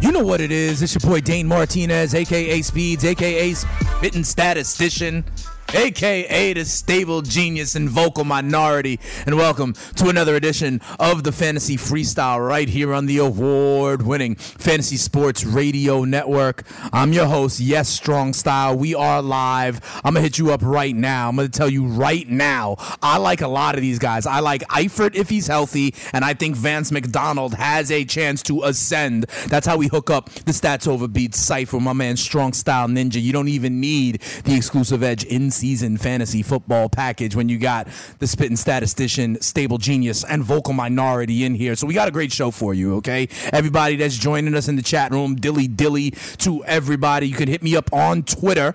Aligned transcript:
You 0.00 0.12
know 0.12 0.24
what 0.24 0.40
it 0.40 0.50
is. 0.50 0.82
It's 0.82 0.94
your 0.94 1.10
boy 1.10 1.20
Dane 1.20 1.46
Martinez, 1.46 2.14
aka 2.14 2.60
Speeds, 2.62 3.04
aka 3.04 3.54
Spitting 3.54 4.24
Statistician, 4.24 5.24
aka 5.74 6.52
the 6.52 6.64
stable 6.64 7.22
genius 7.22 7.74
and 7.74 7.88
vocal 7.88 8.24
minority. 8.24 9.00
And 9.26 9.36
welcome 9.36 9.74
to 9.96 10.08
another 10.08 10.36
edition 10.36 10.80
of 11.00 11.24
the 11.24 11.32
Fantasy 11.32 11.76
Freestyle 11.76 12.46
right 12.46 12.68
here 12.68 12.92
on 12.92 13.06
the 13.06 13.18
award 13.18 14.02
winning 14.02 14.34
Fantasy 14.34 14.96
Sports 14.96 15.44
Radio 15.44 16.04
Network. 16.04 16.64
I'm 16.92 17.12
your 17.12 17.26
host, 17.26 17.60
Yes 17.60 17.88
Strong 17.88 18.34
Style. 18.34 18.76
We 18.76 18.94
are 18.94 19.22
live. 19.22 19.80
I'm 20.04 20.14
to 20.14 20.20
hit 20.20 20.38
you 20.38 20.52
up 20.52 20.62
right 20.62 20.94
now. 20.94 21.28
I'm 21.28 21.36
to 21.36 21.48
tell 21.48 21.68
you 21.68 21.86
right 21.86 22.28
now. 22.28 22.76
I 23.02 23.16
like 23.18 23.40
a 23.40 23.48
lot 23.48 23.74
of 23.74 23.80
these 23.80 23.98
guys. 23.98 24.26
I 24.26 24.40
like 24.40 24.62
Eifert 24.68 25.14
if 25.14 25.28
he's 25.28 25.46
healthy, 25.46 25.94
and 26.12 26.24
I 26.24 26.34
think 26.34 26.56
Vance 26.56 26.92
McDonald 26.92 27.54
has 27.54 27.90
a 27.90 28.04
chance 28.04 28.42
to 28.44 28.62
ascend. 28.64 29.24
That's 29.48 29.66
how 29.66 29.76
we 29.76 29.88
hook 29.88 30.10
up 30.10 30.30
the 30.30 30.52
stats 30.52 30.86
over 30.86 31.08
beats 31.08 31.38
cipher, 31.38 31.80
my 31.80 31.92
man 31.92 32.16
Strong 32.16 32.52
Style 32.54 32.88
Ninja. 32.88 33.22
You 33.22 33.32
don't 33.32 33.48
even 33.48 33.80
need 33.80 34.20
the 34.44 34.54
exclusive 34.54 35.02
edge 35.02 35.24
in 35.24 35.50
season 35.62 35.96
fantasy 35.96 36.42
football 36.42 36.88
package 36.88 37.36
when 37.36 37.48
you 37.48 37.56
got 37.56 37.86
the 38.18 38.26
spitting 38.26 38.56
statistician, 38.56 39.40
stable 39.40 39.78
genius, 39.78 40.24
and 40.24 40.42
vocal 40.42 40.72
minority 40.72 41.44
in 41.44 41.54
here. 41.54 41.76
So 41.76 41.86
we 41.86 41.94
got 41.94 42.08
a 42.08 42.10
great 42.10 42.32
show 42.32 42.50
for 42.50 42.74
you, 42.74 42.96
okay? 42.96 43.28
Everybody 43.52 43.94
that's 43.94 44.18
joining 44.18 44.56
us 44.56 44.66
in 44.66 44.74
the 44.74 44.82
chat 44.82 45.12
room, 45.12 45.36
dilly 45.36 45.68
dilly 45.68 46.10
to 46.38 46.64
everybody. 46.64 47.28
You 47.28 47.36
can 47.36 47.48
hit 47.48 47.62
me 47.62 47.76
up 47.76 47.92
on 47.92 48.24
Twitter 48.24 48.74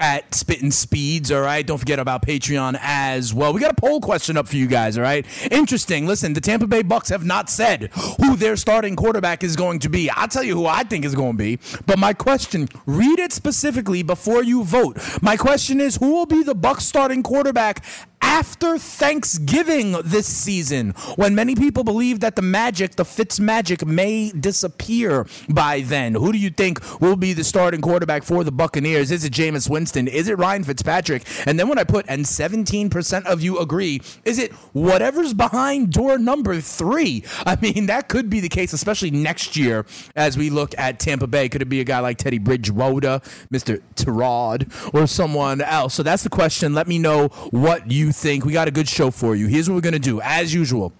at 0.00 0.34
Spitting 0.34 0.70
Speeds, 0.70 1.30
all 1.30 1.42
right? 1.42 1.64
Don't 1.64 1.78
forget 1.78 1.98
about 1.98 2.26
Patreon 2.26 2.78
as 2.80 3.32
well. 3.34 3.52
We 3.52 3.60
got 3.60 3.70
a 3.70 3.74
poll 3.74 4.00
question 4.00 4.36
up 4.36 4.48
for 4.48 4.56
you 4.56 4.66
guys, 4.66 4.96
all 4.96 5.02
right? 5.02 5.26
Interesting. 5.50 6.06
Listen, 6.06 6.32
the 6.32 6.40
Tampa 6.40 6.66
Bay 6.66 6.82
Bucs 6.82 7.10
have 7.10 7.24
not 7.24 7.50
said 7.50 7.90
who 8.18 8.34
their 8.36 8.56
starting 8.56 8.96
quarterback 8.96 9.44
is 9.44 9.56
going 9.56 9.78
to 9.80 9.88
be. 9.88 10.10
I'll 10.10 10.28
tell 10.28 10.42
you 10.42 10.56
who 10.56 10.66
I 10.66 10.82
think 10.82 11.04
is 11.04 11.14
going 11.14 11.32
to 11.32 11.38
be. 11.38 11.58
But 11.86 11.98
my 11.98 12.14
question, 12.14 12.68
read 12.86 13.18
it 13.18 13.32
specifically 13.32 14.02
before 14.02 14.42
you 14.42 14.64
vote. 14.64 14.98
My 15.22 15.36
question 15.36 15.80
is 15.80 15.96
who 15.96 16.12
will 16.12 16.26
be 16.26 16.42
the 16.42 16.54
Bucs 16.54 16.82
starting 16.82 17.22
quarterback 17.22 17.84
after 18.22 18.78
Thanksgiving 18.78 19.92
this 20.04 20.26
season, 20.26 20.90
when 21.16 21.34
many 21.34 21.54
people 21.54 21.84
believe 21.84 22.20
that 22.20 22.36
the 22.36 22.42
magic, 22.42 22.96
the 22.96 23.04
Fitz 23.04 23.40
magic, 23.40 23.84
may 23.86 24.30
disappear 24.30 25.26
by 25.48 25.80
then. 25.80 26.14
Who 26.14 26.32
do 26.32 26.38
you 26.38 26.50
think 26.50 27.00
will 27.00 27.16
be 27.16 27.32
the 27.32 27.44
starting 27.44 27.80
quarterback 27.80 28.22
for 28.22 28.44
the 28.44 28.52
Buccaneers? 28.52 29.10
Is 29.10 29.24
it 29.24 29.32
Jameis 29.32 29.68
Winston? 29.68 30.08
Is 30.08 30.28
it 30.28 30.38
Ryan 30.38 30.64
Fitzpatrick? 30.64 31.24
And 31.46 31.58
then 31.58 31.68
when 31.68 31.78
I 31.78 31.84
put, 31.84 32.06
and 32.08 32.24
17% 32.24 33.24
of 33.26 33.42
you 33.42 33.58
agree, 33.58 34.00
is 34.24 34.38
it 34.38 34.52
whatever's 34.72 35.34
behind 35.34 35.92
door 35.92 36.18
number 36.18 36.60
three? 36.60 37.24
I 37.44 37.56
mean, 37.60 37.86
that 37.86 38.08
could 38.08 38.30
be 38.30 38.40
the 38.40 38.48
case, 38.48 38.72
especially 38.72 39.10
next 39.10 39.56
year 39.56 39.86
as 40.16 40.38
we 40.38 40.50
look 40.50 40.74
at 40.78 40.98
Tampa 40.98 41.26
Bay. 41.26 41.48
Could 41.48 41.62
it 41.62 41.68
be 41.68 41.80
a 41.80 41.84
guy 41.84 42.00
like 42.00 42.18
Teddy 42.18 42.38
Bridgewater, 42.38 43.20
Mr. 43.52 43.82
Tyrod, 43.96 44.94
or 44.94 45.06
someone 45.06 45.60
else? 45.60 45.94
So 45.94 46.02
that's 46.02 46.22
the 46.22 46.30
question. 46.30 46.74
Let 46.74 46.88
me 46.88 46.98
know 46.98 47.28
what 47.50 47.90
you 47.90 48.09
think. 48.12 48.44
We 48.44 48.52
got 48.52 48.68
a 48.68 48.70
good 48.70 48.88
show 48.88 49.10
for 49.10 49.34
you. 49.34 49.46
Here's 49.46 49.68
what 49.68 49.74
we're 49.74 49.80
going 49.80 49.92
to 49.94 49.98
do. 49.98 50.20
As 50.20 50.52
usual, 50.54 50.92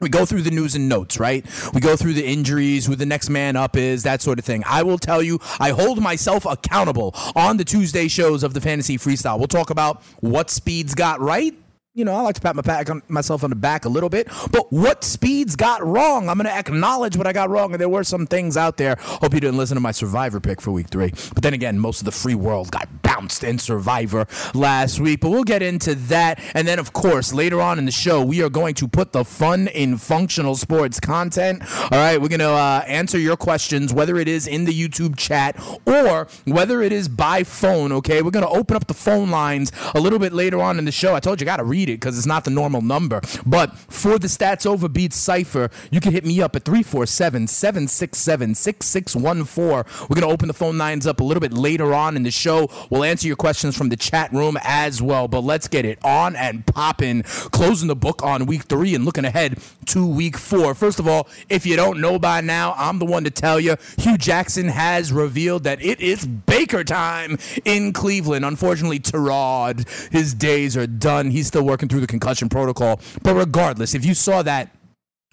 we 0.00 0.08
go 0.08 0.24
through 0.24 0.42
the 0.42 0.50
news 0.50 0.76
and 0.76 0.88
notes, 0.88 1.18
right? 1.18 1.44
We 1.74 1.80
go 1.80 1.96
through 1.96 2.12
the 2.12 2.24
injuries, 2.24 2.86
who 2.86 2.94
the 2.94 3.06
next 3.06 3.30
man 3.30 3.56
up 3.56 3.76
is, 3.76 4.04
that 4.04 4.22
sort 4.22 4.38
of 4.38 4.44
thing. 4.44 4.62
I 4.64 4.84
will 4.84 4.98
tell 4.98 5.22
you, 5.22 5.40
I 5.58 5.70
hold 5.70 6.00
myself 6.00 6.46
accountable 6.46 7.14
on 7.34 7.56
the 7.56 7.64
Tuesday 7.64 8.06
shows 8.06 8.42
of 8.42 8.54
the 8.54 8.60
Fantasy 8.60 8.96
Freestyle. 8.96 9.38
We'll 9.38 9.48
talk 9.48 9.70
about 9.70 10.02
what 10.20 10.50
speeds 10.50 10.94
got 10.94 11.20
right. 11.20 11.54
You 11.98 12.04
know, 12.04 12.14
I 12.14 12.20
like 12.20 12.36
to 12.36 12.40
pat 12.40 12.54
my 12.54 12.62
back 12.62 12.88
on 12.90 13.02
myself 13.08 13.42
on 13.42 13.50
the 13.50 13.56
back 13.56 13.84
a 13.84 13.88
little 13.88 14.08
bit, 14.08 14.28
but 14.52 14.72
what 14.72 15.02
speeds 15.02 15.56
got 15.56 15.84
wrong? 15.84 16.28
I'm 16.28 16.38
going 16.38 16.46
to 16.46 16.56
acknowledge 16.56 17.16
what 17.16 17.26
I 17.26 17.32
got 17.32 17.50
wrong, 17.50 17.72
and 17.72 17.80
there 17.80 17.88
were 17.88 18.04
some 18.04 18.24
things 18.24 18.56
out 18.56 18.76
there. 18.76 18.94
Hope 19.00 19.34
you 19.34 19.40
didn't 19.40 19.56
listen 19.56 19.74
to 19.74 19.80
my 19.80 19.90
Survivor 19.90 20.38
pick 20.38 20.60
for 20.60 20.70
week 20.70 20.90
three. 20.90 21.10
But 21.34 21.42
then 21.42 21.54
again, 21.54 21.76
most 21.76 22.00
of 22.00 22.04
the 22.04 22.12
free 22.12 22.36
world 22.36 22.70
got 22.70 23.02
bounced 23.02 23.42
in 23.42 23.58
Survivor 23.58 24.28
last 24.54 25.00
week. 25.00 25.22
But 25.22 25.30
we'll 25.30 25.42
get 25.42 25.60
into 25.60 25.96
that, 25.96 26.40
and 26.54 26.68
then 26.68 26.78
of 26.78 26.92
course 26.92 27.34
later 27.34 27.60
on 27.60 27.80
in 27.80 27.84
the 27.84 27.90
show, 27.90 28.24
we 28.24 28.44
are 28.44 28.48
going 28.48 28.74
to 28.76 28.86
put 28.86 29.10
the 29.10 29.24
fun 29.24 29.66
in 29.66 29.96
functional 29.98 30.54
sports 30.54 31.00
content. 31.00 31.64
All 31.90 31.98
right, 31.98 32.22
we're 32.22 32.28
going 32.28 32.38
to 32.38 32.46
uh, 32.46 32.84
answer 32.86 33.18
your 33.18 33.36
questions, 33.36 33.92
whether 33.92 34.18
it 34.18 34.28
is 34.28 34.46
in 34.46 34.66
the 34.66 34.88
YouTube 34.88 35.16
chat 35.16 35.60
or 35.84 36.28
whether 36.44 36.80
it 36.80 36.92
is 36.92 37.08
by 37.08 37.42
phone. 37.42 37.90
Okay, 37.90 38.22
we're 38.22 38.30
going 38.30 38.46
to 38.46 38.56
open 38.56 38.76
up 38.76 38.86
the 38.86 38.94
phone 38.94 39.32
lines 39.32 39.72
a 39.96 40.00
little 40.00 40.20
bit 40.20 40.32
later 40.32 40.60
on 40.60 40.78
in 40.78 40.84
the 40.84 40.92
show. 40.92 41.16
I 41.16 41.18
told 41.18 41.40
you, 41.40 41.44
got 41.44 41.56
to 41.56 41.64
read 41.64 41.87
it 41.88 42.00
because 42.00 42.16
it's 42.16 42.26
not 42.26 42.44
the 42.44 42.50
normal 42.50 42.82
number. 42.82 43.20
But 43.46 43.76
for 43.76 44.18
the 44.18 44.28
Stats 44.28 44.66
Over 44.66 44.88
Beats 44.88 45.16
cipher, 45.16 45.70
you 45.90 46.00
can 46.00 46.12
hit 46.12 46.24
me 46.24 46.40
up 46.40 46.54
at 46.56 46.64
347 46.64 47.46
767 47.46 48.54
6614. 48.54 50.06
We're 50.08 50.14
going 50.14 50.28
to 50.28 50.32
open 50.32 50.48
the 50.48 50.54
phone 50.54 50.78
lines 50.78 51.06
up 51.06 51.20
a 51.20 51.24
little 51.24 51.40
bit 51.40 51.52
later 51.52 51.94
on 51.94 52.16
in 52.16 52.22
the 52.22 52.30
show. 52.30 52.68
We'll 52.90 53.04
answer 53.04 53.26
your 53.26 53.36
questions 53.36 53.76
from 53.76 53.88
the 53.88 53.96
chat 53.96 54.32
room 54.32 54.56
as 54.62 55.02
well. 55.02 55.28
But 55.28 55.40
let's 55.40 55.68
get 55.68 55.84
it 55.84 55.98
on 56.04 56.36
and 56.36 56.66
popping. 56.66 57.22
Closing 57.22 57.88
the 57.88 57.96
book 57.96 58.22
on 58.22 58.46
week 58.46 58.64
three 58.64 58.94
and 58.94 59.04
looking 59.04 59.24
ahead 59.24 59.58
to 59.86 60.06
week 60.06 60.36
four. 60.36 60.74
First 60.74 60.98
of 60.98 61.08
all, 61.08 61.28
if 61.48 61.66
you 61.66 61.76
don't 61.76 62.00
know 62.00 62.18
by 62.18 62.40
now, 62.40 62.74
I'm 62.76 62.98
the 62.98 63.06
one 63.06 63.24
to 63.24 63.30
tell 63.30 63.58
you 63.58 63.76
Hue 63.98 64.18
Jackson 64.18 64.68
has 64.68 65.12
revealed 65.12 65.64
that 65.64 65.82
it 65.82 66.00
is 66.00 66.26
Baker 66.26 66.84
time 66.84 67.38
in 67.64 67.92
Cleveland. 67.92 68.44
Unfortunately, 68.44 69.00
Tyrod, 69.00 69.88
his 70.12 70.34
days 70.34 70.76
are 70.76 70.86
done. 70.86 71.30
He's 71.30 71.46
still 71.46 71.64
working 71.68 71.88
through 71.88 72.00
the 72.00 72.06
concussion 72.06 72.48
protocol. 72.48 73.00
But 73.22 73.34
regardless, 73.34 73.94
if 73.94 74.04
you 74.04 74.14
saw 74.14 74.42
that 74.42 74.74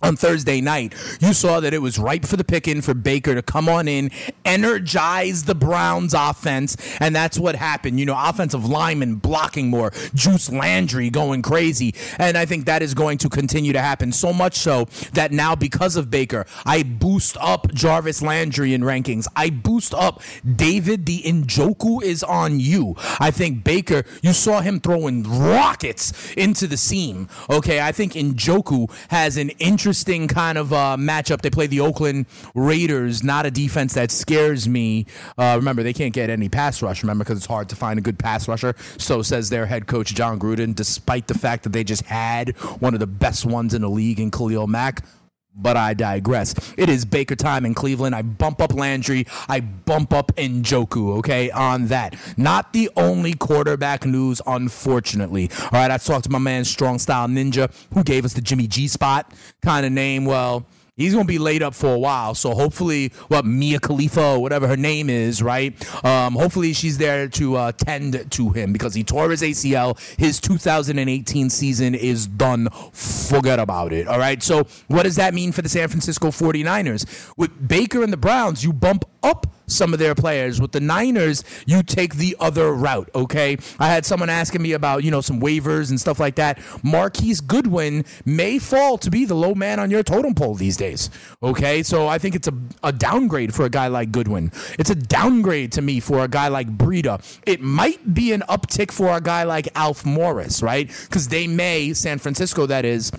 on 0.02 0.18
Thursday 0.18 0.60
night, 0.60 0.94
you 1.22 1.34
saw 1.34 1.62
that 1.62 1.74
it 1.74 1.82
was 1.82 1.98
ripe 1.98 2.26
for 2.26 2.36
the 2.36 2.44
picking 2.44 2.82
for 2.82 2.94
Baker 2.94 3.34
to 3.34 3.42
come 3.42 3.70
on 3.70 3.88
in, 3.88 4.12
energize 4.44 5.46
the 5.46 5.56
Browns 5.56 6.14
offense, 6.14 6.76
and 7.00 7.16
that's 7.16 7.40
what 7.40 7.56
happened. 7.56 7.98
You 7.98 8.06
know, 8.06 8.16
offensive 8.18 8.66
linemen 8.66 9.16
blocking 9.16 9.70
more, 9.70 9.94
Juice 10.14 10.52
Landry 10.52 11.10
going 11.10 11.42
crazy, 11.42 11.96
and 12.20 12.38
I 12.38 12.46
think 12.46 12.66
that 12.66 12.82
is 12.82 12.94
going 12.94 13.20
to 13.20 13.30
continue 13.30 13.72
to 13.72 13.80
happen. 13.80 14.12
So 14.12 14.34
much 14.34 14.58
so 14.58 14.86
that 15.14 15.32
now, 15.32 15.56
because 15.56 15.96
of 15.96 16.12
Baker, 16.12 16.46
I 16.66 16.84
boost 16.84 17.38
up 17.40 17.74
Jarvis 17.74 18.22
Landry 18.22 18.74
in 18.74 18.82
rankings. 18.82 19.28
I 19.34 19.50
boost 19.50 19.94
up 19.94 20.22
David. 20.58 21.06
The 21.06 21.22
Njoku 21.22 22.04
is 22.04 22.22
on 22.22 22.60
you. 22.60 22.96
I 23.22 23.32
think 23.32 23.64
Baker, 23.64 24.04
you 24.22 24.34
saw 24.34 24.60
him 24.60 24.82
throwing 24.82 25.24
rockets 25.24 26.34
into 26.34 26.68
the 26.68 26.76
seam. 26.76 27.30
Okay, 27.50 27.80
I 27.80 27.94
think 27.94 28.12
Njoku 28.14 28.92
has 29.10 29.38
an 29.38 29.52
interesting 29.96 30.28
kind 30.28 30.58
of 30.58 30.74
uh, 30.74 30.98
matchup. 31.00 31.40
They 31.40 31.50
play 31.50 31.68
the 31.68 31.80
Oakland 31.80 32.26
Raiders, 32.54 33.24
not 33.24 33.46
a 33.46 33.52
defense 33.52 33.94
that 33.94 34.12
scares 34.12 34.68
me. 34.68 35.06
Uh, 35.38 35.54
remember, 35.56 35.84
they 35.84 35.94
can't 35.94 36.14
get 36.14 36.30
any 36.30 36.50
pass 36.50 36.82
rush, 36.82 37.02
remember, 37.02 37.24
because 37.24 37.38
it's 37.38 37.46
hard 37.46 37.70
to 37.70 37.78
find 37.78 37.98
a 37.98 38.02
good 38.02 38.20
pass 38.20 38.46
rusher. 38.46 38.76
So 38.98 39.22
says 39.22 39.50
their 39.50 39.66
head 39.66 39.88
coach, 39.88 40.14
Jon 40.14 40.38
Gruden, 40.38 40.76
despite 40.76 41.28
the 41.28 41.34
fact 41.34 41.64
that 41.64 41.72
they 41.72 41.86
just 41.86 42.04
had 42.04 42.58
one 42.82 42.94
of 42.94 43.00
the 43.00 43.08
best 43.08 43.46
ones 43.46 43.74
in 43.74 43.82
the 43.82 43.90
league 43.90 44.20
in 44.20 44.32
Khalil 44.32 44.68
Mack. 44.68 45.06
But 45.56 45.78
I 45.78 45.94
digress. 45.94 46.54
It 46.78 46.90
is 46.90 47.06
Baker 47.06 47.36
time 47.36 47.66
in 47.66 47.74
Cleveland. 47.74 48.16
I 48.16 48.22
bump 48.22 48.62
up 48.62 48.74
Landry. 48.74 49.26
I 49.48 49.62
bump 49.62 50.14
up 50.14 50.36
Njoku, 50.36 51.18
okay, 51.20 51.50
on 51.52 51.88
that. 51.88 52.16
Not 52.38 52.74
the 52.74 52.90
only 52.96 53.34
quarterback 53.34 54.06
news, 54.06 54.42
unfortunately. 54.46 55.50
All 55.64 55.70
right, 55.80 55.92
I 55.92 55.98
talked 55.98 56.26
to 56.26 56.30
my 56.30 56.40
man 56.40 56.66
Strong 56.66 57.00
Style 57.00 57.28
Ninja, 57.28 57.72
who 57.94 58.04
gave 58.04 58.26
us 58.26 58.34
the 58.34 58.42
Jimmy 58.42 58.68
G 58.68 58.88
spot 58.88 59.32
kind 59.62 59.86
of 59.86 59.92
name. 59.92 60.26
Well, 60.26 60.66
he's 60.96 61.14
going 61.14 61.26
to 61.26 61.32
be 61.32 61.40
laid 61.40 61.62
up 61.62 61.74
for 61.74 61.94
a 61.94 62.00
while. 62.00 62.36
So 62.36 62.54
hopefully, 62.54 63.12
what 63.28 63.46
Mia 63.46 63.80
Khalifa 63.80 64.36
or 64.36 64.42
whatever 64.42 64.68
her 64.68 64.78
name 64.78 65.10
is, 65.10 65.42
right? 65.42 65.74
Um, 66.06 66.34
hopefully 66.34 66.74
she's 66.74 66.98
there 66.98 67.28
to 67.30 67.56
uh, 67.56 67.72
tend 67.74 68.32
to 68.32 68.50
him 68.52 68.74
because 68.74 68.94
he 68.94 69.04
tore 69.04 69.32
his 69.32 69.42
ACL. 69.42 70.00
His 70.18 70.40
2018 70.40 71.50
season 71.50 71.96
is 71.96 72.28
done. 72.28 72.70
Forget 72.94 73.60
about 73.60 73.94
it. 73.94 74.08
All 74.08 74.20
right. 74.20 74.42
So 74.42 74.66
what 74.88 75.04
does 75.04 75.16
that 75.18 75.34
mean 75.34 75.52
for 75.52 75.62
the 75.62 75.70
San 75.70 75.88
Francisco 75.88 76.28
49ers? 76.28 77.34
With 77.38 77.68
Baker 77.68 78.04
and 78.04 78.14
the 78.14 78.18
Browns, 78.18 78.64
you 78.64 78.74
bump 78.74 79.06
up 79.26 79.48
some 79.68 79.94
of 79.94 80.00
their 80.00 80.16
players. 80.16 80.62
With 80.62 80.72
the 80.72 80.80
Niners, 80.80 81.44
you 81.66 81.84
take 81.84 82.16
the 82.16 82.36
other 82.40 82.72
route, 82.72 83.10
okay? 83.16 83.58
I 83.80 83.88
had 83.88 84.06
someone 84.06 84.30
asking 84.30 84.62
me 84.62 84.74
about, 84.74 85.04
you 85.04 85.12
know, 85.12 85.22
some 85.22 85.42
waivers 85.42 85.90
and 85.90 86.00
stuff 86.00 86.20
like 86.20 86.36
that. 86.36 86.60
Marquise 86.84 87.42
Goodwin 87.42 88.06
may 88.26 88.60
fall 88.60 88.98
to 89.00 89.10
be 89.10 89.26
the 89.26 89.34
low 89.34 89.56
man 89.56 89.80
on 89.80 89.90
your 89.90 90.04
totem 90.04 90.36
pole 90.36 90.56
these 90.56 90.78
days, 90.78 91.10
okay? 91.42 91.84
So 91.84 92.08
I 92.08 92.18
think 92.18 92.36
it's 92.36 92.48
a, 92.48 92.54
a 92.84 92.92
downgrade 92.92 93.54
for 93.54 93.66
a 93.66 93.70
guy 93.70 93.88
like 93.88 94.12
Goodwin. 94.12 94.52
It's 94.78 94.90
a 94.90 94.96
downgrade 94.96 95.72
to 95.74 95.82
me 95.82 96.00
for 96.00 96.24
a 96.24 96.28
guy 96.28 96.48
like 96.48 96.70
Breida. 96.78 97.24
It 97.46 97.62
might 97.62 98.14
be 98.14 98.34
an 98.34 98.44
uptick 98.48 98.92
for 98.92 99.16
a 99.16 99.22
guy 99.22 99.44
like 99.44 99.68
Alf 99.76 100.06
Morris, 100.06 100.62
right? 100.62 100.88
Because 100.88 101.28
they 101.28 101.48
may, 101.48 101.94
San 101.94 102.20
Francisco, 102.20 102.66
that 102.68 102.86
is, 102.86 103.12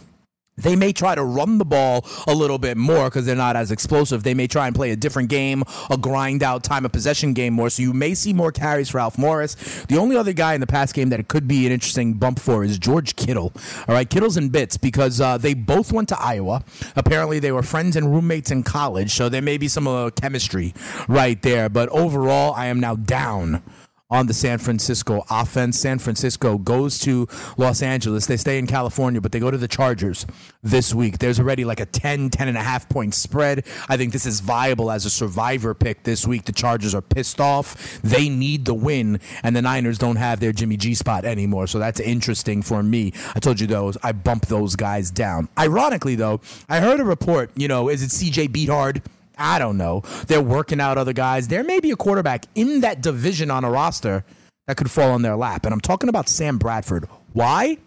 they 0.57 0.77
may 0.77 0.93
try 0.93 1.15
to 1.15 1.23
run 1.23 1.59
the 1.59 1.65
ball 1.65 2.07
a 2.27 2.35
little 2.35 2.59
bit 2.59 2.77
more 2.77 3.11
because 3.11 3.27
they're 3.27 3.37
not 3.37 3.57
as 3.57 3.71
explosive. 3.71 4.23
They 4.23 4.35
may 4.35 4.47
try 4.47 4.67
and 4.67 4.75
play 4.75 4.91
a 4.91 4.97
different 4.97 5.29
game, 5.29 5.63
a 5.91 5.97
grind 5.97 6.43
out 6.43 6.65
time 6.65 6.85
of 6.85 6.93
possession 6.93 7.35
game 7.35 7.53
more. 7.53 7.71
So 7.71 7.83
you 7.83 7.93
may 7.93 8.15
see 8.15 8.33
more 8.33 8.53
carries 8.53 8.89
for 8.89 8.99
Alf 8.99 9.19
Morris. 9.19 9.55
The 9.89 9.99
only 9.99 10.17
other 10.17 10.33
guy 10.33 10.55
in 10.55 10.61
the 10.61 10.67
past 10.67 10.95
game 10.95 11.11
that 11.11 11.21
it 11.21 11.29
could 11.29 11.47
be 11.47 11.67
an 11.67 11.73
interesting 11.73 12.15
bump 12.15 12.39
for 12.41 12.65
is 12.65 12.79
George 12.79 13.17
Kittle. 13.17 13.53
All 13.87 13.95
right, 13.95 14.09
Kittle's 14.09 14.37
in 14.37 14.49
bits 14.49 14.77
because 14.77 15.21
uh, 15.21 15.39
they 15.39 15.55
both 15.55 15.93
went 15.93 16.09
to 16.09 16.21
Iowa. 16.21 16.65
Apparently, 16.95 17.39
they 17.39 17.53
were 17.53 17.63
friends 17.63 17.97
and 17.97 18.13
roommates 18.13 18.51
in 18.51 18.63
college. 18.63 19.13
So 19.13 19.29
there 19.29 19.43
may 19.43 19.59
be 19.59 19.69
some 19.69 19.87
uh, 19.87 20.11
chemistry 20.11 20.75
right 21.09 21.41
there. 21.43 21.69
But 21.69 21.89
overall, 21.91 22.55
I 22.55 22.67
am 22.67 22.81
now 22.81 22.97
down 22.97 23.63
on 24.09 24.27
the 24.27 24.35
San 24.35 24.59
Francisco 24.59 25.25
offense. 25.31 25.79
San 25.79 25.99
Francisco 25.99 26.59
goes 26.59 26.99
to 27.01 27.27
Los 27.57 27.83
Angeles. 27.83 28.27
They 28.27 28.37
stay 28.37 28.59
in 28.59 28.67
California, 28.67 29.21
but 29.21 29.33
they 29.33 29.41
go 29.41 29.51
to 29.51 29.59
the 29.59 29.69
Chargers 29.69 30.27
this 30.63 30.95
week. 30.95 31.19
There's 31.19 31.41
already 31.41 31.65
like 31.65 31.81
a 31.81 31.87
10, 31.87 32.31
10 32.31 32.49
and 32.49 32.57
a 32.57 32.63
half 32.63 32.89
point 32.89 33.15
spread. 33.15 33.67
I 33.89 33.97
think 33.97 34.13
this 34.13 34.27
is 34.27 34.41
viable 34.41 34.91
as 34.91 35.07
a 35.07 35.11
survivor 35.11 35.75
pick 35.75 36.05
this 36.05 36.27
week. 36.27 36.45
The 36.45 36.53
Chargers 36.53 36.95
are 36.95 37.03
pissed 37.03 37.41
off. 37.41 38.01
They 38.03 38.29
need 38.29 38.65
the 38.65 38.75
win, 38.75 39.21
and 39.43 39.57
the 39.57 39.63
Niners 39.63 39.99
don't 39.99 40.17
have 40.17 40.39
their 40.39 40.53
Jimmy 40.53 40.77
G 40.77 40.95
spot 40.95 41.25
anymore. 41.25 41.67
So 41.67 41.79
that's 41.79 41.99
interesting 41.99 42.63
for 42.63 42.83
me. 42.83 43.13
I 43.35 43.41
told 43.41 43.59
you 43.61 43.67
those. 43.67 43.97
I 44.03 44.13
bump 44.13 44.47
those 44.47 44.77
guys 44.77 45.11
down. 45.11 45.49
Ironically, 45.59 46.15
though, 46.15 46.41
I 46.69 46.81
heard 46.81 47.01
a 47.01 47.05
report, 47.05 47.51
you 47.57 47.67
know, 47.67 47.89
is 47.89 48.03
it 48.03 48.11
CJ 48.11 48.49
Beathard? 48.49 49.03
I 49.37 49.59
don't 49.59 49.77
know. 49.77 50.03
They're 50.27 50.41
working 50.41 50.81
out 50.81 50.99
other 50.99 51.13
guys. 51.13 51.49
There 51.49 51.65
may 51.65 51.81
be 51.81 51.91
a 51.91 51.97
quarterback 51.97 52.47
in 52.55 52.81
that 52.81 53.03
division 53.03 53.51
on 53.51 53.65
a 53.65 53.71
roster 53.71 54.25
that 54.67 54.77
could 54.77 54.91
fall 54.91 55.13
on 55.13 55.23
their 55.23 55.37
lap. 55.37 55.65
And 55.65 55.73
I'm 55.73 55.81
talking 55.81 56.09
about 56.09 56.29
Sam 56.29 56.59
Bradford. 56.59 57.09
Why? 57.33 57.79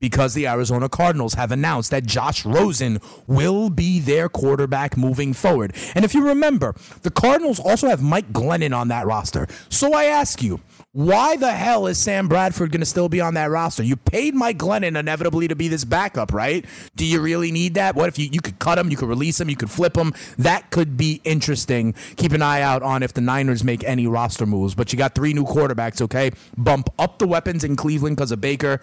Because 0.00 0.34
the 0.34 0.46
Arizona 0.46 0.88
Cardinals 0.88 1.34
have 1.34 1.52
announced 1.52 1.90
that 1.90 2.06
Josh 2.06 2.46
Rosen 2.46 3.00
will 3.26 3.68
be 3.68 4.00
their 4.00 4.28
quarterback 4.28 4.96
moving 4.96 5.34
forward. 5.34 5.74
And 5.94 6.04
if 6.04 6.14
you 6.14 6.26
remember, 6.26 6.74
the 7.02 7.10
Cardinals 7.10 7.60
also 7.60 7.88
have 7.88 8.02
Mike 8.02 8.32
Glennon 8.32 8.74
on 8.74 8.88
that 8.88 9.06
roster. 9.06 9.46
So 9.68 9.92
I 9.92 10.04
ask 10.04 10.42
you, 10.42 10.60
why 10.92 11.36
the 11.36 11.52
hell 11.52 11.86
is 11.86 11.98
Sam 11.98 12.26
Bradford 12.26 12.72
going 12.72 12.80
to 12.80 12.86
still 12.86 13.08
be 13.08 13.20
on 13.20 13.34
that 13.34 13.50
roster? 13.50 13.84
You 13.84 13.94
paid 13.94 14.34
Mike 14.34 14.58
Glennon 14.58 14.98
inevitably 14.98 15.46
to 15.48 15.54
be 15.54 15.68
this 15.68 15.84
backup, 15.84 16.32
right? 16.32 16.64
Do 16.96 17.04
you 17.04 17.20
really 17.20 17.52
need 17.52 17.74
that? 17.74 17.94
What 17.94 18.08
if 18.08 18.18
you, 18.18 18.28
you 18.32 18.40
could 18.40 18.58
cut 18.58 18.76
him, 18.76 18.90
you 18.90 18.96
could 18.96 19.08
release 19.08 19.40
him, 19.40 19.48
you 19.48 19.54
could 19.54 19.70
flip 19.70 19.96
him? 19.96 20.12
That 20.38 20.70
could 20.70 20.96
be 20.96 21.20
interesting. 21.22 21.94
Keep 22.16 22.32
an 22.32 22.42
eye 22.42 22.62
out 22.62 22.82
on 22.82 23.04
if 23.04 23.12
the 23.12 23.20
Niners 23.20 23.62
make 23.62 23.84
any 23.84 24.08
roster 24.08 24.46
moves. 24.46 24.74
But 24.74 24.92
you 24.92 24.98
got 24.98 25.14
three 25.14 25.32
new 25.32 25.44
quarterbacks, 25.44 26.00
okay? 26.00 26.32
Bump 26.56 26.88
up 26.98 27.18
the 27.18 27.26
weapons 27.28 27.62
in 27.62 27.76
Cleveland 27.76 28.16
because 28.16 28.32
of 28.32 28.40
Baker 28.40 28.80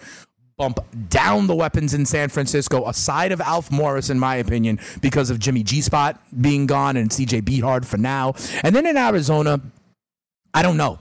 bump 0.58 0.80
down 1.08 1.46
the 1.46 1.54
weapons 1.54 1.94
in 1.94 2.04
San 2.04 2.28
Francisco, 2.28 2.86
aside 2.86 3.32
of 3.32 3.40
Alf 3.40 3.70
Morris, 3.70 4.10
in 4.10 4.18
my 4.18 4.36
opinion, 4.36 4.78
because 5.00 5.30
of 5.30 5.38
Jimmy 5.38 5.62
G 5.62 5.80
Spot 5.80 6.20
being 6.42 6.66
gone 6.66 6.96
and 6.96 7.08
CJ 7.08 7.42
Beathard 7.42 7.86
for 7.86 7.96
now. 7.96 8.34
And 8.62 8.74
then 8.74 8.84
in 8.84 8.96
Arizona, 8.96 9.60
I 10.52 10.62
don't 10.62 10.76
know. 10.76 10.98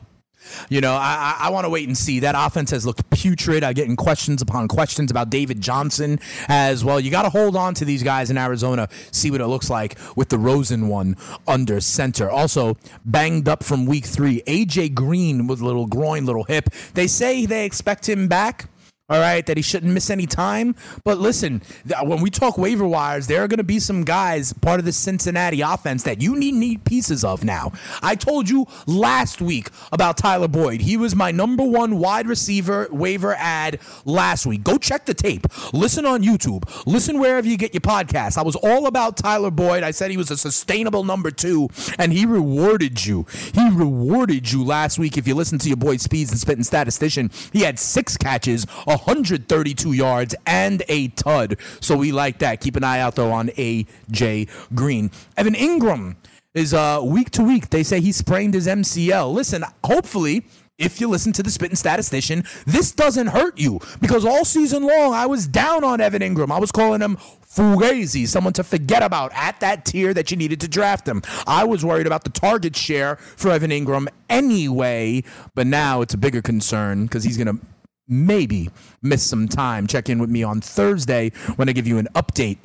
You 0.69 0.79
know, 0.79 0.93
I, 0.93 1.35
I, 1.41 1.49
want 1.49 1.65
to 1.65 1.69
wait 1.69 1.87
and 1.87 1.97
see. 1.97 2.21
That 2.21 2.35
offense 2.37 2.71
has 2.71 2.85
looked 2.85 3.09
putrid. 3.09 3.65
I'm 3.65 3.73
getting 3.73 3.97
questions 3.97 4.41
upon 4.41 4.69
questions 4.69 5.11
about 5.11 5.29
David 5.29 5.59
Johnson 5.59 6.21
as 6.47 6.85
well. 6.85 7.01
You 7.01 7.11
got 7.11 7.23
to 7.23 7.29
hold 7.29 7.57
on 7.57 7.73
to 7.73 7.85
these 7.85 8.01
guys 8.01 8.29
in 8.29 8.37
Arizona, 8.37 8.87
see 9.11 9.29
what 9.29 9.41
it 9.41 9.47
looks 9.47 9.69
like 9.69 9.97
with 10.15 10.29
the 10.29 10.37
Rosen 10.37 10.87
one 10.87 11.17
under 11.49 11.81
center. 11.81 12.29
Also, 12.29 12.77
banged 13.03 13.49
up 13.49 13.61
from 13.61 13.85
week 13.85 14.05
three. 14.05 14.41
AJ 14.47 14.93
Green 14.93 15.47
with 15.47 15.59
little 15.59 15.87
groin, 15.87 16.25
little 16.25 16.45
hip. 16.45 16.69
They 16.93 17.07
say 17.07 17.45
they 17.45 17.65
expect 17.65 18.07
him 18.07 18.29
back 18.29 18.69
all 19.09 19.21
right, 19.21 19.45
that 19.45 19.55
he 19.55 19.63
shouldn't 19.63 19.93
miss 19.93 20.09
any 20.09 20.25
time. 20.25 20.75
But 21.05 21.17
listen, 21.17 21.61
when 22.03 22.21
we 22.21 22.29
talk 22.29 22.57
waiver 22.57 22.85
wires, 22.85 23.27
there 23.27 23.41
are 23.41 23.47
going 23.47 23.57
to 23.57 23.63
be 23.63 23.79
some 23.79 24.03
guys 24.03 24.51
part 24.51 24.79
of 24.79 24.85
the 24.85 24.91
Cincinnati 24.91 25.61
offense 25.61 26.03
that 26.03 26.21
you 26.21 26.35
need 26.35 26.55
need 26.55 26.83
pieces 26.83 27.23
of 27.23 27.43
now. 27.43 27.71
I 28.01 28.15
told 28.15 28.49
you 28.49 28.65
last 28.85 29.41
week 29.41 29.69
about 29.93 30.17
Tyler 30.17 30.49
Boyd. 30.49 30.81
He 30.81 30.97
was 30.97 31.15
my 31.15 31.31
number 31.31 31.63
one 31.63 31.99
wide 31.99 32.27
receiver 32.27 32.89
waiver 32.91 33.33
ad 33.35 33.79
last 34.03 34.45
week. 34.45 34.63
Go 34.63 34.77
check 34.77 35.05
the 35.05 35.13
tape. 35.13 35.47
Listen 35.73 36.05
on 36.05 36.21
YouTube. 36.21 36.63
Listen 36.85 37.17
wherever 37.19 37.47
you 37.47 37.57
get 37.57 37.73
your 37.73 37.81
podcast. 37.81 38.37
I 38.37 38.41
was 38.43 38.57
all 38.57 38.87
about 38.87 39.15
Tyler 39.15 39.51
Boyd. 39.51 39.83
I 39.83 39.91
said 39.91 40.11
he 40.11 40.17
was 40.17 40.31
a 40.31 40.37
sustainable 40.37 41.05
number 41.05 41.31
two, 41.31 41.69
and 41.97 42.11
he 42.11 42.25
rewarded 42.25 43.05
you. 43.05 43.25
He 43.53 43.69
rewarded 43.69 44.51
you 44.51 44.65
last 44.65 44.99
week. 44.99 45.17
If 45.17 45.27
you 45.27 45.35
listen 45.35 45.59
to 45.59 45.69
your 45.69 45.77
boy 45.77 45.95
Speeds 45.95 46.31
and 46.31 46.39
Spitting 46.39 46.65
Statistician, 46.65 47.31
he 47.53 47.61
had 47.61 47.79
six 47.79 48.17
catches. 48.17 48.65
132 48.97 49.93
yards 49.93 50.35
and 50.45 50.83
a 50.87 51.09
tud. 51.09 51.57
So 51.79 51.97
we 51.97 52.11
like 52.11 52.39
that. 52.39 52.61
Keep 52.61 52.75
an 52.75 52.83
eye 52.83 52.99
out 52.99 53.15
though 53.15 53.31
on 53.31 53.49
AJ 53.49 54.49
Green. 54.75 55.11
Evan 55.35 55.53
Engram 55.53 56.15
is 56.53 56.73
uh, 56.73 57.01
week 57.03 57.29
to 57.31 57.43
week. 57.43 57.69
They 57.69 57.83
say 57.83 58.01
he 58.01 58.11
sprained 58.11 58.53
his 58.53 58.67
MCL. 58.67 59.31
Listen, 59.33 59.63
hopefully 59.83 60.45
if 60.77 61.01
you 61.01 61.07
listen 61.07 61.33
to 61.33 61.43
the 61.43 61.49
spitting 61.49 61.75
statistician, 61.75 62.43
this 62.65 62.91
doesn't 62.91 63.27
hurt 63.27 63.57
you 63.57 63.79
because 63.99 64.25
all 64.25 64.45
season 64.45 64.83
long 64.83 65.13
I 65.13 65.25
was 65.25 65.47
down 65.47 65.83
on 65.83 66.01
Evan 66.01 66.21
Engram. 66.21 66.51
I 66.51 66.59
was 66.59 66.71
calling 66.71 67.01
him 67.01 67.17
Fugazi, 67.17 68.27
someone 68.27 68.53
to 68.53 68.63
forget 68.63 69.01
about 69.01 69.31
at 69.33 69.59
that 69.61 69.85
tier 69.85 70.13
that 70.13 70.29
you 70.29 70.37
needed 70.37 70.61
to 70.61 70.67
draft 70.67 71.07
him. 71.07 71.23
I 71.47 71.63
was 71.63 71.83
worried 71.83 72.05
about 72.05 72.23
the 72.23 72.29
target 72.29 72.75
share 72.75 73.15
for 73.15 73.49
Evan 73.49 73.71
Engram 73.71 74.07
anyway, 74.29 75.23
but 75.55 75.65
now 75.65 76.01
it's 76.01 76.13
a 76.13 76.17
bigger 76.17 76.41
concern 76.41 77.05
because 77.05 77.23
he's 77.23 77.37
going 77.37 77.57
to 77.57 77.65
maybe 78.07 78.69
miss 79.01 79.23
some 79.23 79.47
time. 79.47 79.87
Check 79.87 80.09
in 80.09 80.19
with 80.19 80.29
me 80.29 80.43
on 80.43 80.61
Thursday 80.61 81.31
when 81.55 81.69
I 81.69 81.73
give 81.73 81.87
you 81.87 81.97
an 81.97 82.07
update 82.15 82.57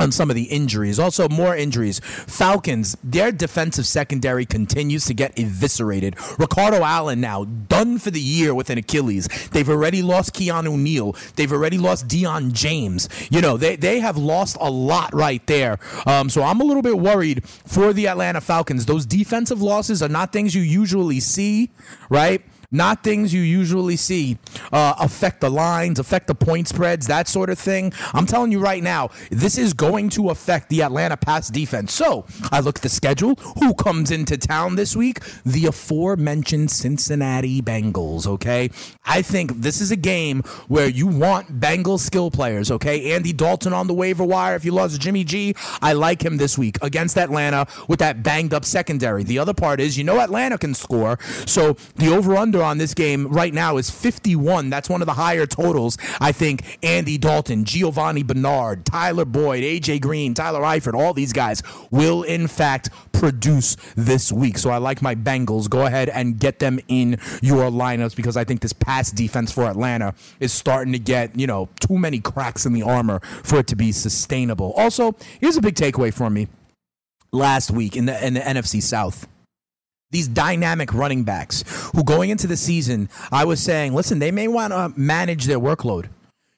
on 0.00 0.10
some 0.10 0.30
of 0.30 0.36
the 0.36 0.44
injuries. 0.44 0.98
Also, 0.98 1.28
more 1.28 1.54
injuries. 1.54 2.00
Falcons, 2.02 2.96
their 3.04 3.30
defensive 3.30 3.86
secondary 3.86 4.46
continues 4.46 5.04
to 5.04 5.14
get 5.14 5.38
eviscerated. 5.38 6.16
Ricardo 6.38 6.82
Allen 6.82 7.20
now 7.20 7.44
done 7.44 7.98
for 7.98 8.10
the 8.10 8.20
year 8.20 8.54
with 8.54 8.70
an 8.70 8.78
Achilles. 8.78 9.28
They've 9.52 9.68
already 9.68 10.02
lost 10.02 10.34
Keanu 10.34 10.78
Neal. 10.78 11.14
They've 11.36 11.52
already 11.52 11.76
lost 11.76 12.08
Dion 12.08 12.52
James. 12.52 13.08
You 13.30 13.42
know, 13.42 13.56
they, 13.56 13.76
they 13.76 14.00
have 14.00 14.16
lost 14.16 14.56
a 14.60 14.70
lot 14.70 15.12
right 15.12 15.46
there. 15.46 15.78
Um, 16.06 16.30
so 16.30 16.42
I'm 16.42 16.60
a 16.60 16.64
little 16.64 16.82
bit 16.82 16.98
worried 16.98 17.46
for 17.46 17.92
the 17.92 18.08
Atlanta 18.08 18.40
Falcons. 18.40 18.86
Those 18.86 19.04
defensive 19.04 19.60
losses 19.60 20.02
are 20.02 20.08
not 20.08 20.32
things 20.32 20.54
you 20.54 20.62
usually 20.62 21.20
see, 21.20 21.70
right? 22.08 22.42
Not 22.70 23.02
things 23.02 23.34
you 23.34 23.40
usually 23.40 23.96
see 23.96 24.38
uh, 24.72 24.94
affect 24.98 25.40
the 25.40 25.50
lines, 25.50 25.98
affect 25.98 26.26
the 26.26 26.34
point 26.34 26.68
spreads, 26.68 27.06
that 27.06 27.28
sort 27.28 27.50
of 27.50 27.58
thing. 27.58 27.92
I'm 28.14 28.26
telling 28.26 28.52
you 28.52 28.60
right 28.60 28.82
now, 28.82 29.10
this 29.30 29.58
is 29.58 29.72
going 29.72 30.10
to 30.10 30.30
affect 30.30 30.68
the 30.68 30.82
Atlanta 30.82 31.16
pass 31.16 31.48
defense. 31.48 31.92
So 31.92 32.26
I 32.52 32.60
look 32.60 32.76
at 32.76 32.82
the 32.82 32.88
schedule. 32.88 33.34
Who 33.58 33.74
comes 33.74 34.10
into 34.10 34.36
town 34.38 34.76
this 34.76 34.94
week? 34.94 35.20
The 35.44 35.66
aforementioned 35.66 36.70
Cincinnati 36.70 37.60
Bengals, 37.60 38.26
okay? 38.26 38.70
I 39.04 39.22
think 39.22 39.60
this 39.60 39.80
is 39.80 39.90
a 39.90 39.96
game 39.96 40.42
where 40.68 40.88
you 40.88 41.06
want 41.06 41.60
Bengals 41.60 42.00
skill 42.00 42.30
players, 42.30 42.70
okay? 42.70 43.12
Andy 43.12 43.32
Dalton 43.32 43.72
on 43.72 43.86
the 43.86 43.94
waiver 43.94 44.24
wire. 44.24 44.54
If 44.54 44.64
you 44.64 44.72
lost 44.72 45.00
Jimmy 45.00 45.24
G, 45.24 45.54
I 45.82 45.92
like 45.92 46.24
him 46.24 46.36
this 46.36 46.56
week 46.56 46.78
against 46.82 47.18
Atlanta 47.18 47.66
with 47.88 47.98
that 47.98 48.22
banged 48.22 48.54
up 48.54 48.64
secondary. 48.64 49.24
The 49.24 49.38
other 49.38 49.54
part 49.54 49.80
is, 49.80 49.98
you 49.98 50.04
know, 50.04 50.20
Atlanta 50.20 50.58
can 50.58 50.74
score. 50.74 51.18
So 51.46 51.74
the 51.96 52.14
over 52.14 52.36
under 52.36 52.59
on 52.62 52.78
this 52.78 52.94
game 52.94 53.26
right 53.28 53.52
now 53.52 53.76
is 53.76 53.90
51. 53.90 54.70
That's 54.70 54.88
one 54.88 55.02
of 55.02 55.06
the 55.06 55.14
higher 55.14 55.46
totals. 55.46 55.96
I 56.20 56.32
think 56.32 56.78
Andy 56.82 57.18
Dalton, 57.18 57.64
Giovani 57.64 58.22
Bernard, 58.22 58.84
Tyler 58.86 59.24
Boyd, 59.24 59.62
AJ 59.62 60.00
Green, 60.00 60.34
Tyler 60.34 60.60
Eifert, 60.60 60.94
all 60.94 61.12
these 61.12 61.32
guys 61.32 61.62
will 61.90 62.22
in 62.22 62.46
fact 62.46 62.90
produce 63.12 63.76
this 63.96 64.32
week. 64.32 64.58
So 64.58 64.70
I 64.70 64.78
like 64.78 65.02
my 65.02 65.14
Bengals. 65.14 65.68
Go 65.68 65.86
ahead 65.86 66.08
and 66.08 66.38
get 66.38 66.58
them 66.58 66.80
in 66.88 67.18
your 67.42 67.70
lineups 67.70 68.16
because 68.16 68.36
I 68.36 68.44
think 68.44 68.60
this 68.60 68.72
pass 68.72 69.10
defense 69.10 69.52
for 69.52 69.64
Atlanta 69.64 70.14
is 70.40 70.52
starting 70.52 70.92
to 70.92 70.98
get, 70.98 71.38
you 71.38 71.46
know, 71.46 71.68
too 71.80 71.98
many 71.98 72.20
cracks 72.20 72.66
in 72.66 72.72
the 72.72 72.82
armor 72.82 73.20
for 73.20 73.58
it 73.58 73.66
to 73.68 73.76
be 73.76 73.92
sustainable. 73.92 74.72
Also, 74.72 75.14
here's 75.40 75.56
a 75.56 75.60
big 75.60 75.74
takeaway 75.74 76.12
for 76.12 76.30
me 76.30 76.48
last 77.32 77.70
week 77.70 77.96
in 77.96 78.06
the 78.06 78.26
in 78.26 78.34
the 78.34 78.40
NFC 78.40 78.82
South 78.82 79.28
these 80.10 80.28
dynamic 80.28 80.92
running 80.92 81.22
backs 81.24 81.64
who 81.94 82.02
going 82.04 82.30
into 82.30 82.46
the 82.46 82.56
season, 82.56 83.08
I 83.30 83.44
was 83.44 83.60
saying, 83.62 83.94
listen, 83.94 84.18
they 84.18 84.32
may 84.32 84.48
want 84.48 84.72
to 84.72 84.92
manage 84.98 85.44
their 85.44 85.60
workload. 85.60 86.08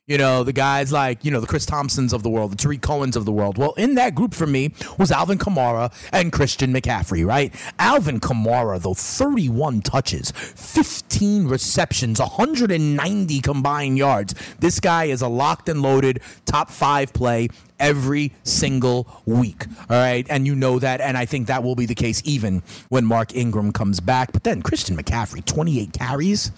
You 0.08 0.18
know, 0.18 0.42
the 0.42 0.52
guys 0.52 0.90
like, 0.90 1.24
you 1.24 1.30
know, 1.30 1.38
the 1.38 1.46
Chris 1.46 1.64
Thompsons 1.64 2.12
of 2.12 2.24
the 2.24 2.28
world, 2.28 2.50
the 2.50 2.56
Tarik 2.56 2.82
Cohen's 2.82 3.14
of 3.14 3.24
the 3.24 3.30
world. 3.30 3.56
Well, 3.56 3.72
in 3.74 3.94
that 3.94 4.16
group 4.16 4.34
for 4.34 4.48
me 4.48 4.74
was 4.98 5.12
Alvin 5.12 5.38
Kamara 5.38 5.94
and 6.12 6.32
Christian 6.32 6.74
McCaffrey, 6.74 7.24
right? 7.24 7.54
Alvin 7.78 8.18
Kamara, 8.18 8.82
though, 8.82 8.94
31 8.94 9.80
touches, 9.82 10.32
15 10.32 11.46
receptions, 11.46 12.18
190 12.18 13.40
combined 13.42 13.96
yards. 13.96 14.34
This 14.58 14.80
guy 14.80 15.04
is 15.04 15.22
a 15.22 15.28
locked 15.28 15.68
and 15.68 15.82
loaded 15.82 16.20
top 16.46 16.68
five 16.68 17.12
play 17.12 17.48
every 17.78 18.32
single 18.42 19.06
week. 19.24 19.66
All 19.88 19.96
right. 19.96 20.26
And 20.28 20.48
you 20.48 20.56
know 20.56 20.80
that. 20.80 21.00
And 21.00 21.16
I 21.16 21.26
think 21.26 21.46
that 21.46 21.62
will 21.62 21.76
be 21.76 21.86
the 21.86 21.94
case 21.94 22.22
even 22.24 22.64
when 22.88 23.04
Mark 23.04 23.36
Ingram 23.36 23.70
comes 23.72 24.00
back. 24.00 24.32
But 24.32 24.42
then 24.42 24.62
Christian 24.62 24.96
McCaffrey, 24.96 25.44
28 25.44 25.92
carries. 25.92 26.50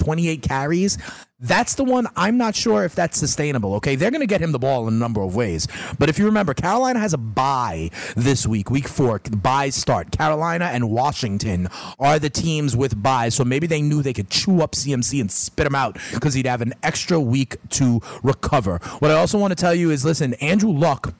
28 0.00 0.42
carries. 0.42 0.98
That's 1.38 1.74
the 1.74 1.84
one 1.84 2.06
I'm 2.16 2.36
not 2.36 2.54
sure 2.54 2.84
if 2.84 2.94
that's 2.94 3.16
sustainable. 3.16 3.74
Okay, 3.76 3.94
they're 3.94 4.10
going 4.10 4.20
to 4.20 4.26
get 4.26 4.42
him 4.42 4.52
the 4.52 4.58
ball 4.58 4.88
in 4.88 4.94
a 4.94 4.96
number 4.96 5.22
of 5.22 5.34
ways. 5.34 5.66
But 5.98 6.08
if 6.10 6.18
you 6.18 6.26
remember, 6.26 6.52
Carolina 6.52 6.98
has 6.98 7.14
a 7.14 7.18
bye 7.18 7.90
this 8.14 8.46
week, 8.46 8.70
week 8.70 8.88
four. 8.88 9.20
Byes 9.20 9.74
start. 9.74 10.10
Carolina 10.10 10.66
and 10.66 10.90
Washington 10.90 11.68
are 11.98 12.18
the 12.18 12.28
teams 12.28 12.76
with 12.76 13.02
byes, 13.02 13.34
So 13.34 13.44
maybe 13.44 13.66
they 13.66 13.80
knew 13.80 14.02
they 14.02 14.12
could 14.12 14.28
chew 14.28 14.60
up 14.60 14.72
CMC 14.72 15.20
and 15.20 15.30
spit 15.30 15.66
him 15.66 15.74
out 15.74 15.96
because 16.12 16.34
he'd 16.34 16.46
have 16.46 16.60
an 16.60 16.74
extra 16.82 17.18
week 17.18 17.56
to 17.70 18.00
recover. 18.22 18.78
What 18.98 19.10
I 19.10 19.14
also 19.14 19.38
want 19.38 19.52
to 19.52 19.56
tell 19.56 19.74
you 19.74 19.90
is 19.90 20.04
listen, 20.04 20.34
Andrew 20.34 20.72
Luck 20.72 21.14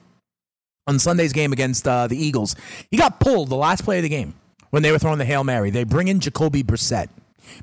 on 0.87 0.99
Sunday's 0.99 1.33
game 1.33 1.53
against 1.53 1.87
uh, 1.87 2.07
the 2.07 2.17
Eagles, 2.17 2.55
he 2.89 2.97
got 2.97 3.19
pulled 3.19 3.49
the 3.49 3.55
last 3.55 3.83
play 3.83 3.97
of 3.97 4.03
the 4.03 4.09
game 4.09 4.33
when 4.69 4.83
they 4.83 4.91
were 4.91 4.99
throwing 4.99 5.19
the 5.19 5.25
Hail 5.25 5.43
Mary. 5.43 5.69
They 5.69 5.83
bring 5.83 6.07
in 6.07 6.19
Jacoby 6.19 6.63
Brissett 6.63 7.09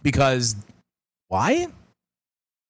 because 0.03 0.57
why? 1.29 1.69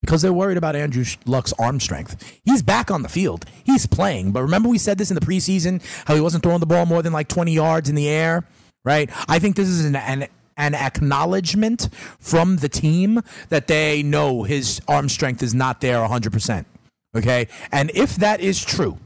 Because 0.03 0.23
they're 0.23 0.33
worried 0.33 0.59
about 0.59 0.77
Andrew 0.77 1.05
Luck's 1.27 1.53
arm 1.59 1.81
strength. 1.81 2.41
He's 2.45 2.63
back 2.63 2.91
on 2.91 3.03
the 3.03 3.09
field. 3.09 3.45
He's 3.65 3.87
playing. 3.87 4.33
But 4.33 4.43
remember, 4.43 4.69
we 4.69 4.79
said 4.79 4.99
this 4.99 5.11
in 5.11 5.17
the 5.17 5.21
preseason 5.25 5.83
how 6.07 6.15
he 6.15 6.21
wasn't 6.21 6.43
throwing 6.43 6.61
the 6.61 6.67
ball 6.67 6.87
more 6.87 7.03
than 7.03 7.13
like 7.13 7.29
20 7.29 7.53
yards 7.53 7.89
in 7.89 7.95
the 7.95 8.09
air, 8.09 8.45
right? 8.85 9.11
I 9.29 9.39
think 9.39 9.57
this 9.57 9.69
is 9.69 9.85
an, 9.85 9.97
an, 9.97 10.29
an 10.57 10.75
acknowledgement 10.75 11.89
from 12.21 12.57
the 12.57 12.69
team 12.69 13.23
that 13.49 13.67
they 13.67 14.03
know 14.03 14.45
his 14.45 14.81
arm 14.87 15.09
strength 15.09 15.43
is 15.43 15.55
not 15.55 15.81
there 15.81 15.99
100%. 15.99 16.65
Okay? 17.17 17.49
And 17.73 17.91
if 17.95 18.17
that 18.17 18.41
is 18.41 18.65
true, 18.65 18.99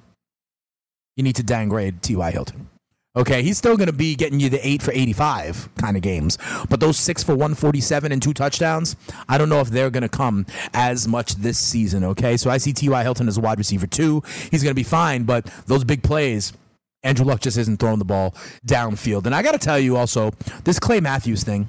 you 1.17 1.23
need 1.23 1.37
to 1.37 1.43
downgrade 1.43 2.03
T.Y. 2.03 2.31
Hilton. 2.31 2.69
Okay, 3.15 3.43
he's 3.43 3.59
still 3.59 3.77
going 3.77 3.89
to 3.89 3.93
be 3.93 4.15
getting 4.15 4.41
you 4.41 4.49
the 4.49 4.67
eight 4.67 4.81
for 4.81 4.91
85 4.91 5.69
kind 5.77 5.99
of 5.99 6.03
games. 6.03 6.39
But 6.71 6.81
those 6.81 6.97
six 6.97 7.23
for 7.23 7.33
147 7.33 8.11
and 8.11 8.23
two 8.23 8.33
touchdowns, 8.33 8.97
I 9.29 9.37
don't 9.37 9.51
know 9.51 9.61
if 9.61 9.69
they're 9.69 9.91
going 9.91 10.03
to 10.03 10.09
come 10.09 10.47
as 10.73 11.07
much 11.07 11.35
this 11.35 11.59
season. 11.59 12.05
Okay, 12.05 12.39
so 12.39 12.49
I 12.51 12.57
see 12.57 12.73
T.Y. 12.73 13.03
Hilton 13.03 13.29
as 13.29 13.37
a 13.37 13.43
wide 13.43 13.59
receiver 13.59 13.87
too. 13.87 14.23
He's 14.51 14.63
going 14.63 14.71
to 14.71 14.75
be 14.75 14.83
fine, 14.83 15.25
but 15.25 15.45
those 15.67 15.85
big 15.85 16.03
plays, 16.03 16.55
Andrew 17.03 17.27
Luck 17.27 17.41
just 17.41 17.59
isn't 17.59 17.81
throwing 17.81 17.99
the 17.99 18.07
ball 18.07 18.35
downfield. 18.67 19.27
And 19.27 19.35
I 19.35 19.43
got 19.43 19.53
to 19.53 19.59
tell 19.59 19.79
you 19.79 19.99
also, 19.99 20.31
this 20.65 20.79
Clay 20.79 21.01
Matthews 21.01 21.45
thing, 21.45 21.69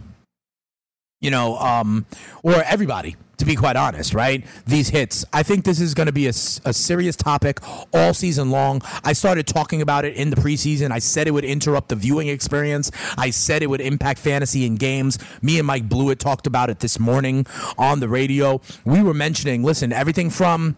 you 1.24 1.32
know, 1.32 1.58
um, 1.58 2.06
or 2.44 2.62
everybody, 2.64 3.16
to 3.38 3.46
be 3.46 3.56
quite 3.56 3.78
honest, 3.78 4.14
right? 4.14 4.46
These 4.68 4.90
hits. 4.90 5.24
I 5.32 5.42
think 5.42 5.64
this 5.64 5.80
is 5.80 5.94
going 5.94 6.08
to 6.08 6.12
be 6.14 6.28
a, 6.28 6.32
a, 6.66 6.74
serious 6.74 7.16
topic 7.16 7.60
all 7.94 8.14
season 8.14 8.52
long. 8.52 8.82
I 9.06 9.14
started 9.14 9.48
talking 9.48 9.82
about 9.82 10.04
it 10.04 10.16
in 10.16 10.30
the 10.30 10.36
preseason. 10.36 10.92
I 10.92 11.00
said 11.00 11.28
it 11.28 11.32
would 11.32 11.46
interrupt 11.46 11.88
the 11.90 11.96
viewing 11.96 12.28
experience. 12.28 12.92
I 13.18 13.30
said 13.30 13.64
it 13.64 13.68
would 13.68 13.80
impact 13.80 14.20
fantasy 14.20 14.66
in 14.66 14.76
games. 14.76 15.18
Me 15.42 15.58
and 15.58 15.66
Mike 15.66 15.88
Blewett 15.88 16.20
talked 16.20 16.46
about 16.46 16.70
it 16.70 16.80
this 16.82 17.00
morning 17.00 17.48
on 17.78 18.02
the 18.02 18.10
radio. 18.10 18.60
We 18.84 19.02
were 19.02 19.14
mentioning, 19.14 19.64
listen, 19.64 19.94
everything 19.94 20.30
from 20.30 20.76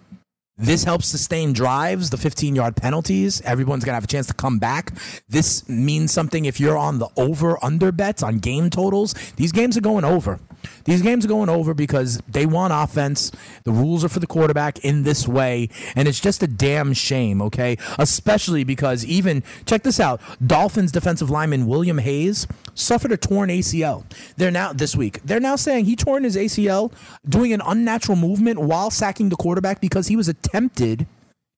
this 0.58 0.86
helps 0.86 1.08
sustain 1.08 1.52
drives, 1.52 2.10
the 2.10 2.18
15 2.18 2.56
yard 2.56 2.78
penalties. 2.78 3.42
Everyone's 3.42 3.84
going 3.84 3.92
to 3.92 3.96
have 3.96 4.06
a 4.06 4.08
chance 4.08 4.28
to 4.28 4.34
come 4.34 4.58
back. 4.58 4.94
This 5.28 5.68
means 5.68 6.14
something 6.14 6.46
if 6.46 6.62
you're 6.62 6.78
on 6.78 7.00
the 7.00 7.10
over 7.18 7.64
under 7.64 7.92
bets 7.92 8.24
on 8.24 8.40
game 8.40 8.70
totals. 8.70 9.14
These 9.36 9.52
games 9.52 9.76
are 9.76 9.82
going 9.82 10.06
over. 10.06 10.40
These 10.86 11.02
games 11.02 11.26
are 11.26 11.28
going 11.28 11.50
over 11.50 11.74
because 11.74 12.22
they 12.28 12.46
want 12.46 12.74
offense. 12.74 13.32
The 13.64 13.72
rules 13.72 14.04
are 14.04 14.10
for 14.10 14.20
the 14.20 14.28
quarterback 14.28 14.80
in 14.80 15.04
this 15.04 15.28
way. 15.28 15.70
And 15.96 16.08
it's 16.08 16.20
just 16.20 16.44
a 16.44 16.48
damn 16.48 16.94
shame, 16.94 17.42
okay? 17.42 17.78
Especially 17.98 18.64
because 18.64 19.06
even, 19.06 19.44
check 19.66 19.84
this 19.84 20.00
out 20.00 20.22
Dolphins 20.46 20.92
defensive 20.92 21.30
lineman 21.30 21.68
William 21.68 21.98
Hayes 21.98 22.48
suffered 22.74 23.12
a 23.12 23.18
torn 23.18 23.50
ACL. 23.50 24.06
They're 24.38 24.52
now, 24.52 24.74
this 24.74 24.96
week, 24.96 25.22
they're 25.24 25.40
now 25.40 25.56
saying 25.56 25.86
he 25.86 25.96
torn 25.96 26.24
his 26.24 26.36
ACL 26.36 26.92
doing 27.28 27.54
an 27.54 27.62
unnatural 27.66 28.18
movement 28.18 28.60
while 28.60 28.92
sacking 28.92 29.30
the 29.30 29.36
quarterback 29.36 29.82
because 29.82 30.08
he 30.08 30.16
was 30.16 30.28
attempted. 30.28 31.08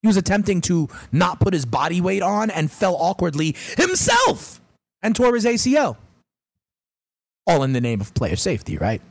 He 0.02 0.08
was 0.08 0.18
attempting 0.18 0.62
to 0.62 0.88
not 1.12 1.40
put 1.40 1.54
his 1.54 1.66
body 1.66 2.02
weight 2.02 2.22
on 2.22 2.50
and 2.50 2.72
fell 2.72 2.96
awkwardly 2.96 3.56
himself 3.78 4.62
and 5.02 5.16
tore 5.16 5.36
his 5.36 5.46
ACL. 5.46 5.98
All 7.48 7.64
in 7.64 7.74
the 7.74 7.82
name 7.82 8.02
of 8.02 8.14
player 8.14 8.36
safety, 8.36 8.78
right? 8.78 9.02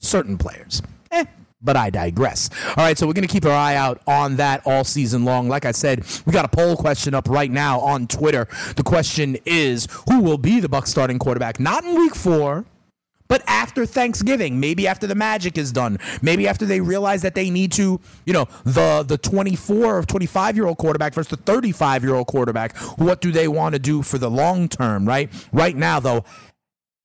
Certain 0.00 0.38
players. 0.38 0.82
Eh, 1.10 1.24
but 1.60 1.76
I 1.76 1.90
digress. 1.90 2.50
All 2.70 2.84
right, 2.84 2.96
so 2.96 3.06
we're 3.06 3.12
going 3.12 3.26
to 3.26 3.32
keep 3.32 3.44
our 3.44 3.52
eye 3.52 3.76
out 3.76 4.00
on 4.06 4.36
that 4.36 4.62
all 4.66 4.82
season 4.82 5.24
long. 5.24 5.48
Like 5.48 5.64
I 5.64 5.72
said, 5.72 6.04
we 6.24 6.32
got 6.32 6.44
a 6.44 6.48
poll 6.48 6.76
question 6.76 7.14
up 7.14 7.28
right 7.28 7.50
now 7.50 7.80
on 7.80 8.06
Twitter. 8.06 8.48
The 8.76 8.82
question 8.82 9.36
is, 9.44 9.86
who 10.08 10.20
will 10.20 10.38
be 10.38 10.60
the 10.60 10.68
Bucs 10.68 10.88
starting 10.88 11.18
quarterback? 11.18 11.60
Not 11.60 11.84
in 11.84 11.94
week 11.94 12.14
4, 12.14 12.64
but 13.28 13.42
after 13.46 13.86
Thanksgiving, 13.86 14.60
maybe 14.60 14.86
after 14.86 15.06
the 15.06 15.14
magic 15.14 15.58
is 15.58 15.72
done, 15.72 15.98
maybe 16.22 16.46
after 16.46 16.64
they 16.64 16.80
realize 16.80 17.22
that 17.22 17.34
they 17.34 17.50
need 17.50 17.72
to, 17.72 18.00
you 18.24 18.32
know, 18.32 18.46
the 18.64 19.04
the 19.06 19.18
24 19.18 19.98
or 19.98 20.02
25 20.02 20.56
year 20.56 20.66
old 20.66 20.78
quarterback 20.78 21.14
versus 21.14 21.30
the 21.30 21.36
35 21.36 22.04
year 22.04 22.14
old 22.14 22.26
quarterback. 22.26 22.76
What 22.98 23.20
do 23.20 23.32
they 23.32 23.48
want 23.48 23.74
to 23.74 23.78
do 23.78 24.02
for 24.02 24.18
the 24.18 24.30
long 24.30 24.68
term, 24.68 25.06
right? 25.06 25.30
Right 25.52 25.76
now, 25.76 26.00
though, 26.00 26.24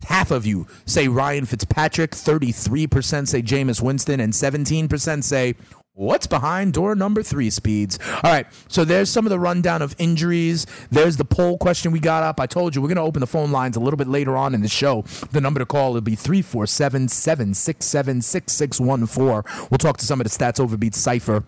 Half 0.03 0.31
of 0.31 0.45
you 0.45 0.67
say 0.85 1.07
Ryan 1.07 1.45
Fitzpatrick, 1.45 2.11
33% 2.11 3.27
say 3.27 3.41
Jameis 3.41 3.81
Winston, 3.81 4.19
and 4.19 4.33
17% 4.33 5.23
say 5.23 5.55
What's 5.93 6.25
behind 6.25 6.71
door 6.71 6.95
number 6.95 7.21
three 7.21 7.49
speeds? 7.49 7.99
All 8.23 8.31
right, 8.31 8.47
so 8.69 8.85
there's 8.85 9.09
some 9.09 9.25
of 9.25 9.29
the 9.29 9.39
rundown 9.39 9.81
of 9.81 9.93
injuries. 9.97 10.65
There's 10.89 11.17
the 11.17 11.25
poll 11.25 11.57
question 11.57 11.91
we 11.91 11.99
got 11.99 12.23
up. 12.23 12.39
I 12.39 12.45
told 12.45 12.73
you 12.73 12.81
we're 12.81 12.87
going 12.87 12.95
to 12.95 13.01
open 13.01 13.19
the 13.19 13.27
phone 13.27 13.51
lines 13.51 13.75
a 13.75 13.81
little 13.81 13.97
bit 13.97 14.07
later 14.07 14.37
on 14.37 14.55
in 14.55 14.61
the 14.61 14.69
show. 14.69 15.01
The 15.31 15.41
number 15.41 15.59
to 15.59 15.65
call 15.65 15.91
will 15.91 15.99
be 15.99 16.15
347 16.15 17.09
767 17.09 18.21
6614. 18.21 19.67
We'll 19.69 19.77
talk 19.77 19.97
to 19.97 20.05
some 20.05 20.21
of 20.21 20.23
the 20.23 20.29
Stats 20.29 20.61
Overbeat 20.61 20.95
Cypher 20.95 21.43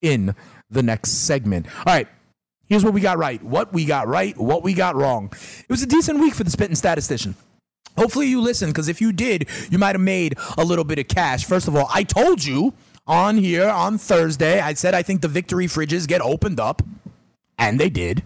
in 0.00 0.36
the 0.70 0.84
next 0.84 1.10
segment. 1.26 1.66
All 1.78 1.92
right, 1.92 2.06
here's 2.68 2.84
what 2.84 2.94
we 2.94 3.00
got 3.00 3.18
right, 3.18 3.42
what 3.42 3.72
we 3.72 3.84
got 3.86 4.06
right, 4.06 4.38
what 4.38 4.62
we 4.62 4.72
got 4.72 4.94
wrong. 4.94 5.32
It 5.32 5.68
was 5.68 5.82
a 5.82 5.86
decent 5.86 6.20
week 6.20 6.34
for 6.34 6.44
the 6.44 6.50
Spitting 6.50 6.76
Statistician. 6.76 7.34
Hopefully 7.96 8.26
you 8.26 8.40
listen, 8.40 8.70
because 8.70 8.88
if 8.88 9.00
you 9.00 9.12
did, 9.12 9.48
you 9.70 9.78
might 9.78 9.94
have 9.94 10.00
made 10.00 10.36
a 10.56 10.64
little 10.64 10.84
bit 10.84 10.98
of 10.98 11.08
cash. 11.08 11.44
First 11.44 11.68
of 11.68 11.76
all, 11.76 11.88
I 11.92 12.02
told 12.02 12.44
you 12.44 12.72
on 13.06 13.36
here 13.38 13.68
on 13.68 13.98
Thursday, 13.98 14.60
I 14.60 14.74
said 14.74 14.94
I 14.94 15.02
think 15.02 15.20
the 15.20 15.28
victory 15.28 15.66
fridges 15.66 16.06
get 16.06 16.20
opened 16.20 16.60
up, 16.60 16.82
and 17.58 17.78
they 17.78 17.90
did. 17.90 18.22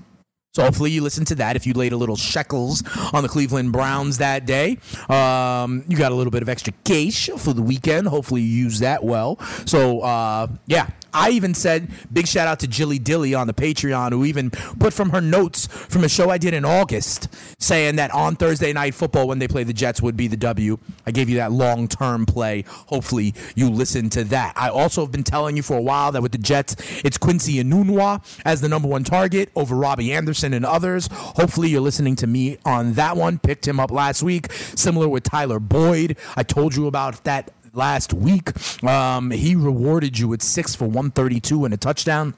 So 0.55 0.63
hopefully 0.63 0.93
you 0.93 1.03
listened 1.03 1.27
to 1.29 1.35
that. 1.37 1.57
If 1.57 1.67
you 1.67 1.73
laid 1.73 1.93
a 1.93 1.97
little 1.97 2.15
shekels 2.15 2.85
on 3.13 3.25
the 3.25 3.29
Cleveland 3.29 3.73
Browns 3.73 4.19
that 4.19 4.47
day, 4.47 4.79
um, 5.09 5.85
you 5.89 5.97
got 5.97 6.13
a 6.13 6.15
little 6.15 6.31
bit 6.31 6.43
of 6.43 6.49
extra 6.49 6.73
cash 6.85 7.29
for 7.39 7.53
the 7.53 7.63
weekend. 7.63 8.07
Hopefully 8.07 8.43
you 8.43 8.63
use 8.63 8.79
that 8.79 9.03
well. 9.03 9.41
So 9.67 10.01
uh, 10.03 10.47
yeah, 10.67 10.91
I 11.15 11.31
even 11.31 11.55
said 11.55 11.89
big 12.13 12.27
shout 12.27 12.49
out 12.49 12.61
to 12.61 12.67
Jilly 12.67 12.99
Dilly 12.99 13.35
on 13.35 13.47
the 13.47 13.55
Patreon, 13.55 14.11
who 14.11 14.25
even 14.25 14.51
put 14.51 14.93
from 14.93 15.11
her 15.11 15.21
notes 15.21 15.67
from 15.67 16.05
a 16.05 16.09
show 16.09 16.29
I 16.29 16.39
did 16.39 16.53
in 16.53 16.65
August, 16.65 17.29
saying 17.61 17.97
that 17.97 18.11
on 18.11 18.37
Thursday 18.37 18.73
night 18.73 18.95
football 18.95 19.29
when 19.29 19.39
they 19.39 19.49
play 19.49 19.63
the 19.65 19.73
Jets 19.73 20.03
would 20.03 20.17
be 20.17 20.27
the 20.27 20.37
W. 20.37 20.77
I 21.07 21.13
gave 21.13 21.29
you 21.29 21.37
that 21.37 21.53
long 21.53 21.87
term 21.87 22.27
play. 22.27 22.65
Hopefully 22.67 23.35
you 23.55 23.71
listen 23.71 24.11
to 24.11 24.25
that. 24.25 24.53
I 24.57 24.69
also 24.69 25.03
have 25.03 25.13
been 25.13 25.25
telling 25.25 25.57
you 25.57 25.63
for 25.63 25.79
a 25.79 25.83
while 25.83 26.11
that 26.13 26.23
with 26.23 26.33
the 26.33 26.39
Jets, 26.39 26.77
it's 27.05 27.17
Quincy 27.17 27.63
Enunwa 27.63 28.23
as 28.45 28.61
the 28.61 28.69
number 28.69 28.89
one 28.89 29.05
target 29.05 29.51
over 29.55 29.77
Robby 29.77 30.13
Anderson 30.13 30.53
and 30.53 30.67
others. 30.67 31.09
Hopefully 31.13 31.69
you're 31.69 31.81
listening 31.81 32.17
to 32.17 32.27
me 32.27 32.59
on 32.65 32.95
that 32.95 33.17
one. 33.17 33.39
Picked 33.39 33.69
him 33.69 33.79
up 33.79 33.91
last 33.91 34.23
week. 34.23 34.53
Similar 34.53 35.09
with 35.09 35.23
Tyler 35.23 35.61
Boyd. 35.61 36.17
I 36.37 36.43
told 36.43 36.75
you 36.75 36.87
about 36.89 37.23
that 37.25 37.53
last 37.75 38.13
week. 38.13 38.53
Um, 38.85 39.31
he 39.31 39.55
rewarded 39.55 40.19
you 40.19 40.29
with 40.29 40.43
six 40.43 40.75
for 40.75 40.87
132 40.87 41.65
and 41.65 41.75
a 41.75 41.77
touchdown 41.77 42.35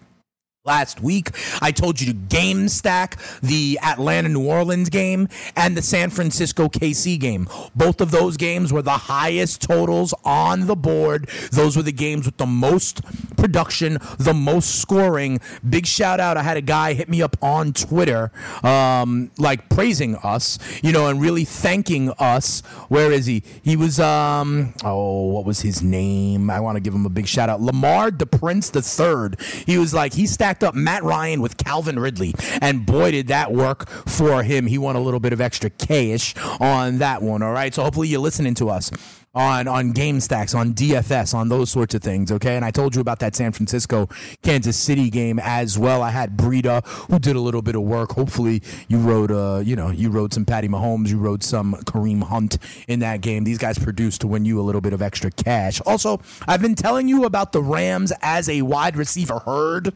last 0.66 1.00
week. 1.00 1.30
I 1.62 1.70
told 1.70 2.00
you 2.00 2.08
to 2.08 2.12
game 2.12 2.68
stack 2.68 3.18
the 3.40 3.78
Atlanta 3.82 4.28
New 4.28 4.46
Orleans 4.46 4.88
game 4.88 5.28
and 5.54 5.76
the 5.76 5.82
San 5.82 6.11
Francisco 6.11 6.68
KC 6.68 7.18
game. 7.18 7.49
Both 7.75 8.00
of 8.00 8.11
those 8.11 8.37
games 8.37 8.73
were 8.73 8.82
the 8.82 8.90
highest 8.92 9.62
totals 9.62 10.12
on 10.25 10.66
the 10.66 10.76
board. 10.76 11.28
Those 11.52 11.76
were 11.76 11.82
the 11.82 11.92
games 11.92 12.26
with 12.26 12.37
the 12.37 12.46
most 12.46 13.00
production, 13.37 13.99
the 14.18 14.35
most 14.35 14.80
scoring. 14.80 15.40
Big 15.68 15.87
shout 15.87 16.20
out. 16.20 16.37
I 16.37 16.42
had 16.42 16.56
a 16.56 16.62
guy 16.62 16.94
hit 16.94 17.08
me 17.08 17.23
up 17.23 17.37
on 17.42 17.73
Twitter, 17.73 18.32
um, 18.62 19.30
like 19.38 19.68
praising 19.68 20.16
us, 20.16 20.58
you 20.82 20.92
know, 20.92 21.06
and 21.08 21.20
really 21.20 21.44
thanking 21.44 22.11
us. 22.18 22.61
Where 22.88 23.12
is 23.12 23.26
he? 23.26 23.42
He 23.62 23.76
was, 23.76 24.00
um, 24.00 24.75
oh, 24.85 25.26
what 25.26 25.44
was 25.44 25.61
his 25.61 25.82
name? 25.82 26.50
I 26.50 26.61
want 26.61 26.76
to 26.76 26.80
give 26.80 26.94
him 26.94 27.06
a 27.06 27.11
big 27.11 27.28
shout 27.28 27.49
out. 27.49 27.61
Lamar 27.61 28.11
the 28.11 28.26
Prince 28.26 28.70
the 28.70 28.82
Third. 28.82 29.40
He 29.66 29.78
was 29.78 29.94
like, 29.94 30.14
he 30.14 30.26
stacked 30.26 30.55
up 30.62 30.75
Matt 30.75 31.02
Ryan 31.02 31.40
with 31.40 31.56
Calvin 31.56 31.98
Ridley, 31.98 32.34
and 32.60 32.86
boy, 32.86 33.10
did 33.10 33.28
that 33.28 33.52
work 33.52 33.88
for 33.88 34.42
him. 34.42 34.66
He 34.66 34.78
won 34.78 34.96
a 34.96 35.00
little 35.00 35.20
bit 35.20 35.32
of 35.32 35.40
extra 35.40 35.70
cash 35.70 36.34
on 36.60 36.98
that 36.98 37.22
one. 37.22 37.42
All 37.42 37.52
right, 37.52 37.75
so 37.75 37.82
hopefully 37.82 38.08
you're 38.08 38.20
listening 38.20 38.54
to 38.54 38.70
us 38.70 38.90
on 39.36 39.68
on 39.68 39.92
game 39.92 40.18
stacks, 40.18 40.54
on 40.54 40.72
DFS, 40.72 41.34
on 41.34 41.48
those 41.48 41.70
sorts 41.70 41.94
of 41.94 42.02
things. 42.02 42.32
Okay, 42.32 42.56
and 42.56 42.64
I 42.64 42.70
told 42.70 42.94
you 42.94 43.00
about 43.02 43.20
that 43.20 43.36
San 43.36 43.52
Francisco 43.52 44.08
Kansas 44.42 44.76
City 44.76 45.10
game 45.10 45.38
as 45.38 45.78
well. 45.78 46.02
I 46.02 46.10
had 46.10 46.36
Breida 46.36 46.84
who 47.10 47.18
did 47.18 47.36
a 47.36 47.40
little 47.40 47.62
bit 47.62 47.76
of 47.76 47.82
work. 47.82 48.12
Hopefully, 48.12 48.62
you 48.88 48.98
rode 48.98 49.30
uh 49.30 49.62
you 49.62 49.76
know 49.76 49.90
you 49.90 50.10
rode 50.10 50.32
some 50.32 50.46
Patty 50.46 50.68
Mahomes, 50.68 51.08
you 51.10 51.18
rode 51.18 51.44
some 51.44 51.75
Kareem 51.84 52.22
Hunt 52.22 52.58
in 52.88 53.00
that 53.00 53.20
game. 53.20 53.44
These 53.44 53.58
guys 53.58 53.78
produced 53.78 54.22
to 54.22 54.26
win 54.26 54.46
you 54.46 54.58
a 54.58 54.62
little 54.62 54.80
bit 54.80 54.94
of 54.94 55.02
extra 55.02 55.30
cash. 55.30 55.80
Also, 55.82 56.20
I've 56.48 56.62
been 56.62 56.75
telling 56.75 57.06
you 57.06 57.25
about 57.25 57.52
the 57.52 57.62
Rams 57.62 58.12
as 58.22 58.48
a 58.48 58.62
wide 58.62 58.96
receiver 58.96 59.40
herd 59.40 59.92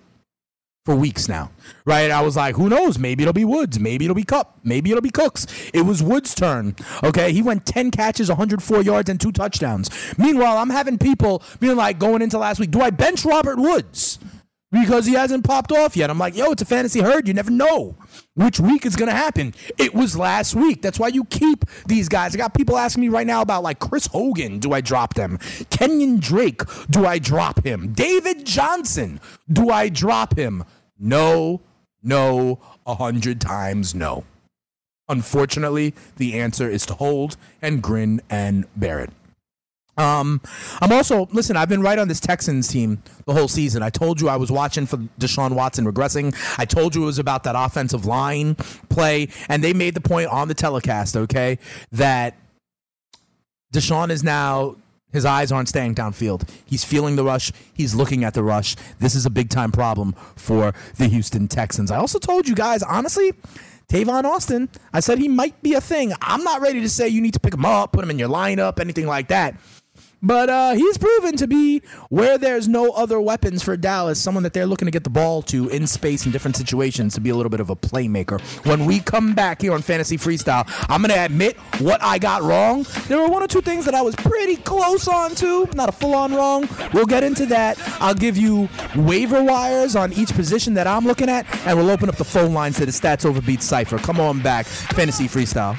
for 0.87 0.95
weeks 0.95 1.29
now, 1.29 1.51
right? 1.85 2.11
I 2.11 2.23
was 2.23 2.37
like, 2.37 2.57
who 2.57 2.71
knows? 2.71 2.99
Maybe 2.99 3.23
it'll 3.23 3.35
be 3.35 3.45
Woods. 3.45 3.79
Maybe 3.79 4.07
it'll 4.07 4.15
be 4.15 4.25
Kupp. 4.25 4.59
Maybe 4.65 4.91
it'll 4.91 5.03
be 5.03 5.11
Cooks. 5.11 5.47
It 5.75 5.83
was 5.83 6.03
Woods' 6.03 6.35
turn. 6.35 6.75
Okay. 7.05 7.33
He 7.33 7.43
went 7.43 7.67
10 7.67 7.91
catches, 7.91 8.29
104 8.31 8.83
yards, 8.83 9.11
and 9.11 9.21
two 9.21 9.31
touchdowns. 9.31 9.91
Meanwhile, 10.17 10.57
I'm 10.57 10.71
having 10.71 10.97
people 10.97 11.43
being 11.61 11.77
like, 11.77 11.99
going 11.99 12.23
into 12.23 12.39
last 12.39 12.61
week, 12.61 12.71
do 12.71 12.81
I 12.81 12.91
bench 12.91 13.27
Robert 13.27 13.59
Woods? 13.59 14.19
Because 14.73 15.05
he 15.05 15.15
hasn't 15.15 15.45
popped 15.45 15.73
off 15.73 15.97
yet. 15.97 16.11
I'm 16.11 16.19
like, 16.19 16.37
yo, 16.37 16.53
it's 16.53 16.63
a 16.63 16.67
fantasy 16.67 17.01
herd. 17.01 17.27
You 17.27 17.35
never 17.35 17.51
know 17.51 17.97
which 18.35 18.61
week 18.61 18.87
is 18.87 18.95
going 18.95 19.09
to 19.09 19.17
happen. 19.17 19.53
It 19.79 19.95
was 19.95 20.17
last 20.17 20.55
week. 20.55 20.81
That's 20.81 20.99
why 20.99 21.09
you 21.09 21.25
keep 21.25 21.65
these 21.87 22.09
guys. 22.09 22.35
I 22.35 22.39
got 22.39 22.55
people 22.55 22.79
asking 22.79 23.01
me 23.01 23.09
right 23.09 23.27
now 23.27 23.43
about 23.43 23.65
like 23.65 23.81
Chris 23.81 24.07
Hogan. 24.07 24.61
Do 24.61 24.73
I 24.73 24.81
drop 24.81 25.15
them? 25.15 25.39
Kenyon 25.71 26.21
Drake. 26.21 26.63
Do 26.89 27.05
I 27.05 27.19
drop 27.19 27.65
him? 27.65 27.93
David 27.93 28.47
Johnson. 28.47 29.21
Do 29.53 29.71
I 29.71 29.89
drop 29.89 30.39
him? 30.39 30.65
No, 30.99 31.61
no, 32.03 32.61
a 32.87 32.95
hundred 32.95 33.41
times 33.41 33.95
no. 33.95 34.25
Unfortunately, 35.09 35.93
the 36.19 36.39
answer 36.39 36.71
is 36.71 36.87
to 36.87 36.95
hold 36.95 37.37
and 37.61 37.83
grin 37.83 38.21
and 38.31 38.67
bear 38.77 39.01
it. 39.01 39.11
Um, 40.01 40.41
I'm 40.81 40.93
also 40.93 41.27
listen. 41.31 41.57
I've 41.57 41.69
been 41.69 41.83
right 41.83 41.99
on 41.99 42.09
this 42.09 42.21
Texans 42.21 42.69
team 42.69 43.03
the 43.27 43.35
whole 43.35 43.49
season. 43.49 43.83
I 43.83 43.91
told 43.91 44.19
you 44.21 44.31
I 44.31 44.37
was 44.37 44.51
watching 44.51 44.87
for 44.87 44.97
Deshaun 45.19 45.53
Watson 45.53 45.85
regressing. 45.85 46.35
I 46.59 46.65
told 46.65 46.95
you 46.95 47.03
it 47.03 47.07
was 47.07 47.19
about 47.19 47.45
that 47.45 47.55
offensive 47.55 48.07
line 48.07 48.55
play, 48.89 49.29
and 49.51 49.63
they 49.63 49.75
made 49.75 49.95
the 49.95 50.01
point 50.01 50.29
on 50.29 50.49
the 50.49 50.55
telecast. 50.55 51.17
Okay, 51.17 51.59
that 51.93 52.35
Deshaun 53.75 54.09
is 54.09 54.25
now 54.25 54.77
his 55.13 55.27
eyes 55.27 55.53
aren't 55.53 55.69
staying 55.69 55.97
downfield. 55.97 56.49
He's 56.65 56.83
feeling 56.85 57.17
the 57.17 57.25
rush. 57.25 57.53
He's 57.75 57.95
looking 57.95 58.25
at 58.25 58.33
the 58.33 58.43
rush. 58.43 58.77
This 59.01 59.15
is 59.15 59.27
a 59.27 59.31
big 59.31 59.51
time 59.51 59.71
problem 59.71 60.15
for 60.35 60.73
the 60.97 61.09
Houston 61.09 61.47
Texans. 61.47 61.91
I 61.91 61.99
also 61.99 62.19
told 62.19 62.49
you 62.49 62.55
guys, 62.55 62.83
honestly, 62.83 63.35
Tavon 63.89 64.25
Austin, 64.25 64.71
I 64.93 65.01
said 65.01 65.19
he 65.19 65.29
might 65.29 65.61
be 65.63 65.75
a 65.75 65.81
thing. 65.81 66.13
I'm 66.23 66.45
not 66.45 66.61
ready 66.61 66.81
to 66.81 66.89
say 66.89 67.09
you 67.09 67.21
need 67.21 67.35
to 67.35 67.41
pick 67.41 67.53
him 67.53 67.67
up, 67.67 67.93
put 67.93 68.05
him 68.05 68.11
in 68.11 68.19
your 68.19 68.29
lineup, 68.29 68.79
anything 68.79 69.07
like 69.07 69.29
that. 69.29 69.57
But 70.23 70.51
uh, 70.51 70.73
he's 70.73 70.99
proven 70.99 71.37
to 71.37 71.47
be 71.47 71.83
where 72.09 72.37
there's 72.37 72.69
no 72.69 72.91
other 72.91 73.21
weapons 73.21 73.63
for 73.63 73.77
Dallas, 73.77 74.21
someone 74.21 74.43
that 74.43 74.53
they're 74.53 74.67
looking 74.67 74.87
to 74.87 74.93
get 74.93 75.05
the 75.05 75.11
ball 75.11 75.43
to 75.43 75.69
in 75.69 75.87
space 75.87 76.27
in 76.27 76.33
different 76.33 76.57
situations 76.57 77.15
to 77.15 77.21
be 77.21 77.31
a 77.31 77.37
little 77.37 77.51
bit 77.51 77.61
of 77.61 77.71
a 77.71 77.77
playmaker. 77.77 78.41
When 78.67 78.85
we 78.85 79.01
come 79.01 79.35
back 79.35 79.63
here 79.63 79.73
on 79.73 79.83
Fantasy 79.83 80.19
Freestyle, 80.19 80.65
I'm 80.89 81.01
going 81.03 81.13
to 81.15 81.25
admit 81.25 81.57
what 81.81 82.03
I 82.03 82.19
got 82.19 82.43
wrong. 82.43 82.85
There 83.09 83.19
were 83.19 83.29
one 83.29 83.43
or 83.43 83.49
two 83.49 83.63
things 83.63 83.85
that 83.87 83.95
I 83.95 84.03
was 84.03 84.15
pretty 84.17 84.57
close 84.57 85.09
on 85.09 85.35
to, 85.37 85.67
not 85.75 85.89
a 85.89 85.93
full 85.93 86.15
on 86.15 86.35
wrong. 86.35 86.69
We'll 86.93 87.07
get 87.07 87.25
into 87.25 87.47
that. 87.47 87.79
I'll 88.01 88.15
give 88.15 88.37
you 88.37 88.69
waiver 88.97 89.43
wires 89.43 89.97
on 89.97 90.13
each 90.13 90.35
position 90.35 90.75
that 90.75 90.87
I'm 90.87 91.07
looking 91.07 91.29
at, 91.29 91.47
and 91.67 91.79
we'll 91.79 91.91
open 91.91 92.09
up 92.09 92.17
the 92.17 92.25
phone 92.25 92.53
lines 92.53 92.77
to 92.77 92.87
the 92.87 92.93
Stats 92.93 93.25
Overbeat 93.25 93.63
Cypher. 93.63 93.99
Come 93.99 94.21
on 94.21 94.43
back, 94.43 94.67
Fantasy 94.67 95.25
Freestyle. 95.25 95.79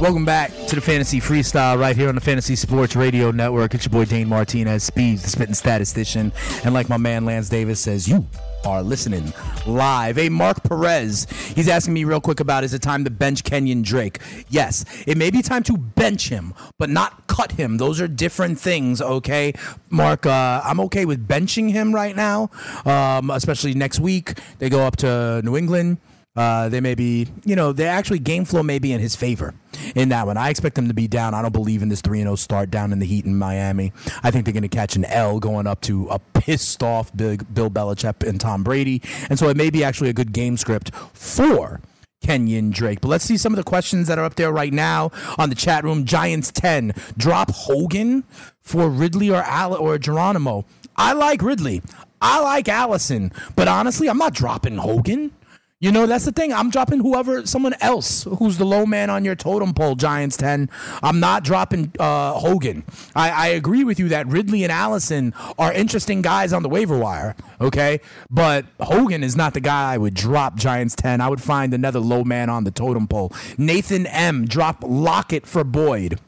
Welcome 0.00 0.24
back 0.24 0.52
to 0.68 0.76
the 0.76 0.80
Fantasy 0.80 1.20
Freestyle 1.20 1.76
right 1.76 1.96
here 1.96 2.08
on 2.08 2.14
the 2.14 2.20
Fantasy 2.20 2.54
Sports 2.54 2.94
Radio 2.94 3.32
Network. 3.32 3.74
It's 3.74 3.84
your 3.84 3.90
boy 3.90 4.04
Dane 4.04 4.28
Martinez, 4.28 4.84
Speeds, 4.84 5.24
the 5.24 5.28
spitting 5.28 5.56
statistician. 5.56 6.30
And 6.62 6.72
like 6.72 6.88
my 6.88 6.98
man 6.98 7.24
Lance 7.24 7.48
Davis 7.48 7.80
says, 7.80 8.06
you 8.06 8.24
are 8.64 8.80
listening 8.80 9.32
live. 9.66 10.14
Hey, 10.14 10.28
Mark 10.28 10.62
Perez, 10.62 11.26
he's 11.56 11.66
asking 11.66 11.94
me 11.94 12.04
real 12.04 12.20
quick 12.20 12.38
about 12.38 12.62
is 12.62 12.74
it 12.74 12.80
time 12.80 13.02
to 13.02 13.10
bench 13.10 13.42
Kenyon 13.42 13.82
Drake? 13.82 14.20
Yes, 14.48 14.84
it 15.04 15.18
may 15.18 15.32
be 15.32 15.42
time 15.42 15.64
to 15.64 15.76
bench 15.76 16.28
him, 16.28 16.54
but 16.78 16.90
not 16.90 17.26
cut 17.26 17.50
him. 17.50 17.78
Those 17.78 18.00
are 18.00 18.06
different 18.06 18.60
things, 18.60 19.02
okay? 19.02 19.52
Mark, 19.90 20.26
uh, 20.26 20.62
I'm 20.64 20.78
okay 20.78 21.06
with 21.06 21.26
benching 21.26 21.72
him 21.72 21.92
right 21.92 22.14
now, 22.14 22.50
um, 22.84 23.30
especially 23.30 23.74
next 23.74 23.98
week. 23.98 24.38
They 24.60 24.70
go 24.70 24.86
up 24.86 24.94
to 24.98 25.42
New 25.42 25.56
England. 25.56 25.98
Uh, 26.36 26.68
they 26.68 26.80
may 26.80 26.94
be, 26.94 27.26
you 27.44 27.56
know, 27.56 27.72
they 27.72 27.88
actually 27.88 28.20
game 28.20 28.44
flow 28.44 28.62
may 28.62 28.78
be 28.78 28.92
in 28.92 29.00
his 29.00 29.16
favor 29.16 29.54
in 29.94 30.08
that 30.10 30.26
one. 30.26 30.36
I 30.36 30.50
expect 30.50 30.76
them 30.76 30.88
to 30.88 30.94
be 30.94 31.08
down. 31.08 31.34
I 31.34 31.42
don't 31.42 31.52
believe 31.52 31.82
in 31.82 31.88
this 31.88 32.00
3 32.00 32.20
0 32.20 32.36
start 32.36 32.70
down 32.70 32.92
in 32.92 32.98
the 32.98 33.06
heat 33.06 33.24
in 33.24 33.36
Miami. 33.36 33.92
I 34.22 34.30
think 34.30 34.44
they're 34.44 34.54
going 34.54 34.62
to 34.62 34.68
catch 34.68 34.96
an 34.96 35.04
L 35.06 35.40
going 35.40 35.66
up 35.66 35.80
to 35.82 36.08
a 36.08 36.18
pissed 36.18 36.82
off 36.82 37.14
big 37.16 37.52
Bill 37.52 37.70
Belichick 37.70 38.26
and 38.26 38.40
Tom 38.40 38.62
Brady. 38.62 39.02
And 39.28 39.38
so 39.38 39.48
it 39.48 39.56
may 39.56 39.70
be 39.70 39.84
actually 39.84 40.10
a 40.10 40.14
good 40.14 40.32
game 40.32 40.56
script 40.56 40.94
for 41.12 41.80
Kenyon 42.20 42.70
Drake. 42.70 43.00
But 43.00 43.08
let's 43.08 43.24
see 43.24 43.36
some 43.36 43.52
of 43.52 43.56
the 43.56 43.64
questions 43.64 44.08
that 44.08 44.18
are 44.18 44.24
up 44.24 44.34
there 44.34 44.52
right 44.52 44.72
now 44.72 45.10
on 45.38 45.48
the 45.48 45.54
chat 45.54 45.84
room. 45.84 46.04
Giants 46.04 46.50
10. 46.52 46.92
Drop 47.16 47.50
Hogan 47.50 48.24
for 48.60 48.88
Ridley 48.88 49.30
or 49.30 49.42
Al- 49.42 49.76
or 49.76 49.98
Geronimo. 49.98 50.64
I 50.96 51.12
like 51.12 51.42
Ridley. 51.42 51.82
I 52.20 52.40
like 52.42 52.68
Allison. 52.68 53.32
But 53.54 53.68
honestly, 53.68 54.08
I'm 54.08 54.18
not 54.18 54.34
dropping 54.34 54.78
Hogan. 54.78 55.32
You 55.80 55.92
know, 55.92 56.06
that's 56.06 56.24
the 56.24 56.32
thing. 56.32 56.52
I'm 56.52 56.70
dropping 56.70 56.98
whoever, 56.98 57.46
someone 57.46 57.74
else 57.80 58.24
who's 58.24 58.58
the 58.58 58.64
low 58.64 58.84
man 58.84 59.10
on 59.10 59.24
your 59.24 59.36
totem 59.36 59.74
pole, 59.74 59.94
Giants 59.94 60.36
10. 60.36 60.68
I'm 61.04 61.20
not 61.20 61.44
dropping 61.44 61.92
uh, 62.00 62.32
Hogan. 62.32 62.82
I, 63.14 63.30
I 63.30 63.46
agree 63.48 63.84
with 63.84 64.00
you 64.00 64.08
that 64.08 64.26
Ridley 64.26 64.64
and 64.64 64.72
Allison 64.72 65.34
are 65.56 65.72
interesting 65.72 66.20
guys 66.20 66.52
on 66.52 66.64
the 66.64 66.68
waiver 66.68 66.98
wire, 66.98 67.36
okay? 67.60 68.00
But 68.28 68.66
Hogan 68.80 69.22
is 69.22 69.36
not 69.36 69.54
the 69.54 69.60
guy 69.60 69.94
I 69.94 69.98
would 69.98 70.14
drop 70.14 70.56
Giants 70.56 70.96
10. 70.96 71.20
I 71.20 71.28
would 71.28 71.40
find 71.40 71.72
another 71.72 72.00
low 72.00 72.24
man 72.24 72.50
on 72.50 72.64
the 72.64 72.72
totem 72.72 73.06
pole. 73.06 73.32
Nathan 73.56 74.04
M. 74.06 74.46
Drop 74.46 74.82
Lockett 74.84 75.46
for 75.46 75.62
Boyd. 75.62 76.18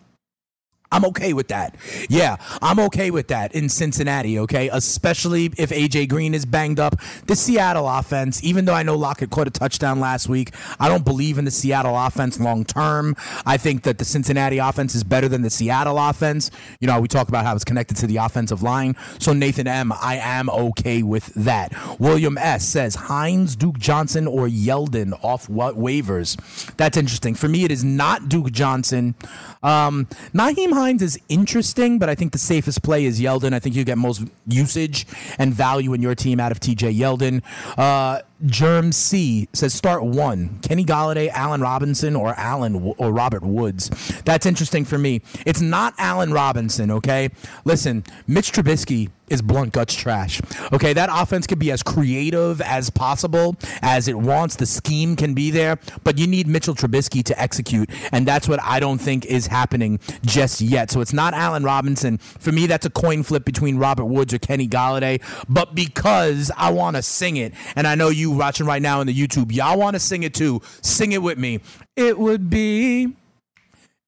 I'm 0.93 1.05
okay 1.07 1.33
with 1.33 1.49
that. 1.49 1.77
Yeah, 2.09 2.37
I'm 2.61 2.81
okay 2.81 3.11
with 3.11 3.29
that 3.29 3.55
in 3.55 3.69
Cincinnati, 3.69 4.39
okay? 4.41 4.69
Especially 4.71 5.47
if 5.57 5.71
AJ 5.71 6.09
Green 6.09 6.35
is 6.35 6.45
banged 6.45 6.81
up. 6.81 6.97
The 7.27 7.37
Seattle 7.37 7.89
offense, 7.89 8.43
even 8.43 8.65
though 8.65 8.75
I 8.75 8.83
know 8.83 8.97
Lockett 8.97 9.31
caught 9.31 9.47
a 9.47 9.51
touchdown 9.51 10.01
last 10.01 10.29
week, 10.29 10.53
I 10.81 10.89
don't 10.89 11.05
believe 11.05 11.39
in 11.39 11.45
the 11.45 11.51
Seattle 11.53 11.97
offense 11.97 12.41
long 12.41 12.65
term. 12.65 13.15
I 13.47 13.57
think 13.57 13.85
that 13.85 13.99
the 13.99 14.05
Cincinnati 14.05 14.59
offense 14.59 14.97
is 14.97 15.05
better 15.05 15.29
than 15.29 15.43
the 15.43 15.51
Seattle 15.51 15.97
offense. 15.97 16.51
You 16.81 16.89
know, 16.89 17.01
we 17.01 17.07
talk 17.07 17.29
about 17.29 17.45
how 17.45 17.55
it's 17.55 17.65
connected 17.65 17.97
to 17.99 18.09
the 18.09 18.17
offensive 18.17 18.63
line. 18.63 18.97
So 19.21 19.33
Nathan 19.33 19.69
M, 19.69 19.93
I 19.93 20.17
am 20.17 20.51
okay 20.51 21.05
with 21.05 21.27
that. 21.35 21.73
William 22.01 22.37
S 22.37 22.67
says 22.67 22.97
Hines, 22.97 23.55
Duke 23.55 23.79
Johnson, 23.79 24.27
or 24.27 24.49
Yeldon 24.49 25.13
off 25.23 25.49
what 25.49 25.77
waivers. 25.77 26.37
That's 26.77 26.97
interesting. 26.97 27.35
For 27.37 27.49
me, 27.49 27.65
it 27.65 27.71
is 27.71 27.85
not 27.85 28.29
Duke 28.29 28.51
Johnson. 28.51 29.15
Um, 29.63 30.07
Nyheim 30.35 30.73
Hines 30.81 31.03
is 31.03 31.19
interesting, 31.29 31.99
but 31.99 32.09
I 32.09 32.15
think 32.15 32.33
the 32.33 32.39
safest 32.39 32.83
play 32.83 33.05
is 33.05 33.21
Yeldon. 33.21 33.53
I 33.53 33.59
think 33.59 33.75
you 33.75 33.85
get 33.85 33.99
most 33.99 34.23
usage 34.47 35.07
and 35.39 35.53
value 35.53 35.93
in 35.93 36.01
your 36.01 36.15
team 36.15 36.41
out 36.41 36.53
of 36.53 36.61
TJ 36.61 36.97
Yeldon. 36.97 37.43
Uh, 37.77 38.23
Germ 38.47 38.93
C 38.93 39.49
says 39.53 39.75
start 39.75 40.05
one: 40.05 40.59
Kenny 40.61 40.85
Golladay, 40.85 41.29
Allen 41.31 41.61
Robinson, 41.61 42.17
or 42.17 42.35
Allen 42.37 42.95
or 42.99 43.13
Robert 43.13 43.43
Woods. 43.43 43.89
That's 44.25 44.47
interesting 44.47 44.85
for 44.85 44.99
me. 44.99 45.23
It's 45.47 45.61
not 45.61 45.95
Allen 45.99 46.33
Robinson. 46.33 46.91
Okay, 46.91 47.31
listen, 47.65 48.05
Mitch 48.27 48.53
Trubisky 48.53 49.11
is 49.29 49.41
blunt 49.41 49.73
guts 49.73 49.95
trash. 49.95 50.41
Okay, 50.73 50.93
that 50.93 51.09
offense 51.11 51.47
can 51.47 51.59
be 51.59 51.71
as 51.71 51.83
creative 51.83 52.61
as 52.61 52.91
possible 52.91 53.57
as 53.81 54.09
it 54.09 54.19
wants. 54.19 54.57
The 54.57 54.67
scheme 54.67 55.15
can 55.17 55.35
be 55.35 55.51
there, 55.51 55.79
but 56.03 56.19
you 56.19 56.27
need 56.27 56.49
Mitchell 56.49 56.75
Trubisky 56.75 57.23
to 57.25 57.41
execute, 57.41 57.89
and 58.13 58.27
that's 58.27 58.49
what 58.49 58.61
I 58.63 58.81
don't 58.81 58.99
think 58.99 59.25
is 59.27 59.47
happening 59.47 60.01
just 60.25 60.61
yet. 60.61 60.91
So 60.91 61.01
it's 61.01 61.13
not 61.13 61.33
Allen 61.33 61.63
Robinson. 61.63 62.19
For 62.19 62.51
me, 62.53 62.67
that's 62.67 62.85
a 62.85 62.91
coin 62.91 63.23
flip 63.23 63.45
between 63.45 63.79
Robert 63.79 64.07
Woods 64.07 64.35
or 64.35 64.39
Kenny 64.39 64.67
Golladay. 64.67 65.23
But 65.49 65.75
because 65.75 66.51
I 66.57 66.73
want 66.73 66.97
to 66.97 67.03
sing 67.03 67.37
it, 67.37 67.55
and 67.77 67.87
I 67.87 67.95
know 67.95 68.09
you 68.09 68.30
watching 68.37 68.67
right 68.67 68.83
now 68.83 69.01
in 69.01 69.07
the 69.07 69.15
YouTube, 69.15 69.53
y'all 69.53 69.79
want 69.79 69.95
to 69.95 70.01
sing 70.01 70.23
it 70.23 70.35
too. 70.35 70.61
Sing 70.83 71.13
it 71.13 71.23
with 71.23 71.39
me. 71.39 71.61
It 71.97 72.19
would 72.19 72.51
be 72.51 73.15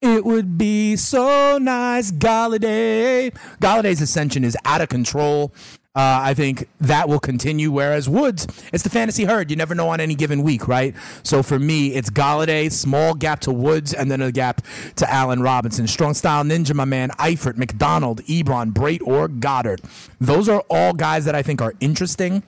it 0.03 0.25
would 0.25 0.59
be 0.59 0.97
so 0.97 1.59
nice, 1.59 2.11
Golladay. 2.11 3.33
Golladay's 3.61 4.03
ascension 4.03 4.43
is 4.43 4.57
out 4.65 4.81
of 4.81 4.89
control. 4.89 5.53
Uh, 5.95 6.21
I 6.23 6.35
think 6.35 6.69
that 6.81 7.09
will 7.09 7.21
continue. 7.21 7.71
Whereas 7.71 8.09
Woods, 8.09 8.49
it's 8.73 8.83
the 8.83 8.91
fantasy 8.91 9.25
herd. 9.25 9.51
You 9.51 9.57
never 9.57 9.75
know 9.75 9.91
on 9.91 10.01
any 10.01 10.15
given 10.15 10.43
week, 10.43 10.67
right? 10.67 10.95
So 11.23 11.43
for 11.43 11.59
me, 11.59 11.95
it's 11.95 12.11
Golladay, 12.11 12.73
small 12.73 13.15
gap 13.15 13.41
to 13.41 13.53
Woods, 13.53 13.93
and 13.93 14.11
then 14.11 14.23
a 14.23 14.33
gap 14.33 14.63
to 14.97 15.13
Allen 15.13 15.43
Robinson. 15.43 15.87
Strong 15.87 16.15
style 16.15 16.43
ninja, 16.45 16.75
my 16.75 16.87
man, 16.87 17.11
Eifert, 17.11 17.57
McDonald, 17.57 18.25
Ebron, 18.25 18.73
Brate, 18.73 19.03
or 19.07 19.29
Goedert. 19.29 19.81
Those 20.19 20.49
are 20.49 20.65
all 20.71 20.95
guys 20.95 21.27
that 21.27 21.35
I 21.35 21.43
think 21.43 21.61
are 21.61 21.75
interesting. 21.79 22.43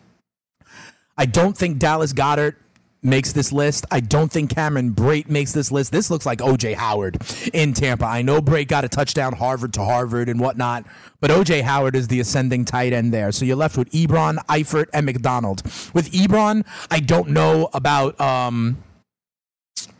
I 1.16 1.26
don't 1.26 1.56
think 1.56 1.78
Dallas 1.78 2.12
Goedert 2.12 2.56
makes 3.04 3.32
this 3.32 3.52
list. 3.52 3.84
I 3.90 4.00
don't 4.00 4.32
think 4.32 4.50
Cameron 4.50 4.94
Brate 4.94 5.28
makes 5.28 5.52
this 5.52 5.70
list. 5.70 5.92
This 5.92 6.10
looks 6.10 6.24
like 6.26 6.38
OJ 6.38 6.74
Howard 6.74 7.22
in 7.52 7.74
Tampa. 7.74 8.06
I 8.06 8.22
know 8.22 8.40
Brate 8.40 8.66
got 8.66 8.84
a 8.84 8.88
touchdown 8.88 9.34
Harvard 9.34 9.74
to 9.74 9.84
Harvard 9.84 10.28
and 10.28 10.40
whatnot, 10.40 10.84
but 11.20 11.30
OJ 11.30 11.62
Howard 11.62 11.94
is 11.94 12.08
the 12.08 12.18
ascending 12.20 12.64
tight 12.64 12.92
end 12.92 13.12
there. 13.12 13.30
So 13.30 13.44
you're 13.44 13.56
left 13.56 13.76
with 13.76 13.90
Ebron, 13.92 14.36
Eifert, 14.46 14.86
and 14.92 15.06
McDonald. 15.06 15.62
With 15.92 16.10
Ebron, 16.12 16.66
I 16.90 17.00
don't 17.00 17.28
know 17.28 17.68
about 17.74 18.18
um, 18.20 18.82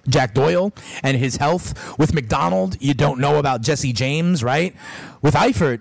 Jack 0.09 0.35
Doyle 0.35 0.73
and 1.03 1.17
his 1.17 1.37
health. 1.37 1.99
With 1.99 2.15
McDonald, 2.15 2.77
you 2.81 2.95
don't 2.95 3.21
know 3.21 3.39
about 3.39 3.61
Jesse 3.61 3.93
James, 3.93 4.43
right? 4.43 4.75
With 5.21 5.35
Eifert, 5.35 5.81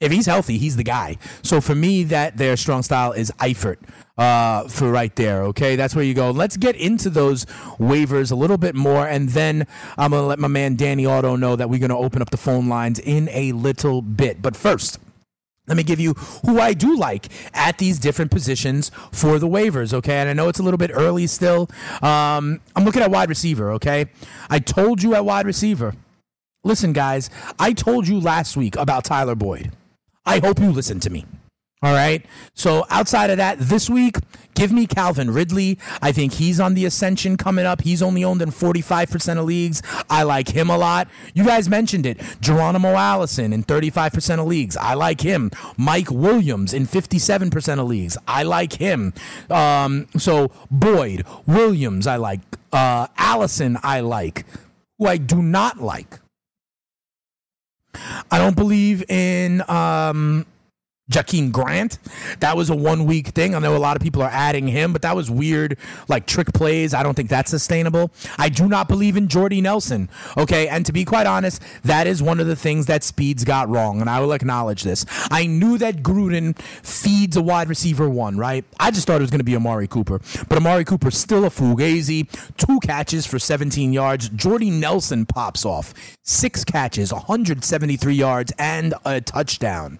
if 0.00 0.10
he's 0.10 0.26
healthy, 0.26 0.56
he's 0.56 0.76
the 0.76 0.82
guy. 0.82 1.18
So 1.42 1.60
for 1.60 1.74
me, 1.74 2.04
that 2.04 2.38
their 2.38 2.56
strong 2.56 2.82
style 2.82 3.12
is 3.12 3.30
Eifert 3.32 3.76
uh, 4.16 4.66
for 4.68 4.90
right 4.90 5.14
there. 5.14 5.44
Okay, 5.44 5.76
that's 5.76 5.94
where 5.94 6.04
you 6.04 6.14
go. 6.14 6.30
Let's 6.30 6.56
get 6.56 6.74
into 6.74 7.10
those 7.10 7.44
waivers 7.78 8.32
a 8.32 8.34
little 8.34 8.58
bit 8.58 8.74
more, 8.74 9.06
and 9.06 9.28
then 9.28 9.66
I'm 9.98 10.10
gonna 10.10 10.26
let 10.26 10.38
my 10.38 10.48
man 10.48 10.74
Danny 10.76 11.06
Auto 11.06 11.36
know 11.36 11.54
that 11.54 11.68
we're 11.68 11.80
gonna 11.80 11.98
open 11.98 12.22
up 12.22 12.30
the 12.30 12.38
phone 12.38 12.68
lines 12.68 12.98
in 12.98 13.28
a 13.30 13.52
little 13.52 14.02
bit. 14.02 14.42
But 14.42 14.56
first. 14.56 14.98
Let 15.66 15.76
me 15.76 15.84
give 15.84 16.00
you 16.00 16.14
who 16.44 16.58
I 16.58 16.72
do 16.72 16.96
like 16.96 17.28
at 17.54 17.78
these 17.78 18.00
different 18.00 18.32
positions 18.32 18.90
for 19.12 19.38
the 19.38 19.46
waivers, 19.46 19.92
okay? 19.94 20.16
And 20.16 20.28
I 20.28 20.32
know 20.32 20.48
it's 20.48 20.58
a 20.58 20.64
little 20.64 20.78
bit 20.78 20.90
early 20.92 21.28
still. 21.28 21.70
Um, 22.02 22.60
I'm 22.74 22.84
looking 22.84 23.02
at 23.02 23.10
wide 23.12 23.28
receiver, 23.28 23.70
okay? 23.72 24.06
I 24.48 24.58
told 24.58 25.00
you 25.00 25.14
at 25.14 25.24
wide 25.24 25.46
receiver. 25.46 25.94
Listen, 26.64 26.92
guys, 26.92 27.30
I 27.56 27.72
told 27.72 28.08
you 28.08 28.18
last 28.18 28.56
week 28.56 28.74
about 28.74 29.04
Tyler 29.04 29.36
Boyd. 29.36 29.70
I 30.24 30.38
hope 30.38 30.58
you 30.60 30.70
listen 30.70 31.00
to 31.00 31.10
me. 31.10 31.24
All 31.82 31.94
right. 31.94 32.26
So 32.52 32.84
outside 32.90 33.30
of 33.30 33.38
that, 33.38 33.58
this 33.58 33.88
week, 33.88 34.16
give 34.54 34.70
me 34.70 34.86
Calvin 34.86 35.30
Ridley. 35.30 35.78
I 36.02 36.12
think 36.12 36.34
he's 36.34 36.60
on 36.60 36.74
the 36.74 36.84
ascension 36.84 37.38
coming 37.38 37.64
up. 37.64 37.80
He's 37.80 38.02
only 38.02 38.22
owned 38.22 38.42
in 38.42 38.50
45% 38.50 39.38
of 39.38 39.46
leagues. 39.46 39.80
I 40.10 40.24
like 40.24 40.48
him 40.48 40.68
a 40.68 40.76
lot. 40.76 41.08
You 41.32 41.42
guys 41.42 41.70
mentioned 41.70 42.04
it. 42.04 42.20
Geronimo 42.42 42.90
Allison 42.90 43.54
in 43.54 43.64
35% 43.64 44.40
of 44.40 44.46
leagues. 44.46 44.76
I 44.76 44.92
like 44.92 45.22
him. 45.22 45.50
Mike 45.78 46.10
Williams 46.10 46.74
in 46.74 46.86
57% 46.86 47.80
of 47.80 47.86
leagues. 47.88 48.18
I 48.28 48.42
like 48.42 48.74
him. 48.74 49.14
Um, 49.48 50.06
so 50.18 50.52
Boyd, 50.70 51.24
Williams, 51.46 52.06
I 52.06 52.16
like. 52.16 52.40
Uh, 52.70 53.06
Allison, 53.16 53.78
I 53.82 54.00
like. 54.00 54.44
Who 54.98 55.06
I 55.06 55.16
do 55.16 55.42
not 55.42 55.80
like. 55.80 56.19
I 58.30 58.38
don't 58.38 58.56
believe 58.56 59.08
in. 59.10 59.62
Um, 59.68 60.46
Jakeem 61.10 61.52
Grant. 61.52 61.98
That 62.40 62.56
was 62.56 62.70
a 62.70 62.76
one 62.76 63.04
week 63.04 63.28
thing. 63.28 63.54
I 63.54 63.58
know 63.58 63.76
a 63.76 63.78
lot 63.78 63.96
of 63.96 64.02
people 64.02 64.22
are 64.22 64.30
adding 64.30 64.68
him, 64.68 64.92
but 64.92 65.02
that 65.02 65.16
was 65.16 65.30
weird, 65.30 65.76
like 66.08 66.26
trick 66.26 66.52
plays. 66.52 66.94
I 66.94 67.02
don't 67.02 67.14
think 67.14 67.28
that's 67.28 67.50
sustainable. 67.50 68.10
I 68.38 68.48
do 68.48 68.68
not 68.68 68.88
believe 68.88 69.16
in 69.16 69.28
Jordy 69.28 69.60
Nelson. 69.60 70.08
Okay. 70.36 70.68
And 70.68 70.86
to 70.86 70.92
be 70.92 71.04
quite 71.04 71.26
honest, 71.26 71.62
that 71.82 72.06
is 72.06 72.22
one 72.22 72.40
of 72.40 72.46
the 72.46 72.56
things 72.56 72.86
that 72.86 73.02
Speeds 73.02 73.44
got 73.44 73.68
wrong. 73.68 74.00
And 74.00 74.08
I 74.08 74.20
will 74.20 74.32
acknowledge 74.32 74.82
this. 74.82 75.04
I 75.30 75.46
knew 75.46 75.78
that 75.78 76.02
Gruden 76.02 76.56
feeds 76.58 77.36
a 77.36 77.42
wide 77.42 77.68
receiver 77.68 78.08
one, 78.08 78.36
right? 78.36 78.64
I 78.78 78.90
just 78.90 79.06
thought 79.06 79.16
it 79.16 79.22
was 79.22 79.30
going 79.30 79.40
to 79.40 79.44
be 79.44 79.56
Amari 79.56 79.88
Cooper. 79.88 80.20
But 80.48 80.58
Amari 80.58 80.84
Cooper's 80.84 81.16
still 81.16 81.44
a 81.44 81.50
fugazi. 81.50 82.28
Two 82.56 82.78
catches 82.80 83.26
for 83.26 83.38
17 83.38 83.92
yards. 83.92 84.28
Jordy 84.28 84.70
Nelson 84.70 85.26
pops 85.26 85.64
off. 85.64 85.92
Six 86.22 86.64
catches, 86.64 87.12
173 87.12 88.14
yards, 88.14 88.52
and 88.58 88.94
a 89.04 89.20
touchdown. 89.20 89.98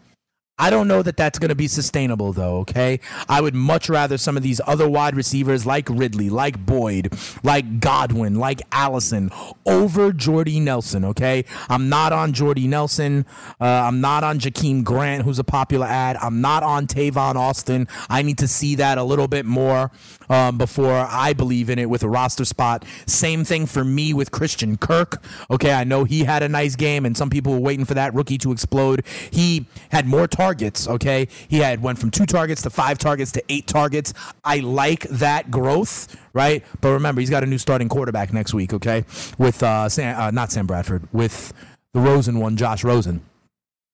I 0.60 0.68
don't 0.68 0.88
know 0.88 1.00
that 1.02 1.16
that's 1.16 1.38
going 1.38 1.48
to 1.48 1.54
be 1.54 1.66
sustainable, 1.66 2.34
though, 2.34 2.58
okay? 2.58 3.00
I 3.30 3.40
would 3.40 3.54
much 3.54 3.88
rather 3.88 4.18
some 4.18 4.36
of 4.36 4.42
these 4.42 4.60
other 4.66 4.86
wide 4.86 5.16
receivers 5.16 5.64
like 5.64 5.88
Ridley, 5.88 6.28
like 6.28 6.66
Boyd, 6.66 7.14
like 7.42 7.80
Godwin, 7.80 8.34
like 8.34 8.60
Allison 8.70 9.30
over 9.64 10.12
Jordy 10.12 10.60
Nelson, 10.60 11.02
okay? 11.06 11.46
I'm 11.70 11.88
not 11.88 12.12
on 12.12 12.34
Jordy 12.34 12.68
Nelson. 12.68 13.24
Uh, 13.58 13.64
I'm 13.64 14.02
not 14.02 14.22
on 14.22 14.38
Jakeem 14.38 14.84
Grant, 14.84 15.24
who's 15.24 15.38
a 15.38 15.44
popular 15.44 15.86
ad. 15.86 16.18
I'm 16.18 16.42
not 16.42 16.62
on 16.62 16.86
Tavon 16.86 17.36
Austin. 17.36 17.88
I 18.10 18.20
need 18.20 18.36
to 18.38 18.46
see 18.46 18.74
that 18.74 18.98
a 18.98 19.02
little 19.02 19.28
bit 19.28 19.46
more 19.46 19.90
um, 20.28 20.58
before 20.58 21.06
I 21.08 21.32
believe 21.32 21.70
in 21.70 21.78
it 21.78 21.88
with 21.88 22.02
a 22.02 22.08
roster 22.08 22.44
spot. 22.44 22.84
Same 23.06 23.44
thing 23.44 23.64
for 23.64 23.82
me 23.82 24.12
with 24.12 24.30
Christian 24.30 24.76
Kirk, 24.76 25.22
okay? 25.50 25.72
I 25.72 25.84
know 25.84 26.04
he 26.04 26.24
had 26.24 26.42
a 26.42 26.50
nice 26.50 26.76
game, 26.76 27.06
and 27.06 27.16
some 27.16 27.30
people 27.30 27.54
were 27.54 27.60
waiting 27.60 27.86
for 27.86 27.94
that 27.94 28.12
rookie 28.12 28.36
to 28.38 28.52
explode. 28.52 29.06
He 29.30 29.66
had 29.90 30.06
more 30.06 30.26
targets 30.26 30.49
targets. 30.50 30.88
Okay, 30.88 31.28
he 31.48 31.58
had 31.58 31.82
went 31.82 31.98
from 31.98 32.10
two 32.10 32.26
targets 32.26 32.62
to 32.62 32.70
five 32.70 32.98
targets 32.98 33.32
to 33.32 33.42
eight 33.48 33.66
targets. 33.66 34.12
I 34.44 34.58
like 34.58 35.02
that 35.04 35.50
growth, 35.50 36.16
right? 36.32 36.64
But 36.80 36.90
remember, 36.90 37.20
he's 37.20 37.30
got 37.30 37.42
a 37.44 37.46
new 37.46 37.58
starting 37.58 37.88
quarterback 37.88 38.32
next 38.32 38.52
week. 38.52 38.72
Okay, 38.74 39.04
with 39.38 39.62
uh, 39.62 39.88
Sam, 39.88 40.18
uh 40.20 40.30
not 40.30 40.50
Sam 40.50 40.66
Bradford, 40.66 41.08
with 41.12 41.52
the 41.94 42.00
Rosen 42.00 42.40
one, 42.40 42.56
Josh 42.56 42.82
Rosen. 42.82 43.22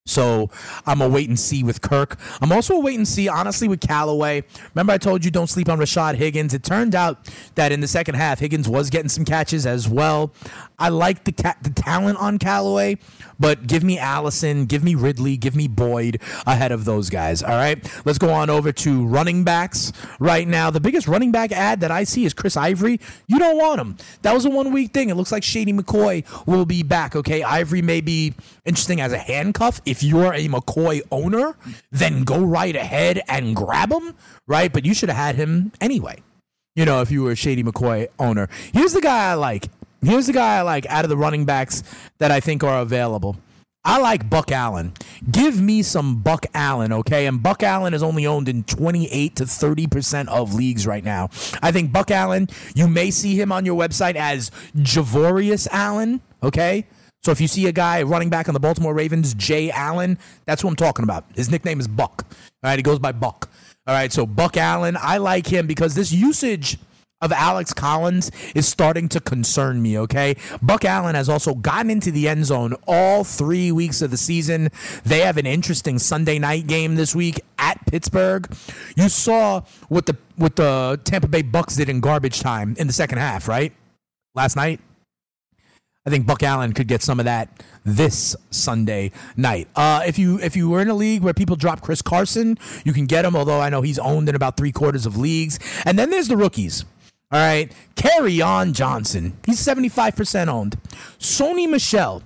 So 0.07 0.49
I'm 0.87 1.03
a 1.03 1.09
wait 1.09 1.29
and 1.29 1.39
see 1.39 1.63
with 1.63 1.83
Kirk. 1.83 2.19
I'm 2.41 2.53
also 2.53 2.77
a 2.77 2.81
wait 2.81 2.97
and 2.97 3.07
see, 3.07 3.29
honestly, 3.29 3.69
with 3.69 3.81
Callaway. 3.81 4.45
Remember, 4.75 4.93
I 4.93 4.99
told 4.99 5.25
you 5.25 5.31
don't 5.31 5.49
sleep 5.49 5.69
on 5.69 5.79
Rashad 5.79 6.15
Higgins. 6.15 6.55
It 6.55 6.63
turned 6.63 6.95
out 6.95 7.29
that 7.57 7.73
in 7.73 7.81
the 7.81 7.89
second 7.89 8.15
half, 8.15 8.39
Higgins 8.39 8.69
was 8.69 8.89
getting 8.89 9.09
some 9.09 9.25
catches 9.25 9.67
as 9.67 9.89
well. 9.89 10.33
I 10.79 10.91
like 10.91 11.25
the 11.25 11.33
the 11.63 11.71
talent 11.71 12.19
on 12.19 12.39
Callaway, 12.39 12.99
but 13.41 13.67
give 13.67 13.83
me 13.83 13.99
Allison, 13.99 14.67
give 14.67 14.85
me 14.85 14.95
Ridley, 14.95 15.37
give 15.37 15.57
me 15.57 15.69
Boyd 15.69 16.21
ahead 16.47 16.71
of 16.71 16.85
those 16.85 17.09
guys. 17.09 17.43
All 17.43 17.51
right, 17.51 17.79
let's 18.05 18.19
go 18.19 18.31
on 18.31 18.51
over 18.51 18.73
to 18.73 19.07
running 19.07 19.43
backs 19.43 19.93
right 20.21 20.47
now. 20.47 20.71
The 20.71 20.81
biggest 20.81 21.09
running 21.09 21.33
back 21.33 21.53
ad 21.53 21.81
that 21.81 21.91
I 21.91 22.05
see 22.05 22.25
is 22.25 22.35
Chris 22.35 22.57
Ivory. 22.57 23.01
You 23.27 23.39
don't 23.39 23.57
want 23.57 23.81
him. 23.81 23.97
That 24.23 24.35
was 24.35 24.45
a 24.45 24.51
one 24.51 24.73
week 24.73 24.93
thing. 24.93 25.09
It 25.09 25.15
looks 25.15 25.33
like 25.33 25.43
Shady 25.43 25.73
McCoy 25.73 26.25
will 26.47 26.67
be 26.67 26.83
back. 26.83 27.17
Okay, 27.17 27.43
Ivory 27.43 27.83
may 27.83 28.01
be 28.01 28.35
interesting 28.65 29.01
as 29.01 29.13
a 29.13 29.19
handcuff. 29.19 29.81
If 29.87 29.96
you're 30.03 30.35
a 30.35 30.49
McCoy 30.49 31.03
owner, 31.11 31.57
then 31.91 32.25
go 32.25 32.45
right 32.45 32.75
ahead 32.75 33.23
and 33.29 33.55
grab 33.55 33.93
him. 33.93 34.15
Right, 34.47 34.73
but 34.73 34.85
you 34.85 34.95
should 34.95 35.09
have 35.09 35.19
had 35.19 35.37
him 35.37 35.73
anyway. 35.81 36.23
You 36.75 36.85
know, 36.85 37.01
if 37.01 37.11
you 37.11 37.23
were 37.23 37.33
a 37.33 37.37
Shady 37.37 37.63
McCoy 37.63 38.09
owner. 38.19 38.49
Here's 38.73 38.93
the 38.93 39.01
guy 39.01 39.31
I 39.31 39.35
like. 39.35 39.69
Here's 40.03 40.27
the 40.27 40.33
guy 40.33 40.59
I 40.59 40.63
like 40.63 40.87
out 40.87 41.05
of 41.05 41.09
the 41.09 41.17
running 41.17 41.45
backs 41.45 41.83
that 42.19 42.31
I 42.31 42.41
think 42.41 42.63
are 42.63 42.81
available. 42.81 43.37
I 43.87 43.99
like 43.99 44.29
Buck 44.29 44.51
Allen. 44.51 44.95
Give 45.31 45.61
me 45.61 45.81
some 45.81 46.17
Buck 46.17 46.45
Allen, 46.55 46.93
okay? 46.93 47.27
And 47.27 47.41
Buck 47.41 47.63
Allen 47.63 47.95
is 47.95 48.03
only 48.03 48.27
owned 48.27 48.49
in 48.49 48.65
28 48.65 49.37
to 49.37 49.45
30% 49.45 50.27
of 50.27 50.53
leagues 50.55 50.89
right 50.89 51.05
now. 51.05 51.31
I 51.63 51.71
think 51.71 51.93
Buck 51.93 52.11
Allen, 52.11 52.49
you 52.75 52.89
may 52.89 53.13
see 53.13 53.41
him 53.41 53.53
on 53.53 53.65
your 53.65 53.79
website 53.79 54.17
as 54.17 54.51
Javorius 54.77 55.69
Allen, 55.71 56.21
okay? 56.43 56.87
So 57.27 57.33
if 57.33 57.41
you 57.41 57.49
see 57.49 57.67
a 57.67 57.73
guy 57.73 58.05
running 58.05 58.31
back 58.31 58.47
on 58.47 58.55
the 58.55 58.61
Baltimore 58.61 58.95
Ravens, 58.95 59.35
Jay 59.35 59.69
Allen, 59.69 60.17
that's 60.45 60.63
what 60.63 60.71
I'm 60.71 60.77
talking 60.77 61.03
about. 61.03 61.25
His 61.35 61.51
nickname 61.51 61.81
is 61.81 61.89
Buck. 61.89 62.25
All 62.63 62.71
right, 62.71 62.79
he 62.79 62.85
goes 62.85 63.01
by 63.01 63.11
Buck. 63.11 63.51
All 63.85 63.95
right, 63.95 64.13
so 64.13 64.27
Buck 64.27 64.57
Allen, 64.57 64.97
I 65.01 65.17
like 65.17 65.49
him 65.49 65.67
because 65.67 65.97
this 65.97 66.13
usage 66.13 66.79
of 67.21 67.33
Alex 67.33 67.75
Collins 67.75 68.31
is 68.55 68.69
starting 68.69 69.09
to 69.09 69.19
concern 69.19 69.83
me, 69.83 69.99
okay? 69.99 70.37
Buck 70.63 70.85
Allen 70.85 71.17
has 71.17 71.29
also 71.29 71.57
gotten 71.57 71.91
into 71.91 72.13
the 72.13 72.29
end 72.29 72.45
zone 72.45 72.77
all 72.87 73.25
three 73.25 73.73
weeks 73.73 74.03
of 74.03 74.13
the 74.13 74.17
season. 74.17 74.69
They 75.03 75.23
have 75.23 75.37
an 75.37 75.47
interesting 75.47 75.99
Sunday 75.99 76.39
night 76.39 76.69
game 76.69 76.95
this 76.95 77.13
week 77.13 77.41
at 77.59 77.85
Pittsburgh. 77.87 78.49
You 78.95 79.09
saw 79.09 79.63
what 79.89 80.07
the 80.07 80.17
what 80.37 80.55
the 80.55 81.01
Tampa 81.03 81.27
Bay 81.27 81.43
Bucs 81.43 81.77
did 81.77 81.89
in 81.89 81.99
garbage 81.99 82.39
time 82.39 82.77
in 82.79 82.87
the 82.87 82.93
second 82.93 83.19
half, 83.19 83.49
right? 83.49 83.73
Last 84.37 84.55
night. 84.55 84.79
I 86.07 86.11
think 86.11 86.27
Buck 86.27 86.43
Allen 86.43 86.73
could 86.73 86.87
get 86.87 87.03
some 87.03 87.19
of 87.19 87.25
that 87.25 87.49
this 87.85 88.37
Sunday 88.51 89.11
night. 89.37 89.69
Uh, 89.75 90.03
if 90.07 90.19
you 90.19 90.39
if 90.39 90.57
you 90.57 90.69
were 90.69 90.81
in 90.81 90.89
a 90.89 90.95
league 90.95 91.23
where 91.23 91.35
people 91.35 91.57
drop 91.57 91.81
Chris 91.81 92.01
Carson, 92.01 92.59
you 92.85 92.93
can 92.93 93.07
get 93.07 93.25
him. 93.25 93.35
Although 93.35 93.61
I 93.61 93.69
know 93.69 93.83
he's 93.83 93.99
owned 93.99 94.29
in 94.29 94.35
about 94.35 94.57
three 94.57 94.73
quarters 94.73 95.05
of 95.05 95.17
leagues. 95.17 95.59
And 95.85 95.99
then 95.99 96.11
there's 96.11 96.29
the 96.29 96.37
rookies. 96.37 96.85
All 97.33 97.41
right. 97.41 97.73
Kerryon 97.97 98.73
Johnson. 98.73 99.37
He's 99.45 99.59
75% 99.59 100.47
owned. 100.47 100.77
Sony 101.19 101.69
Michel, 101.69 102.23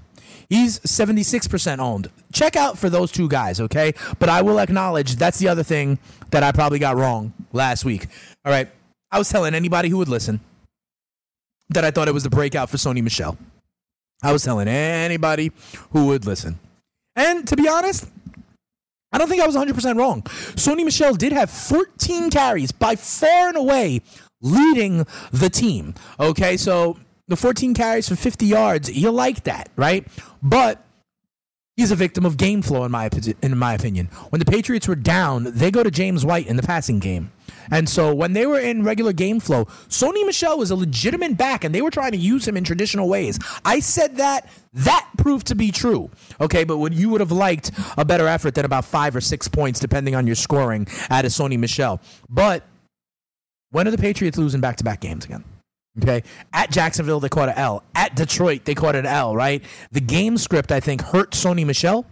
He's 0.50 0.80
76% 0.80 1.78
owned. 1.78 2.10
Check 2.32 2.56
out 2.56 2.76
for 2.76 2.90
those 2.90 3.12
two 3.12 3.28
guys, 3.28 3.60
okay? 3.60 3.92
But 4.18 4.28
I 4.28 4.42
will 4.42 4.58
acknowledge 4.58 5.14
that's 5.14 5.38
the 5.38 5.46
other 5.46 5.62
thing 5.62 6.00
that 6.32 6.42
I 6.42 6.50
probably 6.50 6.80
got 6.80 6.96
wrong 6.96 7.32
last 7.52 7.84
week. 7.84 8.08
All 8.44 8.52
right. 8.52 8.68
I 9.12 9.18
was 9.18 9.28
telling 9.28 9.54
anybody 9.54 9.88
who 9.88 9.98
would 9.98 10.08
listen 10.08 10.40
that 11.68 11.84
I 11.84 11.92
thought 11.92 12.08
it 12.08 12.14
was 12.14 12.24
the 12.24 12.30
breakout 12.30 12.68
for 12.68 12.78
Sony 12.78 13.00
Michel. 13.00 13.38
I 14.22 14.32
was 14.32 14.42
telling 14.42 14.68
anybody 14.68 15.52
who 15.92 16.06
would 16.06 16.26
listen. 16.26 16.58
And 17.16 17.46
to 17.48 17.56
be 17.56 17.68
honest, 17.68 18.06
I 19.12 19.18
don't 19.18 19.28
think 19.28 19.42
I 19.42 19.46
was 19.46 19.56
100% 19.56 19.96
wrong. 19.96 20.22
Sony 20.22 20.84
Michel 20.84 21.14
did 21.14 21.32
have 21.32 21.50
14 21.50 22.30
carries 22.30 22.70
by 22.72 22.96
far 22.96 23.48
and 23.48 23.56
away 23.56 24.02
leading 24.40 25.06
the 25.32 25.50
team. 25.50 25.94
Okay, 26.18 26.56
so 26.56 26.96
the 27.28 27.36
14 27.36 27.74
carries 27.74 28.08
for 28.08 28.16
50 28.16 28.46
yards, 28.46 28.90
you 28.90 29.10
like 29.10 29.44
that, 29.44 29.70
right? 29.76 30.06
But 30.42 30.84
he's 31.80 31.90
a 31.90 31.96
victim 31.96 32.26
of 32.26 32.36
game 32.36 32.60
flow 32.60 32.84
in 32.84 32.92
my 32.92 33.08
in 33.40 33.56
my 33.56 33.72
opinion. 33.72 34.06
When 34.28 34.38
the 34.38 34.44
Patriots 34.44 34.86
were 34.86 34.94
down, 34.94 35.44
they 35.44 35.70
go 35.70 35.82
to 35.82 35.90
James 35.90 36.26
White 36.26 36.46
in 36.46 36.56
the 36.56 36.62
passing 36.62 36.98
game. 36.98 37.32
And 37.70 37.88
so 37.88 38.14
when 38.14 38.34
they 38.34 38.46
were 38.46 38.60
in 38.60 38.84
regular 38.84 39.14
game 39.14 39.40
flow, 39.40 39.64
Sony 39.88 40.26
Michel 40.26 40.58
was 40.58 40.70
a 40.70 40.76
legitimate 40.76 41.38
back 41.38 41.64
and 41.64 41.74
they 41.74 41.80
were 41.80 41.90
trying 41.90 42.12
to 42.12 42.18
use 42.18 42.46
him 42.46 42.56
in 42.56 42.64
traditional 42.64 43.08
ways. 43.08 43.38
I 43.64 43.80
said 43.80 44.16
that 44.16 44.48
that 44.74 45.08
proved 45.16 45.46
to 45.48 45.54
be 45.54 45.70
true. 45.70 46.10
Okay, 46.40 46.64
but 46.64 46.76
would 46.78 46.94
you 46.94 47.08
would 47.08 47.20
have 47.20 47.32
liked 47.32 47.70
a 47.96 48.04
better 48.04 48.26
effort 48.26 48.54
than 48.54 48.64
about 48.66 48.84
5 48.84 49.16
or 49.16 49.20
6 49.20 49.48
points 49.48 49.80
depending 49.80 50.14
on 50.14 50.26
your 50.26 50.36
scoring 50.36 50.86
out 51.08 51.24
of 51.24 51.32
Sony 51.32 51.58
Michel. 51.58 52.00
But 52.28 52.62
when 53.70 53.88
are 53.88 53.90
the 53.90 53.98
Patriots 53.98 54.36
losing 54.36 54.60
back 54.60 54.76
to 54.76 54.84
back 54.84 55.00
games 55.00 55.24
again? 55.24 55.44
Okay. 56.02 56.22
At 56.52 56.70
Jacksonville, 56.70 57.20
they 57.20 57.28
caught 57.28 57.48
an 57.48 57.56
L. 57.56 57.82
At 57.94 58.14
Detroit, 58.14 58.64
they 58.64 58.74
caught 58.74 58.96
an 58.96 59.06
L, 59.06 59.34
right? 59.34 59.62
The 59.92 60.00
game 60.00 60.38
script, 60.38 60.72
I 60.72 60.80
think, 60.80 61.02
hurt 61.02 61.32
Sony 61.32 61.66
Michel. 61.66 62.06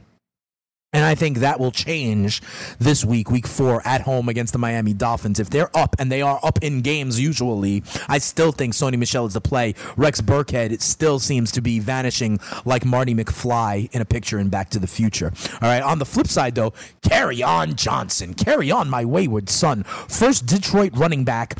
And 0.94 1.04
I 1.04 1.14
think 1.14 1.38
that 1.38 1.60
will 1.60 1.70
change 1.70 2.40
this 2.78 3.04
week, 3.04 3.30
week 3.30 3.46
four, 3.46 3.86
at 3.86 4.00
home 4.00 4.30
against 4.30 4.54
the 4.54 4.58
Miami 4.58 4.94
Dolphins. 4.94 5.38
If 5.38 5.50
they're 5.50 5.74
up, 5.76 5.94
and 5.98 6.10
they 6.10 6.22
are 6.22 6.40
up 6.42 6.60
in 6.62 6.80
games 6.80 7.20
usually, 7.20 7.82
I 8.08 8.16
still 8.16 8.52
think 8.52 8.72
Sony 8.72 8.98
Michel 8.98 9.26
is 9.26 9.34
the 9.34 9.40
play. 9.42 9.74
Rex 9.98 10.22
Burkhead 10.22 10.70
it 10.70 10.80
still 10.80 11.18
seems 11.18 11.52
to 11.52 11.60
be 11.60 11.78
vanishing 11.78 12.40
like 12.64 12.86
Marty 12.86 13.14
McFly 13.14 13.92
in 13.92 14.00
a 14.00 14.06
picture 14.06 14.38
in 14.38 14.48
Back 14.48 14.70
to 14.70 14.78
the 14.78 14.86
Future. 14.86 15.30
All 15.60 15.68
right. 15.68 15.82
On 15.82 15.98
the 15.98 16.06
flip 16.06 16.26
side, 16.26 16.54
though, 16.54 16.72
Kerryon 17.02 17.74
Johnson. 17.74 18.32
Carry 18.32 18.70
on, 18.70 18.88
my 18.88 19.04
wayward 19.04 19.50
son. 19.50 19.82
First 19.82 20.46
Detroit 20.46 20.92
running 20.96 21.22
back 21.22 21.58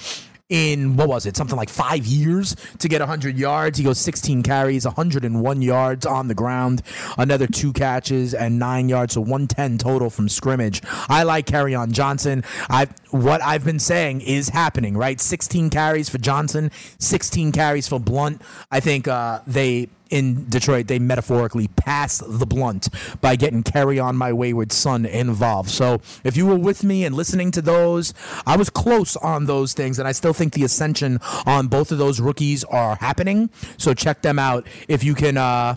in 0.49 0.97
what 0.97 1.09
was 1.09 1.27
it 1.27 1.37
something 1.37 1.57
like 1.57 1.69
five 1.69 2.07
years 2.07 2.57
to 2.79 2.89
get 2.89 3.01
100 3.01 3.37
yards. 3.37 3.79
He 3.79 3.85
goes 3.85 3.99
16 3.99 4.43
carries 4.43 4.85
101 4.85 5.63
yards 5.63 6.07
on 6.07 6.29
the 6.29 6.35
ground 6.35 6.83
another 7.19 7.47
two 7.47 7.73
catches 7.73 8.35
and 8.35 8.59
nine 8.59 8.89
yards 8.89 9.15
so 9.15 9.21
110 9.21 9.79
total 9.79 10.11
from 10.11 10.29
scrimmage. 10.29 10.83
I 11.09 11.23
like 11.23 11.47
carry 11.47 11.75
on 11.75 11.93
johnson. 11.93 12.45
I 12.71 12.89
what 13.11 13.43
i've 13.43 13.65
been 13.65 13.79
saying 13.79 14.21
is 14.23 14.49
happening 14.49 14.97
right? 14.97 15.21
16 15.21 15.71
carries 15.71 16.09
for 16.09 16.19
johnson 16.19 16.71
16 16.99 17.53
carries 17.53 17.89
for 17.89 18.01
blunt. 18.01 18.43
I 18.71 18.81
think 18.81 19.09
uh, 19.09 19.41
they 19.47 19.89
in 20.11 20.49
Detroit, 20.49 20.87
they 20.87 20.99
metaphorically 20.99 21.69
passed 21.69 22.23
the 22.27 22.47
blunt 22.47 22.89
by 23.21 23.37
getting 23.37 23.63
Carry 23.63 23.89
Kerryon 23.89 24.15
My 24.15 24.33
Wayward 24.33 24.73
Son 24.73 25.07
involved. 25.07 25.71
So 25.71 26.01
if 26.25 26.37
you 26.37 26.47
were 26.47 26.59
with 26.59 26.85
me 26.85 27.05
and 27.05 27.15
listening 27.15 27.51
to 27.53 27.63
those, 27.63 28.15
I 28.47 28.57
was 28.57 28.71
close 28.71 29.17
on 29.17 29.47
those 29.47 29.73
things, 29.73 29.99
and 29.99 30.07
I 30.07 30.13
still 30.13 30.33
think 30.33 30.53
the 30.53 30.65
ascension 30.65 31.19
on 31.47 31.69
both 31.69 31.93
of 31.93 31.99
those 31.99 32.21
rookies 32.21 32.65
are 32.65 32.97
happening. 32.97 33.51
So 33.77 33.95
check 33.95 34.23
them 34.23 34.39
out 34.39 34.67
if 34.89 35.03
you 35.05 35.15
can. 35.15 35.37
Uh, 35.37 35.77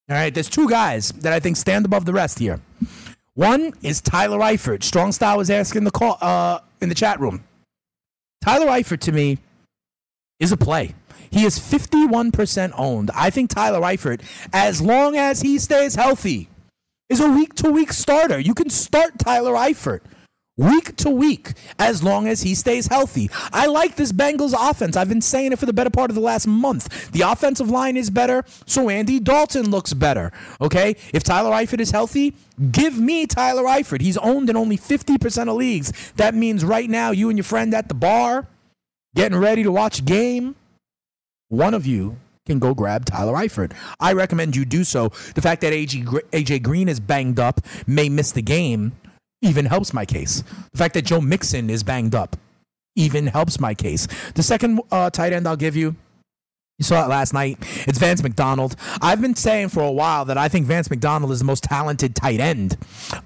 all 0.08 0.16
right, 0.16 0.32
there's 0.32 0.48
two 0.48 0.68
guys 0.68 1.10
that 1.12 1.32
I 1.32 1.40
think 1.40 1.56
stand 1.56 1.84
above 1.84 2.06
the 2.06 2.14
rest 2.14 2.38
here. 2.38 2.60
One 3.34 3.74
is 3.82 4.00
Tyler 4.00 4.38
Eifert. 4.38 4.82
Strong 4.82 5.12
Style 5.12 5.36
was 5.36 5.50
asking 5.50 5.84
the 5.84 5.90
call 5.90 6.16
uh, 6.20 6.60
in 6.80 6.88
the 6.88 6.94
chat 6.94 7.20
room. 7.20 7.44
Tyler 8.42 8.66
Eifert 8.66 9.00
to 9.00 9.12
me 9.12 9.38
is 10.40 10.50
a 10.50 10.56
play. 10.56 10.94
He 11.30 11.44
is 11.44 11.58
51% 11.58 12.72
owned. 12.74 13.10
I 13.14 13.28
think 13.28 13.50
Tyler 13.50 13.80
Eifert, 13.80 14.22
as 14.52 14.80
long 14.80 15.16
as 15.16 15.42
he 15.42 15.58
stays 15.58 15.94
healthy, 15.94 16.48
is 17.08 17.20
a 17.20 17.30
week 17.30 17.54
to 17.54 17.70
week 17.70 17.92
starter. 17.92 18.38
You 18.38 18.54
can 18.54 18.70
start 18.70 19.18
Tyler 19.18 19.52
Eifert 19.52 20.00
week 20.58 20.94
to 20.96 21.08
week 21.08 21.52
as 21.78 22.02
long 22.02 22.28
as 22.28 22.42
he 22.42 22.54
stays 22.54 22.88
healthy. 22.88 23.30
I 23.52 23.66
like 23.66 23.96
this 23.96 24.12
Bengals 24.12 24.54
offense. 24.58 24.96
I've 24.96 25.08
been 25.08 25.22
saying 25.22 25.52
it 25.52 25.58
for 25.58 25.64
the 25.64 25.72
better 25.72 25.88
part 25.88 26.10
of 26.10 26.14
the 26.14 26.20
last 26.20 26.46
month. 26.46 27.10
The 27.12 27.22
offensive 27.22 27.70
line 27.70 27.96
is 27.96 28.10
better, 28.10 28.44
so 28.66 28.90
Andy 28.90 29.20
Dalton 29.20 29.70
looks 29.70 29.94
better. 29.94 30.32
Okay? 30.60 30.96
If 31.14 31.22
Tyler 31.22 31.52
Eifert 31.52 31.80
is 31.80 31.92
healthy, 31.92 32.34
give 32.70 32.98
me 32.98 33.26
Tyler 33.26 33.62
Eifert. 33.62 34.02
He's 34.02 34.18
owned 34.18 34.50
in 34.50 34.56
only 34.56 34.76
50% 34.76 35.48
of 35.48 35.56
leagues. 35.56 36.12
That 36.16 36.34
means 36.34 36.64
right 36.64 36.90
now, 36.90 37.12
you 37.12 37.30
and 37.30 37.38
your 37.38 37.44
friend 37.44 37.72
at 37.72 37.88
the 37.88 37.94
bar, 37.94 38.46
getting 39.14 39.38
ready 39.38 39.62
to 39.62 39.72
watch 39.72 40.00
a 40.00 40.02
game, 40.02 40.56
one 41.48 41.72
of 41.72 41.86
you 41.86 42.18
can 42.46 42.58
go 42.58 42.74
grab 42.74 43.04
Tyler 43.04 43.34
Eifert. 43.34 43.72
I 44.00 44.12
recommend 44.12 44.56
you 44.56 44.64
do 44.64 44.82
so. 44.82 45.10
The 45.34 45.42
fact 45.42 45.60
that 45.60 45.72
AJ 45.72 46.62
Green 46.62 46.88
is 46.88 46.98
banged 46.98 47.38
up, 47.38 47.60
may 47.86 48.08
miss 48.08 48.32
the 48.32 48.42
game, 48.42 48.92
even 49.42 49.66
helps 49.66 49.92
my 49.92 50.04
case. 50.04 50.42
The 50.72 50.78
fact 50.78 50.94
that 50.94 51.02
Joe 51.02 51.20
Mixon 51.20 51.70
is 51.70 51.82
banged 51.82 52.14
up 52.14 52.36
even 52.96 53.28
helps 53.28 53.60
my 53.60 53.74
case. 53.74 54.08
The 54.34 54.42
second 54.42 54.80
uh, 54.90 55.10
tight 55.10 55.32
end 55.32 55.46
I'll 55.46 55.56
give 55.56 55.76
you 55.76 55.96
you 56.78 56.84
saw 56.84 57.04
it 57.04 57.08
last 57.08 57.34
night. 57.34 57.58
It's 57.88 57.98
Vance 57.98 58.22
McDonald. 58.22 58.76
I've 59.02 59.20
been 59.20 59.34
saying 59.34 59.70
for 59.70 59.82
a 59.82 59.90
while 59.90 60.24
that 60.26 60.38
I 60.38 60.46
think 60.46 60.64
Vance 60.64 60.88
McDonald 60.88 61.32
is 61.32 61.40
the 61.40 61.44
most 61.44 61.64
talented 61.64 62.14
tight 62.14 62.38
end 62.38 62.76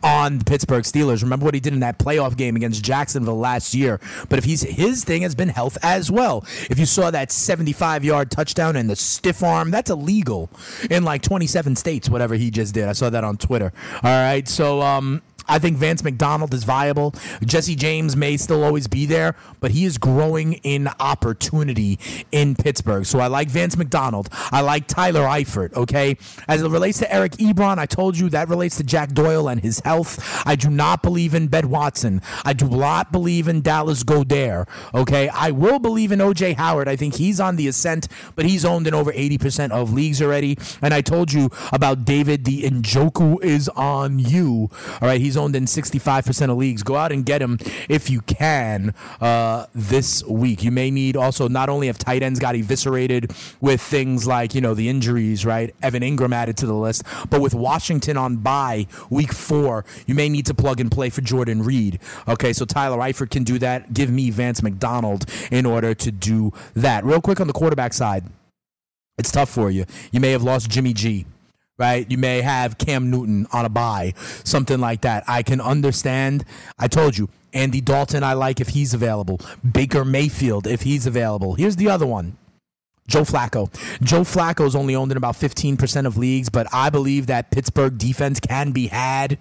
on 0.02 0.38
the 0.38 0.44
Pittsburgh 0.46 0.84
Steelers. 0.84 1.22
Remember 1.22 1.44
what 1.44 1.52
he 1.52 1.60
did 1.60 1.74
in 1.74 1.80
that 1.80 1.98
playoff 1.98 2.34
game 2.34 2.56
against 2.56 2.82
Jacksonville 2.82 3.36
last 3.36 3.74
year. 3.74 4.00
But 4.30 4.38
if 4.38 4.46
he's 4.46 4.62
his 4.62 5.04
thing 5.04 5.20
has 5.20 5.34
been 5.34 5.50
health 5.50 5.76
as 5.82 6.10
well. 6.10 6.46
If 6.70 6.78
you 6.78 6.86
saw 6.86 7.10
that 7.10 7.30
75 7.30 8.04
yard 8.04 8.30
touchdown 8.30 8.74
and 8.74 8.88
the 8.88 8.96
stiff 8.96 9.42
arm, 9.42 9.70
that's 9.70 9.90
illegal 9.90 10.48
in 10.90 11.04
like 11.04 11.20
27 11.20 11.76
states. 11.76 12.08
Whatever 12.08 12.36
he 12.36 12.50
just 12.50 12.72
did, 12.72 12.88
I 12.88 12.92
saw 12.92 13.10
that 13.10 13.22
on 13.22 13.36
Twitter. 13.36 13.74
All 13.96 14.10
right, 14.10 14.48
so 14.48 14.80
um, 14.80 15.20
I 15.48 15.58
think 15.58 15.76
Vance 15.76 16.02
McDonald 16.04 16.54
is 16.54 16.64
viable. 16.64 17.14
Jesse 17.44 17.74
James 17.74 18.16
may 18.16 18.36
still 18.36 18.64
always 18.64 18.88
be 18.88 19.06
there, 19.06 19.34
but 19.60 19.70
he 19.70 19.84
is 19.84 19.98
growing 19.98 20.54
in 20.54 20.88
opportunity 21.00 21.98
in 22.30 22.54
Pittsburgh. 22.54 23.06
So 23.06 23.20
I 23.20 23.26
like 23.26 23.48
Vance 23.48 23.76
McDonald. 23.76 24.28
I 24.50 24.60
like 24.60 24.86
Tyler 24.86 25.22
Eifert, 25.22 25.74
okay? 25.74 26.16
As 26.48 26.62
it 26.62 26.68
relates 26.68 26.98
to 26.98 27.12
Eric 27.12 27.32
Ebron, 27.32 27.78
I 27.78 27.86
told 27.86 28.18
you 28.18 28.28
that 28.30 28.48
relates 28.48 28.76
to 28.76 28.84
Jack 28.84 29.12
Doyle 29.12 29.48
and 29.48 29.60
his 29.60 29.80
health. 29.80 30.42
I 30.46 30.56
do 30.56 30.70
not 30.70 31.02
believe 31.02 31.34
in 31.34 31.48
Ben 31.48 31.68
Watson. 31.70 32.22
I 32.44 32.52
do 32.52 32.68
not 32.68 33.12
believe 33.12 33.48
in 33.48 33.62
Dallas 33.62 34.02
Goedert, 34.04 34.68
okay? 34.94 35.28
I 35.28 35.50
will 35.50 35.78
believe 35.78 36.12
in 36.12 36.18
OJ 36.18 36.56
Howard. 36.56 36.88
I 36.88 36.96
think 36.96 37.16
he's 37.16 37.40
on 37.40 37.56
the 37.56 37.68
ascent, 37.68 38.08
but 38.34 38.44
he's 38.44 38.64
owned 38.64 38.86
in 38.86 38.94
over 38.94 39.12
80% 39.12 39.70
of 39.70 39.92
leagues 39.92 40.22
already. 40.22 40.58
And 40.80 40.94
I 40.94 41.00
told 41.00 41.32
you 41.32 41.50
about 41.72 42.04
David 42.04 42.44
the 42.44 42.62
Njoku 42.62 43.42
is 43.42 43.68
on 43.70 44.18
you. 44.18 44.70
All 45.00 45.08
right, 45.08 45.20
he's 45.20 45.31
He's 45.32 45.38
owned 45.38 45.56
in 45.56 45.64
65% 45.64 46.50
of 46.50 46.58
leagues. 46.58 46.82
Go 46.82 46.94
out 46.94 47.10
and 47.10 47.24
get 47.24 47.40
him 47.40 47.56
if 47.88 48.10
you 48.10 48.20
can 48.20 48.94
uh, 49.18 49.64
this 49.74 50.22
week. 50.24 50.62
You 50.62 50.70
may 50.70 50.90
need 50.90 51.16
also 51.16 51.48
not 51.48 51.70
only 51.70 51.86
have 51.86 51.96
tight 51.96 52.22
ends 52.22 52.38
got 52.38 52.54
eviscerated 52.54 53.32
with 53.58 53.80
things 53.80 54.26
like, 54.26 54.54
you 54.54 54.60
know, 54.60 54.74
the 54.74 54.90
injuries, 54.90 55.46
right? 55.46 55.74
Evan 55.82 56.02
Engram 56.02 56.34
added 56.34 56.58
to 56.58 56.66
the 56.66 56.74
list, 56.74 57.04
but 57.30 57.40
with 57.40 57.54
Washington 57.54 58.18
on 58.18 58.36
bye 58.36 58.86
week 59.08 59.32
four, 59.32 59.86
you 60.06 60.14
may 60.14 60.28
need 60.28 60.44
to 60.44 60.54
plug 60.54 60.80
and 60.80 60.90
play 60.90 61.08
for 61.08 61.22
Jordan 61.22 61.62
Reed. 61.62 61.98
Okay, 62.28 62.52
so 62.52 62.66
Tyler 62.66 62.98
Eifert 62.98 63.30
can 63.30 63.42
do 63.42 63.58
that. 63.58 63.94
Give 63.94 64.10
me 64.10 64.28
Vance 64.28 64.62
McDonald 64.62 65.24
in 65.50 65.64
order 65.64 65.94
to 65.94 66.12
do 66.12 66.52
that. 66.74 67.06
Real 67.06 67.22
quick 67.22 67.40
on 67.40 67.46
the 67.46 67.54
quarterback 67.54 67.94
side. 67.94 68.26
It's 69.16 69.32
tough 69.32 69.48
for 69.48 69.70
you. 69.70 69.86
You 70.10 70.20
may 70.20 70.32
have 70.32 70.42
lost 70.42 70.68
Jimmy 70.68 70.92
G 70.92 71.24
right? 71.82 72.08
You 72.08 72.16
may 72.16 72.42
have 72.42 72.78
Cam 72.78 73.10
Newton 73.10 73.48
on 73.52 73.64
a 73.64 73.68
bye, 73.68 74.14
something 74.44 74.78
like 74.78 75.00
that. 75.00 75.24
I 75.26 75.42
can 75.42 75.60
understand. 75.60 76.44
I 76.78 76.86
told 76.86 77.18
you, 77.18 77.28
Andy 77.52 77.80
Dalton, 77.80 78.22
I 78.22 78.34
like 78.34 78.60
if 78.60 78.68
he's 78.68 78.94
available. 78.94 79.40
Baker 79.68 80.04
Mayfield, 80.04 80.68
if 80.68 80.82
he's 80.82 81.08
available. 81.08 81.54
Here's 81.54 81.74
the 81.74 81.88
other 81.88 82.06
one. 82.06 82.38
Joe 83.08 83.22
Flacco. 83.22 83.68
Joe 84.00 84.20
Flacco 84.20 84.64
is 84.64 84.76
only 84.76 84.94
owned 84.94 85.10
in 85.10 85.16
about 85.16 85.34
15% 85.34 86.06
of 86.06 86.16
leagues, 86.16 86.48
but 86.48 86.68
I 86.72 86.88
believe 86.88 87.26
that 87.26 87.50
Pittsburgh 87.50 87.98
defense 87.98 88.38
can 88.38 88.70
be 88.70 88.86
had 88.86 89.38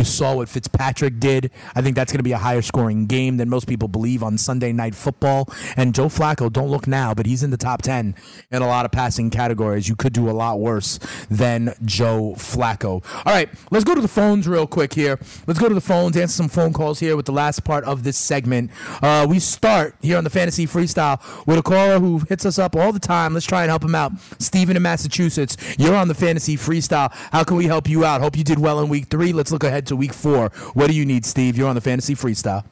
you 0.00 0.04
saw 0.04 0.36
what 0.36 0.48
Fitzpatrick 0.48 1.20
did. 1.20 1.50
I 1.74 1.82
think 1.82 1.94
that's 1.94 2.10
going 2.10 2.20
to 2.20 2.24
be 2.24 2.32
a 2.32 2.38
higher 2.38 2.62
scoring 2.62 3.04
game 3.04 3.36
than 3.36 3.50
most 3.50 3.68
people 3.68 3.86
believe 3.86 4.22
on 4.22 4.38
Sunday 4.38 4.72
night 4.72 4.94
football. 4.94 5.46
And 5.76 5.94
Joe 5.94 6.06
Flacco, 6.06 6.50
don't 6.50 6.70
look 6.70 6.86
now, 6.86 7.12
but 7.12 7.26
he's 7.26 7.42
in 7.42 7.50
the 7.50 7.58
top 7.58 7.82
10 7.82 8.14
in 8.50 8.62
a 8.62 8.66
lot 8.66 8.86
of 8.86 8.92
passing 8.92 9.28
categories. 9.28 9.90
You 9.90 9.96
could 9.96 10.14
do 10.14 10.30
a 10.30 10.32
lot 10.32 10.58
worse 10.58 10.98
than 11.30 11.74
Joe 11.84 12.34
Flacco. 12.38 13.04
All 13.26 13.32
right, 13.32 13.50
let's 13.70 13.84
go 13.84 13.94
to 13.94 14.00
the 14.00 14.08
phones 14.08 14.48
real 14.48 14.66
quick 14.66 14.94
here. 14.94 15.18
Let's 15.46 15.60
go 15.60 15.68
to 15.68 15.74
the 15.74 15.82
phones, 15.82 16.16
answer 16.16 16.32
some 16.32 16.48
phone 16.48 16.72
calls 16.72 16.98
here 16.98 17.14
with 17.14 17.26
the 17.26 17.32
last 17.32 17.62
part 17.64 17.84
of 17.84 18.02
this 18.02 18.16
segment. 18.16 18.70
Uh, 19.02 19.26
we 19.28 19.38
start 19.38 19.96
here 20.00 20.16
on 20.16 20.24
the 20.24 20.30
Fantasy 20.30 20.66
Freestyle 20.66 21.20
with 21.46 21.58
a 21.58 21.62
caller 21.62 22.00
who 22.00 22.20
hits 22.20 22.46
us 22.46 22.58
up 22.58 22.74
all 22.74 22.90
the 22.90 22.98
time. 22.98 23.34
Let's 23.34 23.44
try 23.44 23.64
and 23.64 23.68
help 23.68 23.84
him 23.84 23.94
out. 23.94 24.12
Steven 24.38 24.76
in 24.76 24.82
Massachusetts, 24.82 25.58
you're 25.78 25.94
on 25.94 26.08
the 26.08 26.14
Fantasy 26.14 26.56
Freestyle. 26.56 27.12
How 27.32 27.44
can 27.44 27.58
we 27.58 27.66
help 27.66 27.86
you 27.86 28.06
out? 28.06 28.22
Hope 28.22 28.38
you 28.38 28.44
did 28.44 28.58
well 28.58 28.80
in 28.80 28.88
week 28.88 29.08
three. 29.08 29.34
Let's 29.34 29.52
look 29.52 29.62
ahead 29.62 29.89
to 29.90 29.96
week 29.96 30.14
four. 30.14 30.48
What 30.72 30.88
do 30.88 30.94
you 30.94 31.04
need, 31.04 31.26
Steve? 31.26 31.56
You're 31.56 31.68
on 31.68 31.74
the 31.74 31.80
fantasy 31.80 32.14
freestyle. 32.14 32.64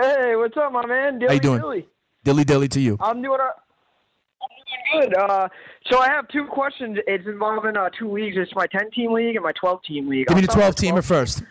Hey, 0.00 0.34
what's 0.36 0.56
up, 0.56 0.72
my 0.72 0.86
man? 0.86 1.18
Dilly, 1.18 1.28
How 1.28 1.34
you 1.34 1.40
doing? 1.40 1.60
Dilly. 1.60 1.88
Dilly 2.24 2.44
dilly 2.44 2.68
to 2.68 2.80
you. 2.80 2.96
I'm 3.00 3.20
doing. 3.20 3.38
A, 3.40 3.50
I'm 4.42 5.00
doing 5.00 5.10
good. 5.10 5.16
Uh, 5.16 5.48
so 5.90 5.98
I 5.98 6.08
have 6.08 6.26
two 6.28 6.46
questions. 6.46 6.98
It's 7.06 7.26
involving 7.26 7.76
uh, 7.76 7.90
two 7.98 8.10
leagues. 8.10 8.36
It's 8.38 8.54
my 8.54 8.66
10 8.66 8.90
team 8.92 9.12
league 9.12 9.36
and 9.36 9.44
my 9.44 9.52
12 9.60 9.80
team 9.86 10.08
league. 10.08 10.26
Give 10.26 10.36
me 10.36 10.42
the 10.42 10.48
12 10.48 10.74
teamer 10.74 11.04
first. 11.04 11.42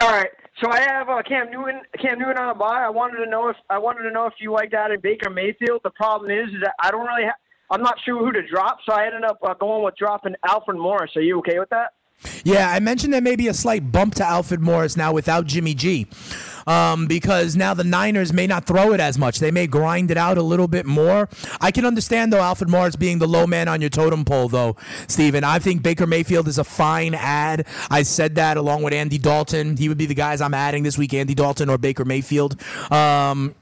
All 0.00 0.10
right. 0.10 0.30
So 0.62 0.70
I 0.70 0.80
have 0.80 1.08
uh, 1.08 1.22
Cam 1.22 1.50
Newton. 1.50 1.82
Cam 2.00 2.18
Newton 2.18 2.38
on 2.38 2.50
a 2.50 2.54
bye. 2.54 2.82
I 2.82 2.88
wanted 2.88 3.22
to 3.24 3.30
know 3.30 3.48
if 3.48 3.56
I 3.68 3.78
wanted 3.78 4.04
to 4.04 4.10
know 4.10 4.26
if 4.26 4.34
you 4.40 4.52
liked 4.52 4.72
that 4.72 4.90
in 4.90 5.00
Baker 5.00 5.28
Mayfield. 5.28 5.80
The 5.84 5.90
problem 5.90 6.30
is, 6.30 6.48
is 6.48 6.60
that 6.62 6.74
I 6.80 6.90
don't 6.90 7.06
really. 7.06 7.24
Ha- 7.24 7.36
I'm 7.68 7.82
not 7.82 7.96
sure 8.04 8.24
who 8.24 8.30
to 8.32 8.46
drop, 8.46 8.78
so 8.88 8.94
I 8.94 9.06
ended 9.06 9.24
up 9.24 9.38
uh, 9.42 9.52
going 9.54 9.84
with 9.84 9.96
dropping 9.96 10.34
Alfred 10.48 10.78
Morris. 10.78 11.10
Are 11.16 11.20
you 11.20 11.38
okay 11.40 11.58
with 11.58 11.68
that? 11.70 11.90
Yeah, 12.44 12.70
I 12.70 12.80
mentioned 12.80 13.12
there 13.12 13.20
may 13.20 13.36
be 13.36 13.48
a 13.48 13.54
slight 13.54 13.92
bump 13.92 14.14
to 14.16 14.24
Alfred 14.24 14.60
Morris 14.60 14.96
now 14.96 15.12
without 15.12 15.46
Jimmy 15.46 15.74
G. 15.74 16.06
Um, 16.66 17.06
because 17.06 17.54
now 17.54 17.74
the 17.74 17.84
Niners 17.84 18.32
may 18.32 18.48
not 18.48 18.66
throw 18.66 18.92
it 18.92 18.98
as 18.98 19.18
much. 19.18 19.38
They 19.38 19.52
may 19.52 19.68
grind 19.68 20.10
it 20.10 20.16
out 20.16 20.36
a 20.36 20.42
little 20.42 20.66
bit 20.66 20.84
more. 20.84 21.28
I 21.60 21.70
can 21.70 21.86
understand, 21.86 22.32
though, 22.32 22.40
Alfred 22.40 22.68
Morris 22.68 22.96
being 22.96 23.20
the 23.20 23.28
low 23.28 23.46
man 23.46 23.68
on 23.68 23.80
your 23.80 23.90
totem 23.90 24.24
pole, 24.24 24.48
though, 24.48 24.74
Steven. 25.06 25.44
I 25.44 25.60
think 25.60 25.84
Baker 25.84 26.08
Mayfield 26.08 26.48
is 26.48 26.58
a 26.58 26.64
fine 26.64 27.14
ad. 27.14 27.66
I 27.88 28.02
said 28.02 28.34
that 28.34 28.56
along 28.56 28.82
with 28.82 28.92
Andy 28.92 29.18
Dalton. 29.18 29.76
He 29.76 29.88
would 29.88 29.98
be 29.98 30.06
the 30.06 30.14
guys 30.14 30.40
I'm 30.40 30.54
adding 30.54 30.82
this 30.82 30.98
week 30.98 31.14
Andy 31.14 31.34
Dalton 31.36 31.70
or 31.70 31.78
Baker 31.78 32.04
Mayfield. 32.04 32.60
Um, 32.90 33.54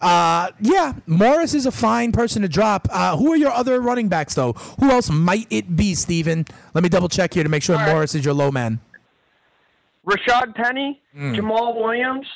uh, 0.00 0.50
yeah, 0.60 0.94
Morris 1.06 1.54
is 1.54 1.66
a 1.66 1.72
fine 1.72 2.12
person 2.12 2.42
to 2.42 2.48
drop. 2.48 2.88
Uh, 2.90 3.16
who 3.16 3.32
are 3.32 3.36
your 3.36 3.52
other 3.52 3.80
running 3.80 4.08
backs, 4.08 4.34
though? 4.34 4.52
Who 4.80 4.90
else 4.90 5.10
might 5.10 5.46
it 5.50 5.76
be, 5.76 5.94
Steven? 5.94 6.46
Let 6.74 6.82
me 6.82 6.88
double 6.88 7.08
check 7.08 7.34
here 7.34 7.42
to 7.42 7.48
make 7.48 7.62
sure 7.62 7.76
right. 7.76 7.92
Morris 7.92 8.14
is 8.14 8.24
your 8.24 8.34
low 8.34 8.50
man. 8.50 8.80
Rashad 10.06 10.54
Penny, 10.54 11.02
mm. 11.16 11.36
Jamaal 11.36 11.74
Williams, 11.80 12.26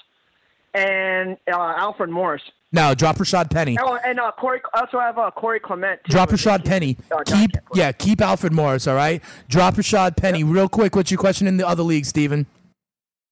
and 0.75 1.37
uh, 1.53 1.75
Alfred 1.77 2.11
Morris. 2.11 2.43
No, 2.73 2.95
drop 2.95 3.17
Rashad 3.17 3.51
Penny. 3.51 3.77
Oh, 3.81 3.99
and 4.05 4.21
uh, 4.21 4.31
Corey. 4.39 4.61
Also 4.75 5.01
have 5.01 5.19
uh, 5.19 5.31
Corey 5.33 5.59
Clement. 5.59 6.01
Too. 6.05 6.13
Drop 6.13 6.31
Rashad 6.31 6.65
Penny. 6.65 6.97
Uh, 7.11 7.23
keep 7.27 7.51
yeah, 7.75 7.91
keep 7.91 8.21
Alfred 8.21 8.53
Morris. 8.53 8.87
All 8.87 8.95
right. 8.95 9.23
Drop 9.49 9.75
Rashad 9.75 10.17
Penny. 10.17 10.41
Yep. 10.41 10.49
Real 10.49 10.69
quick, 10.69 10.95
what's 10.95 11.11
your 11.11 11.19
question 11.19 11.49
in 11.49 11.57
the 11.57 11.67
other 11.67 11.83
league, 11.83 12.07
Steven? 12.07 12.47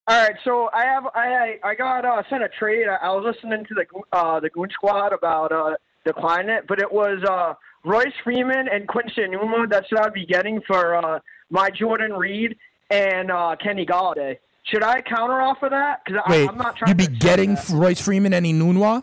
All 0.09 0.17
right, 0.17 0.37
so 0.43 0.71
I 0.73 0.85
have 0.87 1.05
I 1.15 1.59
I 1.63 1.75
got 1.75 2.07
uh, 2.07 2.23
sent 2.31 2.43
a 2.43 2.49
trade. 2.49 2.87
I, 2.89 2.95
I 2.95 3.15
was 3.15 3.35
listening 3.35 3.67
to 3.67 3.75
the 3.75 3.85
uh, 4.17 4.41
the 4.41 4.49
Goon 4.49 4.71
Squad 4.73 5.13
about 5.13 5.53
uh, 5.53 5.75
declining 6.07 6.49
it, 6.49 6.65
but 6.67 6.81
it 6.81 6.91
was 6.91 7.23
uh, 7.29 7.53
Royce 7.85 8.15
Freeman 8.25 8.69
and 8.73 8.89
Quincy 8.89 9.21
Enunwa. 9.21 9.69
That's 9.69 9.93
what 9.93 10.07
I'd 10.07 10.15
be 10.15 10.25
getting 10.25 10.63
for 10.67 10.97
uh, 10.97 11.19
my 11.51 11.69
Jordan 11.69 12.15
Reed 12.15 12.57
and 12.89 13.31
uh, 13.31 13.57
Kenny 13.63 13.85
Golladay. 13.85 14.39
Should 14.65 14.83
I 14.83 15.03
counter 15.03 15.43
off 15.43 15.63
of 15.63 15.73
that? 15.73 16.01
Because 16.07 16.23
I'm 16.27 16.57
not 16.57 16.77
trying. 16.77 16.89
You'd 16.89 17.11
be 17.11 17.19
getting 17.19 17.57
that. 17.57 17.69
Royce 17.69 18.01
Freeman 18.01 18.33
and 18.33 18.47
Enunwa. 18.47 19.03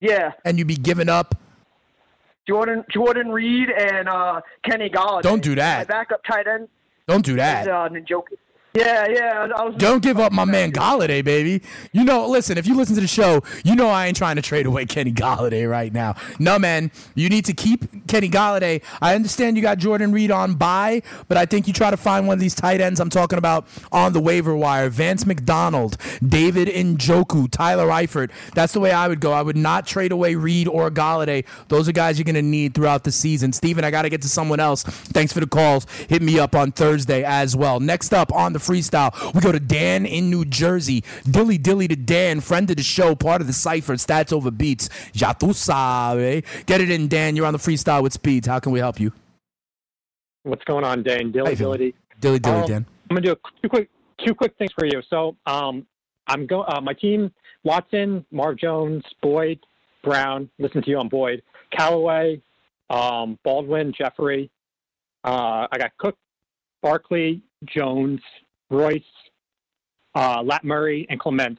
Yeah. 0.00 0.32
And 0.46 0.58
you'd 0.58 0.66
be 0.66 0.76
giving 0.76 1.10
up. 1.10 1.34
Jordan 2.48 2.84
Jordan 2.90 3.28
Reed 3.28 3.68
and 3.68 4.08
uh, 4.08 4.40
Kenny 4.64 4.88
Golladay. 4.88 5.22
Don't 5.22 5.42
do 5.42 5.54
that. 5.56 5.88
My 5.88 5.94
backup 5.94 6.22
tight 6.24 6.46
end. 6.46 6.68
Don't 7.06 7.24
do 7.24 7.36
that. 7.36 7.66
Is, 7.66 7.68
uh, 7.68 7.88
Njoku. 7.90 8.38
Yeah, 8.72 9.08
yeah. 9.08 9.72
Don't 9.78 10.00
give 10.00 10.20
up 10.20 10.32
my 10.32 10.44
man 10.44 10.70
Golladay, 10.70 11.24
baby. 11.24 11.62
You 11.92 12.04
know, 12.04 12.28
listen, 12.28 12.56
if 12.56 12.68
you 12.68 12.76
listen 12.76 12.94
to 12.94 13.00
the 13.00 13.08
show, 13.08 13.42
you 13.64 13.74
know 13.74 13.88
I 13.88 14.06
ain't 14.06 14.16
trying 14.16 14.36
to 14.36 14.42
trade 14.42 14.66
away 14.66 14.86
Kenny 14.90 15.12
Golladay 15.12 15.68
right 15.68 15.92
now. 15.92 16.14
No, 16.38 16.56
man. 16.56 16.92
You 17.16 17.28
need 17.28 17.44
to 17.46 17.52
keep 17.52 18.06
Kenny 18.06 18.28
Golladay. 18.28 18.82
I 19.02 19.16
understand 19.16 19.56
you 19.56 19.62
got 19.62 19.78
Jordan 19.78 20.12
Reed 20.12 20.30
on 20.30 20.54
bye, 20.54 21.02
but 21.26 21.36
I 21.36 21.46
think 21.46 21.66
you 21.66 21.72
try 21.72 21.90
to 21.90 21.96
find 21.96 22.28
one 22.28 22.34
of 22.34 22.40
these 22.40 22.54
tight 22.54 22.80
ends 22.80 23.00
I'm 23.00 23.10
talking 23.10 23.38
about 23.38 23.66
on 23.90 24.12
the 24.12 24.20
waiver 24.20 24.54
wire. 24.54 24.88
Vance 24.88 25.26
McDonald, 25.26 25.96
David 26.26 26.68
Njoku, 26.68 27.50
Tyler 27.50 27.88
Eifert. 27.88 28.30
That's 28.54 28.72
the 28.72 28.80
way 28.80 28.92
I 28.92 29.08
would 29.08 29.20
go. 29.20 29.32
I 29.32 29.42
would 29.42 29.56
not 29.56 29.84
trade 29.84 30.12
away 30.12 30.36
Reed 30.36 30.68
or 30.68 30.90
Golladay. 30.92 31.44
Those 31.68 31.88
are 31.88 31.92
guys 31.92 32.18
you're 32.18 32.24
going 32.24 32.34
to 32.36 32.42
need 32.42 32.74
throughout 32.74 33.02
the 33.02 33.10
season. 33.10 33.52
Steven, 33.52 33.82
I 33.82 33.90
got 33.90 34.02
to 34.02 34.10
get 34.10 34.22
to 34.22 34.28
someone 34.28 34.60
else. 34.60 34.84
Thanks 34.84 35.32
for 35.32 35.40
the 35.40 35.48
calls. 35.48 35.86
Hit 36.08 36.22
me 36.22 36.38
up 36.38 36.54
on 36.54 36.70
Thursday 36.70 37.24
as 37.24 37.56
well. 37.56 37.80
Next 37.80 38.14
up 38.14 38.32
on 38.32 38.52
the 38.52 38.59
freestyle. 38.60 39.34
We 39.34 39.40
go 39.40 39.52
to 39.52 39.60
Dan 39.60 40.06
in 40.06 40.30
New 40.30 40.44
Jersey. 40.44 41.04
Dilly 41.28 41.58
dilly 41.58 41.88
to 41.88 41.96
Dan, 41.96 42.40
friend 42.40 42.70
of 42.70 42.76
the 42.76 42.82
show, 42.82 43.14
part 43.14 43.40
of 43.40 43.46
the 43.46 43.52
cipher, 43.52 43.94
stats 43.94 44.32
over 44.32 44.50
beats. 44.50 44.88
Ya 45.12 45.32
tu 45.32 45.52
sabe. 45.52 46.42
Get 46.66 46.80
it 46.80 46.90
in, 46.90 47.08
Dan. 47.08 47.36
You're 47.36 47.46
on 47.46 47.52
the 47.52 47.58
freestyle 47.58 48.02
with 48.02 48.12
speeds. 48.12 48.46
How 48.46 48.60
can 48.60 48.72
we 48.72 48.78
help 48.78 49.00
you? 49.00 49.12
What's 50.42 50.64
going 50.64 50.84
on, 50.84 51.02
Dan? 51.02 51.32
Dilly 51.32 51.54
dilly. 51.54 51.94
Dilly 52.20 52.38
dilly, 52.38 52.60
um, 52.60 52.66
Dan. 52.66 52.86
I'm 53.10 53.16
gonna 53.16 53.20
do 53.26 53.32
a, 53.32 53.36
two 53.62 53.68
quick 53.68 53.90
two 54.24 54.34
quick 54.34 54.54
things 54.58 54.70
for 54.78 54.86
you. 54.86 55.02
So 55.10 55.36
um, 55.46 55.86
I'm 56.26 56.46
going. 56.46 56.64
Uh, 56.68 56.80
my 56.80 56.94
team: 56.94 57.30
Watson, 57.64 58.24
Marv 58.30 58.58
Jones, 58.58 59.04
Boyd, 59.22 59.58
Brown. 60.04 60.48
Listen 60.58 60.82
to 60.82 60.90
you 60.90 60.98
on 60.98 61.08
Boyd. 61.08 61.42
Callaway, 61.76 62.40
um, 62.88 63.38
Baldwin, 63.44 63.92
Jeffery. 63.96 64.50
Uh, 65.24 65.66
I 65.70 65.78
got 65.78 65.90
Cook, 65.98 66.16
Barkley, 66.82 67.42
Jones, 67.64 68.20
Royce, 68.70 69.02
uh, 70.14 70.42
Lat 70.42 70.64
Murray, 70.64 71.06
and 71.10 71.20
Clement. 71.20 71.58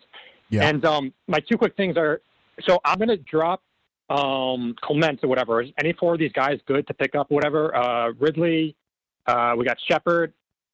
Yeah. 0.50 0.68
And 0.68 0.84
um, 0.86 1.14
my 1.28 1.40
two 1.40 1.58
quick 1.58 1.76
things 1.78 1.98
are 1.98 2.22
so 2.66 2.80
I'm 2.84 2.98
going 2.98 3.10
to 3.10 3.18
drop 3.18 3.62
um, 4.10 4.76
Clement 4.82 5.24
or 5.24 5.30
whatever. 5.30 5.62
Is 5.62 5.70
any 5.80 5.94
four 5.94 6.14
of 6.14 6.20
these 6.20 6.32
guys 6.34 6.60
good 6.68 6.88
to 6.88 6.94
pick 6.94 7.16
up? 7.16 7.32
Whatever. 7.32 7.76
Uh, 7.76 8.12
Ridley, 8.20 8.76
uh, 9.26 9.54
we 9.58 9.66
got 9.66 9.78
Shepard, 9.88 10.34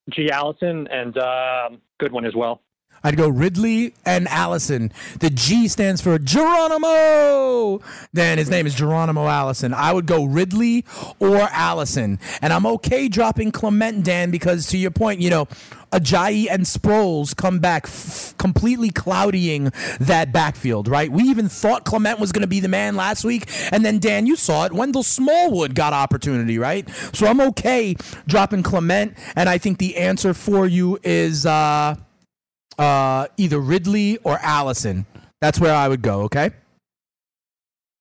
G. 0.10 0.30
Allison, 0.32 0.88
and 0.88 1.18
um, 1.18 1.82
good 2.00 2.12
one 2.12 2.26
as 2.26 2.36
well. 2.36 2.62
I'd 3.04 3.16
go 3.16 3.30
Ridley 3.30 3.94
and 4.06 4.28
Allison. 4.28 4.92
The 5.20 5.30
G 5.30 5.68
stands 5.68 6.02
for 6.02 6.18
Geronimo. 6.18 7.80
Then 8.12 8.38
his 8.38 8.50
name 8.50 8.66
is 8.66 8.74
Geronimo 8.74 9.28
Allison. 9.28 9.74
I 9.74 9.94
would 9.94 10.08
go 10.08 10.26
Ridley 10.26 10.84
or 11.20 11.38
Allison. 11.38 12.20
And 12.42 12.52
I'm 12.52 12.66
okay 12.66 13.08
dropping 13.08 13.52
Clement, 13.52 14.04
Dan, 14.04 14.32
because 14.32 14.68
to 14.68 14.78
your 14.78 14.92
point, 14.92 15.22
you 15.22 15.30
know, 15.30 15.48
Ajayi 15.92 16.48
and 16.50 16.64
Sproles 16.64 17.36
come 17.36 17.60
back 17.60 17.86
f- 17.86 18.36
completely 18.38 18.90
cloudying 18.90 19.72
that 20.00 20.32
backfield, 20.32 20.88
right? 20.88 21.12
We 21.12 21.24
even 21.24 21.48
thought 21.50 21.86
Clement 21.86 22.20
was 22.20 22.32
going 22.32 22.42
to 22.42 22.48
be 22.48 22.60
the 22.60 22.68
man 22.68 22.96
last 22.96 23.24
week. 23.24 23.50
And 23.72 23.86
then, 23.86 24.00
Dan, 24.00 24.26
you 24.26 24.36
saw 24.36 24.66
it. 24.66 24.74
Wendell 24.74 25.04
Smallwood 25.04 25.76
got 25.76 25.94
opportunity, 25.94 26.58
right? 26.58 26.90
So 27.14 27.28
I'm 27.28 27.42
okay 27.42 27.96
dropping 28.28 28.64
Clement. 28.64 29.18
And 29.36 29.48
I 29.48 29.58
think 29.58 29.78
the 29.78 29.98
answer 29.98 30.34
for 30.34 30.68
you 30.68 31.00
is. 31.04 31.46
Uh, 31.46 31.96
uh, 32.78 33.28
either 33.38 33.60
Ridley 33.60 34.18
or 34.24 34.40
Allison. 34.42 35.06
That's 35.42 35.60
where 35.60 35.74
I 35.74 35.88
would 35.88 36.02
go. 36.02 36.22
Okay. 36.22 36.52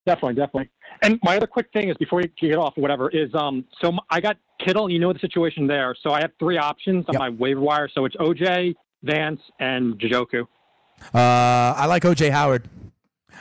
Definitely, 0.04 0.34
definitely. 0.34 0.70
And 1.02 1.18
my 1.22 1.36
other 1.36 1.46
quick 1.46 1.68
thing 1.72 1.88
is 1.88 1.96
before 1.98 2.20
you 2.20 2.28
get 2.40 2.56
off 2.56 2.74
or 2.76 2.80
whatever 2.82 3.10
is 3.10 3.34
um 3.34 3.64
so 3.82 3.92
I 4.10 4.20
got 4.20 4.36
Kittle. 4.64 4.90
You 4.90 4.98
know 4.98 5.12
the 5.12 5.18
situation 5.18 5.66
there. 5.66 5.94
So 6.02 6.12
I 6.12 6.20
have 6.20 6.30
three 6.38 6.58
options 6.58 7.04
on 7.08 7.12
Yep. 7.14 7.20
my 7.20 7.28
waiver 7.30 7.60
wire. 7.60 7.88
So 7.94 8.04
it's 8.06 8.16
OJ, 8.16 8.74
Vance, 9.02 9.40
and 9.60 9.98
Jojoku. 9.98 10.42
Uh, 11.14 11.18
I 11.76 11.86
like 11.86 12.02
OJ 12.04 12.30
Howard. 12.30 12.68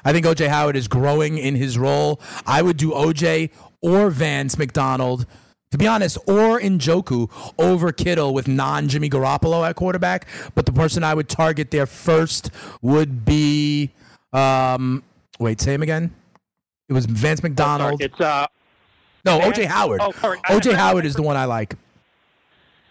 I 0.04 0.12
think 0.12 0.26
OJ 0.26 0.50
Howard 0.50 0.76
is 0.76 0.88
growing 0.88 1.38
in 1.38 1.56
his 1.56 1.78
role. 1.78 2.20
I 2.46 2.62
would 2.62 2.78
do 2.78 2.92
OJ 2.92 3.50
or 3.82 4.10
Vance 4.10 4.58
McDonald. 4.58 5.26
To 5.72 5.78
be 5.78 5.88
honest, 5.88 6.18
or 6.28 6.60
Njoku 6.62 7.30
over 7.58 7.92
Kittle 7.92 8.34
with 8.34 8.48
non 8.48 8.88
Jimmy 8.88 9.10
Garoppolo 9.10 9.68
at 9.68 9.76
quarterback. 9.76 10.28
But 10.54 10.66
the 10.66 10.72
person 10.72 11.04
I 11.04 11.14
would 11.14 11.28
target 11.28 11.72
there 11.72 11.86
first 11.86 12.50
would 12.82 13.26
be, 13.26 13.90
um, 14.32 15.04
wait, 15.40 15.60
say 15.60 15.74
him 15.74 15.82
again. 15.82 16.14
It 16.90 16.94
was 16.94 17.06
Vance 17.06 17.42
McDonald. 17.42 18.02
It's 18.02 18.20
uh 18.20 18.48
No, 19.26 19.40
Vance- 19.40 19.58
OJ 19.58 19.66
Howard. 19.66 20.02
oh, 20.04 20.12
sorry. 20.14 20.38
OJ 20.50 20.74
Howard 20.76 21.06
is 21.06 21.16
the 21.16 21.24
one 21.24 21.36
I 21.38 21.46
like. 21.46 21.76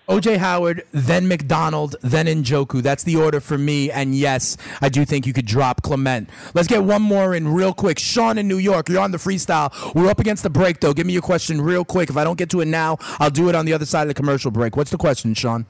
OJ 0.07 0.37
Howard, 0.37 0.85
then 0.93 1.27
McDonald, 1.29 1.97
then 2.03 2.27
Njoku. 2.27 2.83
That's 2.83 3.05
the 3.05 3.17
order 3.17 3.41
for 3.41 3.57
me. 3.57 3.91
And 3.91 4.15
yes, 4.15 4.59
I 4.83 4.91
do 4.91 5.07
think 5.07 5.27
you 5.27 5.33
could 5.33 5.47
drop 5.47 5.81
Clement. 5.81 6.29
Let's 6.53 6.69
get 6.69 6.85
one 6.85 7.01
more 7.01 7.35
in 7.35 7.49
real 7.49 7.73
quick. 7.73 7.99
Sean 7.99 8.37
in 8.37 8.47
New 8.47 8.59
York, 8.59 8.91
you're 8.91 9.01
on 9.01 9.13
the 9.13 9.19
freestyle. 9.19 9.73
We're 9.95 10.11
up 10.11 10.21
against 10.21 10.43
the 10.43 10.51
break, 10.51 10.81
though. 10.81 10.93
Give 10.93 11.07
me 11.07 11.15
your 11.15 11.23
question 11.23 11.59
real 11.59 11.87
quick. 11.87 12.11
If 12.11 12.19
I 12.19 12.25
don't 12.25 12.37
get 12.37 12.51
to 12.51 12.61
it 12.61 12.67
now, 12.69 12.99
I'll 13.19 13.31
do 13.31 13.49
it 13.49 13.55
on 13.55 13.65
the 13.65 13.73
other 13.73 13.87
side 13.87 14.03
of 14.03 14.09
the 14.09 14.15
commercial 14.15 14.51
break. 14.51 14.77
What's 14.77 14.91
the 14.91 14.99
question, 14.99 15.33
Sean? 15.33 15.65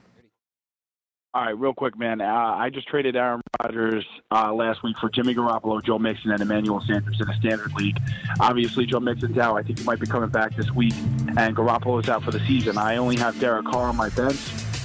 All 1.35 1.43
right, 1.43 1.59
real 1.59 1.75
quick, 1.75 1.99
man. 1.99 2.21
Uh, 2.21 2.27
I 2.27 2.71
just 2.71 2.87
traded 2.87 3.17
Aaron 3.17 3.41
Rodgers 3.61 4.05
uh, 4.31 4.55
last 4.55 4.85
week 4.85 4.97
for 4.99 5.09
Jimmy 5.11 5.35
Garoppolo, 5.35 5.83
Joe 5.83 5.99
Mixon, 5.99 6.31
and 6.31 6.41
Emmanuel 6.41 6.81
Sanders 6.87 7.21
in 7.21 7.29
a 7.29 7.35
standard 7.35 7.73
league. 7.75 7.99
Obviously, 8.39 8.87
Joe 8.87 9.01
Mixon's 9.01 9.37
out. 9.37 9.57
I 9.57 9.65
think 9.65 9.81
he 9.81 9.85
might 9.85 9.99
be 9.99 10.07
coming 10.07 10.29
back 10.29 10.55
this 10.55 10.71
week, 10.71 10.95
and 11.37 11.57
Garoppolo's 11.57 12.09
out 12.09 12.23
for 12.23 12.31
the 12.31 12.39
season. 12.47 12.79
I 12.79 12.99
only 12.99 13.17
have 13.17 13.41
Derek 13.41 13.67
Carr 13.67 13.89
on 13.89 13.97
my 13.97 14.11
bench, 14.11 14.39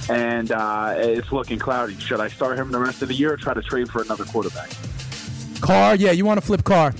and 0.08 0.50
uh, 0.50 0.94
it's 0.96 1.30
looking 1.30 1.60
cloudy. 1.60 1.96
Should 2.00 2.18
I 2.18 2.26
start 2.26 2.58
him 2.58 2.72
the 2.72 2.80
rest 2.80 3.00
of 3.00 3.06
the 3.06 3.14
year 3.14 3.32
or 3.32 3.36
try 3.36 3.54
to 3.54 3.62
trade 3.62 3.88
for 3.88 4.02
another 4.02 4.24
quarterback? 4.24 4.70
Carr, 5.60 5.94
yeah, 5.94 6.10
you 6.10 6.24
want 6.24 6.40
to 6.40 6.44
flip 6.44 6.64
Carr. 6.64 6.92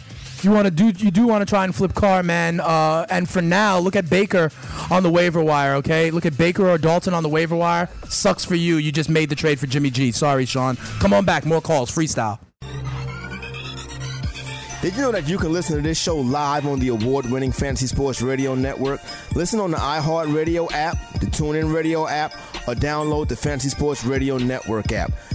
You 0.43 0.53
want 0.53 0.67
to 0.67 0.71
do 0.71 0.87
you 1.05 1.11
do 1.11 1.27
want 1.27 1.43
to 1.43 1.47
try 1.47 1.65
and 1.65 1.75
flip 1.75 1.93
Carr, 1.95 2.23
man. 2.23 2.61
Uh, 2.61 3.05
and 3.11 3.29
for 3.29 3.43
now, 3.43 3.79
look 3.79 3.95
at 3.97 4.09
Baker 4.09 4.51
on 4.91 5.03
the 5.03 5.11
waiver 5.11 5.43
wire. 5.43 5.75
Okay, 5.77 6.11
look 6.11 6.27
at 6.27 6.37
Baker 6.37 6.69
or 6.69 6.79
Dalton 6.79 7.15
on 7.15 7.23
the 7.23 7.29
waiver 7.29 7.57
wire. 7.57 7.89
Sucks 8.09 8.45
for 8.45 8.55
you. 8.55 8.77
You 8.77 8.93
just 8.93 9.09
made 9.09 9.29
the 9.29 9.37
trade 9.37 9.59
for 9.59 9.67
Jimmy 9.67 9.91
G. 9.91 10.13
Sorry, 10.13 10.45
Sean. 10.45 10.77
Come 10.99 11.13
on 11.13 11.25
back. 11.25 11.45
More 11.45 11.61
calls. 11.61 11.91
Freestyle. 11.91 12.39
Did 14.83 14.97
you 14.97 15.03
know 15.03 15.13
that 15.13 15.29
you 15.29 15.37
can 15.37 15.53
listen 15.53 15.77
to 15.77 15.83
this 15.83 16.01
show 16.01 16.17
live 16.17 16.67
on 16.67 16.79
the 16.79 16.89
award 16.89 17.31
winning 17.31 17.53
Fantasy 17.53 17.87
Sports 17.87 18.23
Radio 18.23 18.55
Network? 18.55 19.03
Listen 19.35 19.61
on 19.61 19.71
the 19.71 19.77
iHeartRadio 19.77 20.73
app, 20.73 20.97
the 21.21 21.27
TuneIn 21.27 21.75
Radio 21.75 22.09
app, 22.09 22.33
or 22.67 22.75
download 22.75 23.29
the 23.29 23.37
Fantasy 23.37 23.69
Sports 23.69 24.05
Radio 24.07 24.39
Network 24.39 24.91
app. 24.93 25.13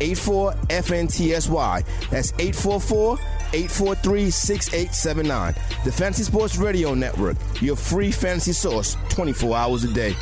84 0.00 0.52
FNTSY. 0.52 2.10
That's 2.10 2.32
844 2.38 3.18
843 3.52 4.30
6879. 4.30 5.54
The 5.84 5.92
Fantasy 5.92 6.24
Sports 6.24 6.56
Radio 6.56 6.94
Network, 6.94 7.36
your 7.60 7.76
free 7.76 8.12
fantasy 8.12 8.52
source 8.52 8.96
24 9.10 9.56
hours 9.56 9.84
a 9.84 9.92
day. 9.92 10.14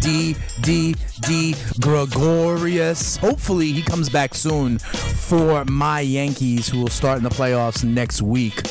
D 0.00 0.34
D 0.62 0.96
D 1.22 1.54
Gregorius. 1.78 3.16
Hopefully 3.18 3.72
he 3.72 3.82
comes 3.82 4.08
back 4.08 4.34
soon 4.34 4.78
for 4.78 5.64
my 5.66 6.00
Yankees, 6.00 6.68
who 6.68 6.80
will 6.80 6.88
start 6.88 7.18
in 7.18 7.24
the 7.24 7.30
playoffs 7.30 7.84
next 7.84 8.22
week. 8.22 8.62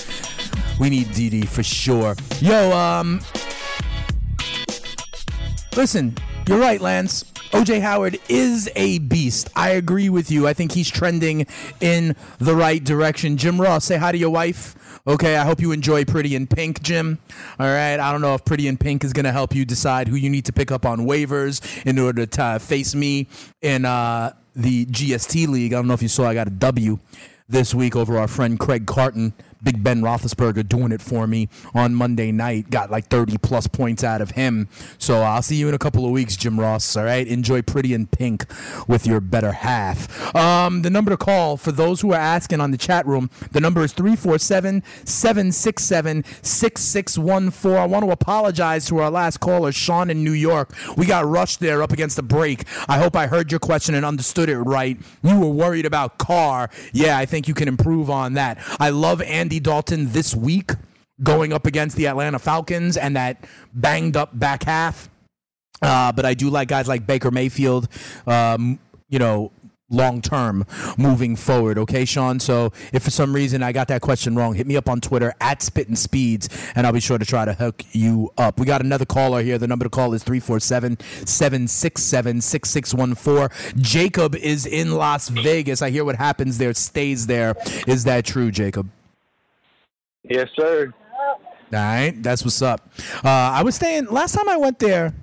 We 0.80 0.90
need 0.90 1.08
DD 1.08 1.48
for 1.48 1.62
sure. 1.62 2.16
Yo, 2.42 2.72
um, 2.72 3.22
listen, 5.80 6.14
you're 6.46 6.60
right, 6.60 6.82
Lance. 6.82 7.24
OJ 7.52 7.80
Howard 7.80 8.20
is 8.28 8.70
a 8.76 9.00
beast. 9.00 9.50
I 9.56 9.70
agree 9.70 10.10
with 10.10 10.30
you. 10.30 10.46
I 10.46 10.52
think 10.52 10.74
he's 10.74 10.90
trending 10.90 11.48
in 11.80 12.18
the 12.38 12.54
right 12.54 12.84
direction. 12.84 13.38
Jim 13.38 13.62
Ross, 13.62 13.86
say 13.86 13.96
hi 13.96 14.12
to 14.12 14.18
your 14.18 14.30
wife. 14.30 14.76
Okay, 15.08 15.38
I 15.38 15.46
hope 15.46 15.62
you 15.62 15.72
enjoy 15.72 16.04
Pretty 16.04 16.36
in 16.36 16.48
Pink, 16.48 16.84
Jim. 16.84 17.18
All 17.58 17.66
right, 17.66 17.98
I 17.98 18.12
don't 18.12 18.20
know 18.20 18.36
if 18.36 18.44
Pretty 18.44 18.68
in 18.68 18.76
Pink 18.76 19.06
is 19.06 19.14
going 19.14 19.24
to 19.24 19.32
help 19.32 19.56
you 19.56 19.64
decide 19.64 20.10
who 20.10 20.18
you 20.18 20.30
need 20.30 20.44
to 20.48 20.54
pick 20.54 20.70
up 20.70 20.86
on 20.86 21.08
waivers 21.08 21.62
in 21.86 21.98
order 21.98 22.26
to 22.26 22.44
uh, 22.44 22.60
face 22.60 22.94
me 22.94 23.28
in 23.62 23.86
uh, 23.86 24.34
the 24.58 24.86
GST 24.86 25.48
League. 25.48 25.72
I 25.72 25.78
don't 25.78 25.88
know 25.88 25.94
if 25.94 26.02
you 26.02 26.10
saw, 26.10 26.28
I 26.28 26.34
got 26.34 26.48
a 26.48 26.52
W 26.52 27.00
this 27.48 27.74
week 27.74 27.96
over 27.96 28.18
our 28.18 28.28
friend 28.28 28.60
Craig 28.60 28.86
Carton. 28.86 29.34
Big 29.62 29.84
Ben 29.84 30.02
Roethlisberger 30.02 30.68
doing 30.68 30.92
it 30.92 31.02
for 31.02 31.28
me 31.28 31.50
on 31.74 31.94
Monday 31.94 32.32
night. 32.32 32.70
Got 32.70 32.92
like 32.92 33.08
30 33.08 33.38
plus 33.40 33.68
points 33.68 34.04
out 34.04 34.22
of 34.22 34.32
him. 34.32 34.68
So 34.98 35.22
I'll 35.22 35.42
see 35.42 35.56
you 35.56 35.68
in 35.68 35.74
a 35.74 35.80
couple 35.80 36.06
of 36.06 36.12
weeks, 36.12 36.38
Jim 36.38 36.60
Ross. 36.60 36.96
All 36.96 37.04
right. 37.04 37.28
Enjoy 37.28 37.62
Pretty 37.62 37.94
in 37.94 38.08
Pink 38.08 38.46
with 38.88 39.06
your 39.06 39.20
better 39.20 39.52
half. 39.52 40.36
Um, 40.36 40.82
the 40.82 40.90
number 40.90 41.12
to 41.12 41.18
call 41.18 41.58
for 41.58 41.72
those 41.72 42.02
who 42.02 42.14
are 42.14 42.20
asking 42.20 42.62
on 42.62 42.72
the 42.72 42.78
chat 42.78 43.06
room, 43.06 43.30
the 43.52 43.60
number 43.60 43.84
is 43.84 43.92
347 43.94 44.84
767 45.04 46.24
6614. 46.42 47.78
I 47.78 47.86
want 47.86 48.06
to 48.06 48.12
apologize 48.12 48.88
to 48.88 49.00
our 49.00 49.12
last 49.12 49.40
caller, 49.40 49.72
Sean 49.72 50.10
in 50.10 50.24
New 50.24 50.32
York. 50.32 50.74
We 50.96 51.06
got 51.06 51.26
rushed 51.26 51.60
there 51.60 51.84
up 51.84 51.92
against 51.92 52.16
the 52.16 52.24
break. 52.24 52.66
I 52.88 52.98
hope 52.98 53.16
I 53.16 53.28
heard 53.28 53.52
your 53.52 53.60
question 53.60 53.96
and 53.96 54.06
understood 54.06 54.50
it 54.50 54.58
right. 54.58 54.98
You 55.24 55.40
were 55.40 55.50
worried 55.50 55.86
about 55.86 56.18
Carr. 56.18 56.70
Yeah, 56.94 57.18
I 57.18 57.26
think 57.26 57.48
you 57.48 57.54
can 57.54 57.68
improve 57.68 58.10
on 58.10 58.34
that. 58.34 58.58
I 58.80 58.90
love 58.90 59.22
Andy 59.50 59.60
Dalton 59.60 60.12
this 60.12 60.36
week 60.36 60.74
going 61.24 61.54
up 61.54 61.66
against 61.66 61.98
the 61.98 62.06
Atlanta 62.06 62.38
Falcons 62.38 62.98
and 62.98 63.16
that 63.16 63.46
banged 63.74 64.16
up 64.16 64.38
back 64.38 64.62
half. 64.62 65.10
Uh, 65.82 66.12
but 66.12 66.24
I 66.24 66.36
do 66.36 66.52
like 66.52 66.68
guys 66.68 66.88
like 66.88 67.08
Baker 67.08 67.32
Mayfield, 67.32 67.88
um, 68.28 68.78
you 69.08 69.18
know, 69.18 69.52
long 69.90 70.22
term 70.22 70.68
moving 71.00 71.36
forward. 71.36 71.80
Okay, 71.80 72.06
Sean. 72.06 72.40
So 72.40 72.72
if 72.94 73.02
for 73.02 73.10
some 73.10 73.34
reason 73.34 73.64
I 73.64 73.72
got 73.72 73.88
that 73.88 74.02
question 74.02 74.36
wrong, 74.36 74.54
hit 74.54 74.68
me 74.68 74.78
up 74.78 74.88
on 74.88 75.02
Twitter 75.02 75.34
at 75.42 75.64
Spittin' 75.64 75.96
Speeds, 75.96 76.48
and 76.76 76.86
I'll 76.86 76.94
be 76.94 77.00
sure 77.00 77.18
to 77.18 77.26
try 77.26 77.44
to 77.44 77.54
hook 77.54 77.84
you 77.92 78.32
up. 78.38 78.60
We 78.60 78.68
got 78.68 78.82
another 78.82 79.06
caller 79.06 79.42
here. 79.42 79.58
The 79.58 79.66
number 79.66 79.86
to 79.86 79.90
call 79.90 80.14
is 80.14 80.22
347 80.22 81.00
767 81.26 82.42
6614. 82.42 83.82
Jacob 83.82 84.36
is 84.36 84.68
in 84.68 84.92
Las 84.92 85.30
Vegas. 85.30 85.82
I 85.82 85.90
hear 85.90 86.06
what 86.06 86.18
happens 86.18 86.60
there 86.60 86.76
stays 86.76 87.26
there. 87.26 87.56
Is 87.88 88.04
that 88.04 88.26
true, 88.26 88.52
Jacob? 88.52 88.92
Yes, 90.24 90.48
sir. 90.56 90.94
All 91.72 91.80
right, 91.80 92.14
that's 92.22 92.44
what's 92.44 92.62
up. 92.62 92.90
Uh, 93.24 93.30
I 93.30 93.64
was 93.64 93.76
staying 93.76 94.06
last 94.06 94.34
time 94.34 94.50
I 94.50 94.58
went 94.58 94.80
there. 94.80 95.14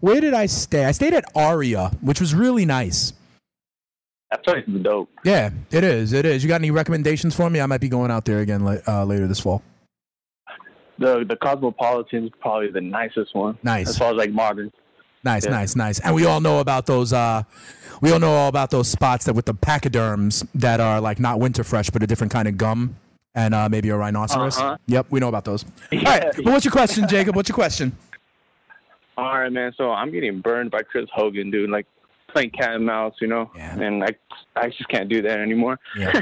Where 0.00 0.20
did 0.20 0.34
I 0.34 0.46
stay? 0.46 0.84
I 0.84 0.92
stayed 0.92 1.14
at 1.14 1.24
Aria, 1.34 1.90
which 2.00 2.20
was 2.20 2.34
really 2.34 2.64
nice. 2.64 3.12
That 4.30 4.42
place 4.44 4.64
is 4.66 4.82
dope. 4.82 5.08
Yeah, 5.24 5.50
it 5.70 5.84
is. 5.84 6.12
It 6.12 6.24
is. 6.26 6.42
You 6.42 6.48
got 6.48 6.60
any 6.60 6.70
recommendations 6.70 7.34
for 7.36 7.48
me? 7.48 7.60
I 7.60 7.66
might 7.66 7.80
be 7.80 7.88
going 7.88 8.10
out 8.10 8.24
there 8.24 8.40
again 8.40 8.62
uh, 8.88 9.04
later 9.04 9.26
this 9.26 9.40
fall. 9.40 9.62
The 10.98 11.24
the 11.28 11.36
Cosmopolitan 11.36 12.24
is 12.26 12.30
probably 12.40 12.70
the 12.70 12.80
nicest 12.80 13.34
one. 13.34 13.58
Nice. 13.62 13.88
As 13.90 13.98
far 13.98 14.10
as 14.12 14.16
like 14.16 14.30
modern. 14.30 14.72
Nice, 15.22 15.44
Yeah. 15.44 15.52
nice, 15.52 15.74
nice. 15.76 16.00
And 16.00 16.14
we 16.14 16.24
all 16.26 16.40
know 16.40 16.60
about 16.60 16.86
those. 16.86 17.12
Uh, 17.12 17.42
we 18.00 18.12
all 18.12 18.18
know 18.18 18.32
all 18.32 18.48
about 18.48 18.70
those 18.70 18.88
spots 18.88 19.24
that 19.26 19.34
with 19.34 19.46
the 19.46 19.54
pachyderms 19.54 20.44
that 20.54 20.80
are 20.80 21.00
like 21.00 21.18
not 21.18 21.40
winter 21.40 21.64
fresh, 21.64 21.90
but 21.90 22.02
a 22.02 22.06
different 22.06 22.32
kind 22.32 22.46
of 22.46 22.56
gum, 22.58 22.96
and 23.34 23.54
uh, 23.54 23.68
maybe 23.68 23.88
a 23.90 23.96
rhinoceros. 23.96 24.58
Uh-huh. 24.58 24.76
Yep, 24.86 25.06
we 25.10 25.20
know 25.20 25.28
about 25.28 25.44
those. 25.44 25.64
All 25.92 25.98
right, 26.02 26.32
but 26.36 26.44
what's 26.46 26.64
your 26.64 26.72
question, 26.72 27.06
Jacob? 27.08 27.36
What's 27.36 27.48
your 27.48 27.54
question? 27.54 27.96
All 29.16 29.38
right, 29.38 29.52
man. 29.52 29.72
So 29.76 29.90
I'm 29.92 30.10
getting 30.10 30.40
burned 30.40 30.70
by 30.70 30.82
Chris 30.82 31.06
Hogan, 31.12 31.50
dude. 31.50 31.70
Like 31.70 31.86
playing 32.32 32.50
cat 32.50 32.74
and 32.74 32.84
mouse, 32.86 33.14
you 33.20 33.28
know. 33.28 33.50
And 33.56 34.02
I 34.02 34.08
I 34.56 34.68
just 34.68 34.88
can't 34.88 35.08
do 35.08 35.22
that 35.22 35.38
anymore. 35.40 35.78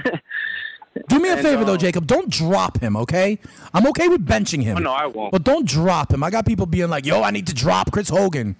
Do 1.08 1.18
me 1.18 1.30
a 1.30 1.32
And, 1.32 1.40
favor 1.40 1.64
though, 1.64 1.72
um, 1.72 1.78
Jacob. 1.78 2.06
Don't 2.06 2.28
drop 2.28 2.78
him, 2.78 2.98
okay? 2.98 3.38
I'm 3.72 3.86
okay 3.86 4.08
with 4.08 4.26
benching 4.26 4.62
him. 4.62 4.76
Oh, 4.76 4.80
no, 4.80 4.92
I 4.92 5.06
won't. 5.06 5.32
But 5.32 5.42
don't 5.42 5.66
drop 5.66 6.12
him. 6.12 6.22
I 6.22 6.28
got 6.28 6.44
people 6.44 6.66
being 6.66 6.90
like, 6.90 7.06
"Yo, 7.06 7.22
I 7.22 7.30
need 7.30 7.46
to 7.46 7.54
drop 7.54 7.90
Chris 7.92 8.10
Hogan." 8.10 8.56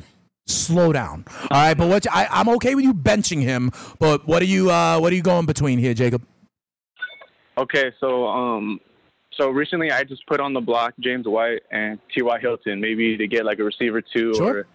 Slow 0.46 0.92
down, 0.92 1.24
all 1.50 1.60
right. 1.60 1.74
But 1.74 1.88
what 1.88 2.06
I, 2.10 2.26
I'm 2.30 2.48
okay 2.56 2.74
with 2.74 2.84
you 2.84 2.94
benching 2.94 3.42
him. 3.42 3.70
But 3.98 4.26
what 4.26 4.40
are 4.42 4.46
you? 4.46 4.70
Uh, 4.70 4.98
what 4.98 5.12
are 5.12 5.14
you 5.14 5.22
going 5.22 5.44
between 5.44 5.78
here, 5.78 5.92
Jacob? 5.94 6.26
Okay, 7.58 7.92
so 8.00 8.26
um, 8.26 8.80
so 9.34 9.50
recently 9.50 9.90
I 9.90 10.04
just 10.04 10.26
put 10.26 10.40
on 10.40 10.52
the 10.52 10.60
block 10.60 10.94
James 11.00 11.26
White 11.26 11.62
and 11.70 11.98
T.Y. 12.14 12.38
Hilton, 12.40 12.80
maybe 12.80 13.16
to 13.16 13.26
get 13.26 13.44
like 13.44 13.58
a 13.58 13.64
receiver 13.64 14.00
too, 14.00 14.34
Sure. 14.34 14.66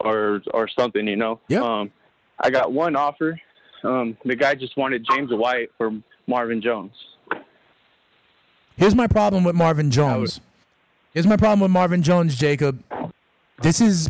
or 0.00 0.10
or 0.38 0.42
or 0.54 0.68
something, 0.78 1.06
you 1.06 1.16
know. 1.16 1.40
Yeah. 1.48 1.60
Um, 1.62 1.90
I 2.40 2.50
got 2.50 2.72
one 2.72 2.96
offer. 2.96 3.38
Um, 3.82 4.16
the 4.24 4.34
guy 4.36 4.54
just 4.54 4.76
wanted 4.76 5.06
James 5.10 5.30
White 5.32 5.70
for 5.78 5.92
Marvin 6.26 6.60
Jones. 6.60 6.92
Here's 8.76 8.94
my 8.94 9.06
problem 9.06 9.44
with 9.44 9.54
Marvin 9.54 9.90
Jones. 9.90 10.40
Here's 11.14 11.26
my 11.26 11.36
problem 11.36 11.60
with 11.60 11.70
Marvin 11.70 12.02
Jones, 12.02 12.36
Jacob. 12.36 12.82
This 13.62 13.80
is, 13.80 14.08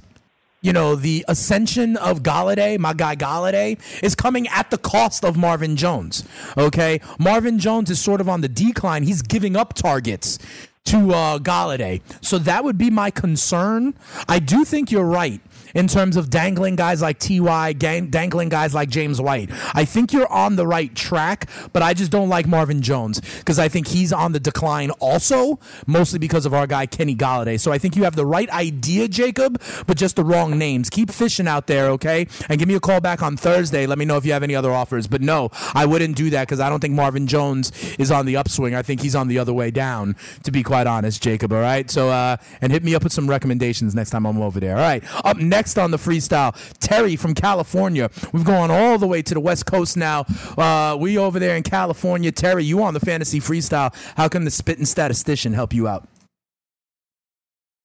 you 0.62 0.72
know, 0.72 0.94
the 0.94 1.24
ascension 1.28 1.96
of 1.96 2.22
Golladay, 2.22 2.78
my 2.78 2.92
guy 2.92 3.14
Golladay, 3.14 3.78
is 4.02 4.14
coming 4.14 4.48
at 4.48 4.70
the 4.70 4.78
cost 4.78 5.24
of 5.24 5.36
Marvin 5.36 5.76
Jones. 5.76 6.24
Okay, 6.56 7.00
Marvin 7.18 7.58
Jones 7.58 7.90
is 7.90 8.00
sort 8.00 8.20
of 8.20 8.28
on 8.28 8.40
the 8.40 8.48
decline. 8.48 9.02
He's 9.02 9.22
giving 9.22 9.56
up 9.56 9.74
targets 9.74 10.38
to 10.86 11.12
uh, 11.12 11.38
Golladay, 11.38 12.00
so 12.20 12.38
that 12.38 12.64
would 12.64 12.78
be 12.78 12.90
my 12.90 13.10
concern. 13.10 13.94
I 14.28 14.38
do 14.38 14.64
think 14.64 14.90
you're 14.90 15.04
right 15.04 15.40
in 15.76 15.86
terms 15.86 16.16
of 16.16 16.30
dangling 16.30 16.74
guys 16.74 17.02
like 17.02 17.18
Ty, 17.18 17.74
gang, 17.74 18.06
dangling 18.06 18.48
guys 18.48 18.74
like 18.74 18.88
James 18.88 19.20
White. 19.20 19.50
I 19.74 19.84
think 19.84 20.10
you're 20.10 20.32
on 20.32 20.56
the 20.56 20.66
right 20.66 20.92
track, 20.94 21.50
but 21.74 21.82
I 21.82 21.92
just 21.92 22.10
don't 22.10 22.30
like 22.30 22.46
Marvin 22.46 22.80
Jones 22.80 23.20
because 23.20 23.58
I 23.58 23.68
think 23.68 23.86
he's 23.86 24.10
on 24.10 24.32
the 24.32 24.40
decline 24.40 24.90
also, 24.92 25.60
mostly 25.86 26.18
because 26.18 26.46
of 26.46 26.54
our 26.54 26.66
guy 26.66 26.86
Kenny 26.86 27.14
Golladay. 27.14 27.60
So 27.60 27.72
I 27.72 27.78
think 27.78 27.94
you 27.94 28.04
have 28.04 28.16
the 28.16 28.24
right 28.24 28.48
idea, 28.48 29.06
Jacob, 29.06 29.60
but 29.86 29.98
just 29.98 30.16
the 30.16 30.24
wrong 30.24 30.56
names. 30.56 30.88
Keep 30.88 31.10
fishing 31.10 31.46
out 31.46 31.66
there, 31.66 31.90
okay? 31.90 32.26
And 32.48 32.58
give 32.58 32.68
me 32.68 32.74
a 32.74 32.80
call 32.80 33.02
back 33.02 33.22
on 33.22 33.36
Thursday. 33.36 33.86
Let 33.86 33.98
me 33.98 34.06
know 34.06 34.16
if 34.16 34.24
you 34.24 34.32
have 34.32 34.42
any 34.42 34.56
other 34.56 34.72
offers. 34.72 35.06
But 35.06 35.20
no, 35.20 35.50
I 35.74 35.84
wouldn't 35.84 36.16
do 36.16 36.30
that 36.30 36.48
because 36.48 36.58
I 36.58 36.70
don't 36.70 36.80
think 36.80 36.94
Marvin 36.94 37.26
Jones 37.26 37.70
is 37.98 38.10
on 38.10 38.24
the 38.24 38.36
upswing. 38.36 38.74
I 38.74 38.80
think 38.80 39.02
he's 39.02 39.14
on 39.14 39.28
the 39.28 39.38
other 39.38 39.52
way 39.52 39.70
down, 39.70 40.16
to 40.44 40.50
be 40.50 40.62
quite 40.62 40.86
honest, 40.86 41.22
Jacob. 41.22 41.52
All 41.52 41.60
right. 41.60 41.90
So 41.90 42.08
uh, 42.08 42.38
and 42.62 42.72
hit 42.72 42.82
me 42.82 42.94
up 42.94 43.04
with 43.04 43.12
some 43.12 43.28
recommendations 43.28 43.94
next 43.94 44.08
time 44.08 44.24
I'm 44.24 44.40
over 44.40 44.58
there. 44.58 44.76
All 44.76 44.82
right. 44.82 45.04
Up 45.22 45.36
next 45.36 45.65
on 45.74 45.90
the 45.90 45.96
freestyle, 45.96 46.54
Terry 46.78 47.16
from 47.16 47.34
California. 47.34 48.10
We've 48.32 48.44
gone 48.44 48.70
all 48.70 48.98
the 48.98 49.06
way 49.06 49.22
to 49.22 49.34
the 49.34 49.40
West 49.40 49.66
Coast 49.66 49.96
now. 49.96 50.24
Uh, 50.56 50.96
we 50.98 51.18
over 51.18 51.38
there 51.38 51.56
in 51.56 51.62
California. 51.62 52.30
Terry, 52.30 52.64
you 52.64 52.82
on 52.82 52.94
the 52.94 53.00
fantasy 53.00 53.40
freestyle. 53.40 53.94
How 54.16 54.28
can 54.28 54.44
the 54.44 54.50
spitting 54.50 54.86
statistician 54.86 55.52
help 55.52 55.72
you 55.74 55.88
out? 55.88 56.08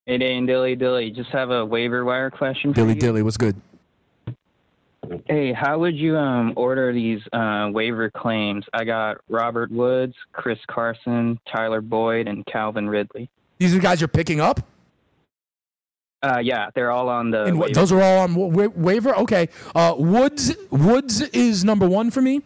Hey, 0.06 0.18
Dane, 0.18 0.46
Dilly, 0.46 0.76
Dilly. 0.76 1.12
Just 1.12 1.30
have 1.30 1.52
a 1.52 1.66
waiver 1.66 2.04
wire 2.04 2.30
question 2.30 2.72
for 2.72 2.82
Dilly 2.82 2.96
you. 2.96 3.00
Dilly, 3.00 3.22
what's 3.22 3.38
good? 3.38 3.56
Hey, 5.28 5.52
how 5.52 5.78
would 5.80 5.96
you 5.96 6.16
um 6.16 6.54
order 6.56 6.94
these 6.94 7.22
uh, 7.34 7.70
waiver 7.72 8.10
claims? 8.10 8.66
I 8.74 8.84
got 8.84 9.18
Robert 9.30 9.72
Woods, 9.72 10.16
Chris 10.32 10.60
Carson, 10.68 11.40
Tyler 11.52 11.82
Boyd, 11.82 12.28
and 12.28 12.46
Calvin 12.46 12.88
Ridley. 12.88 13.30
These 13.58 13.74
are 13.74 13.78
the 13.78 13.82
guys 13.82 14.02
you're 14.02 14.08
picking 14.08 14.40
up? 14.40 14.60
Uh, 16.24 16.40
yeah, 16.44 16.70
they're 16.76 16.92
all 16.92 17.10
on 17.10 17.32
the. 17.32 17.46
And 17.46 17.58
what, 17.58 17.70
waiver. 17.70 17.80
those 17.80 17.92
are 17.92 18.02
all 18.02 18.20
on 18.20 18.36
wa- 18.36 18.68
waiver. 18.68 19.16
Okay. 19.16 19.50
Uh, 19.74 19.96
Woods 19.98 20.56
Woods 20.70 21.22
is 21.22 21.66
number 21.66 21.88
one 21.88 22.12
for 22.12 22.22
me. 22.22 22.42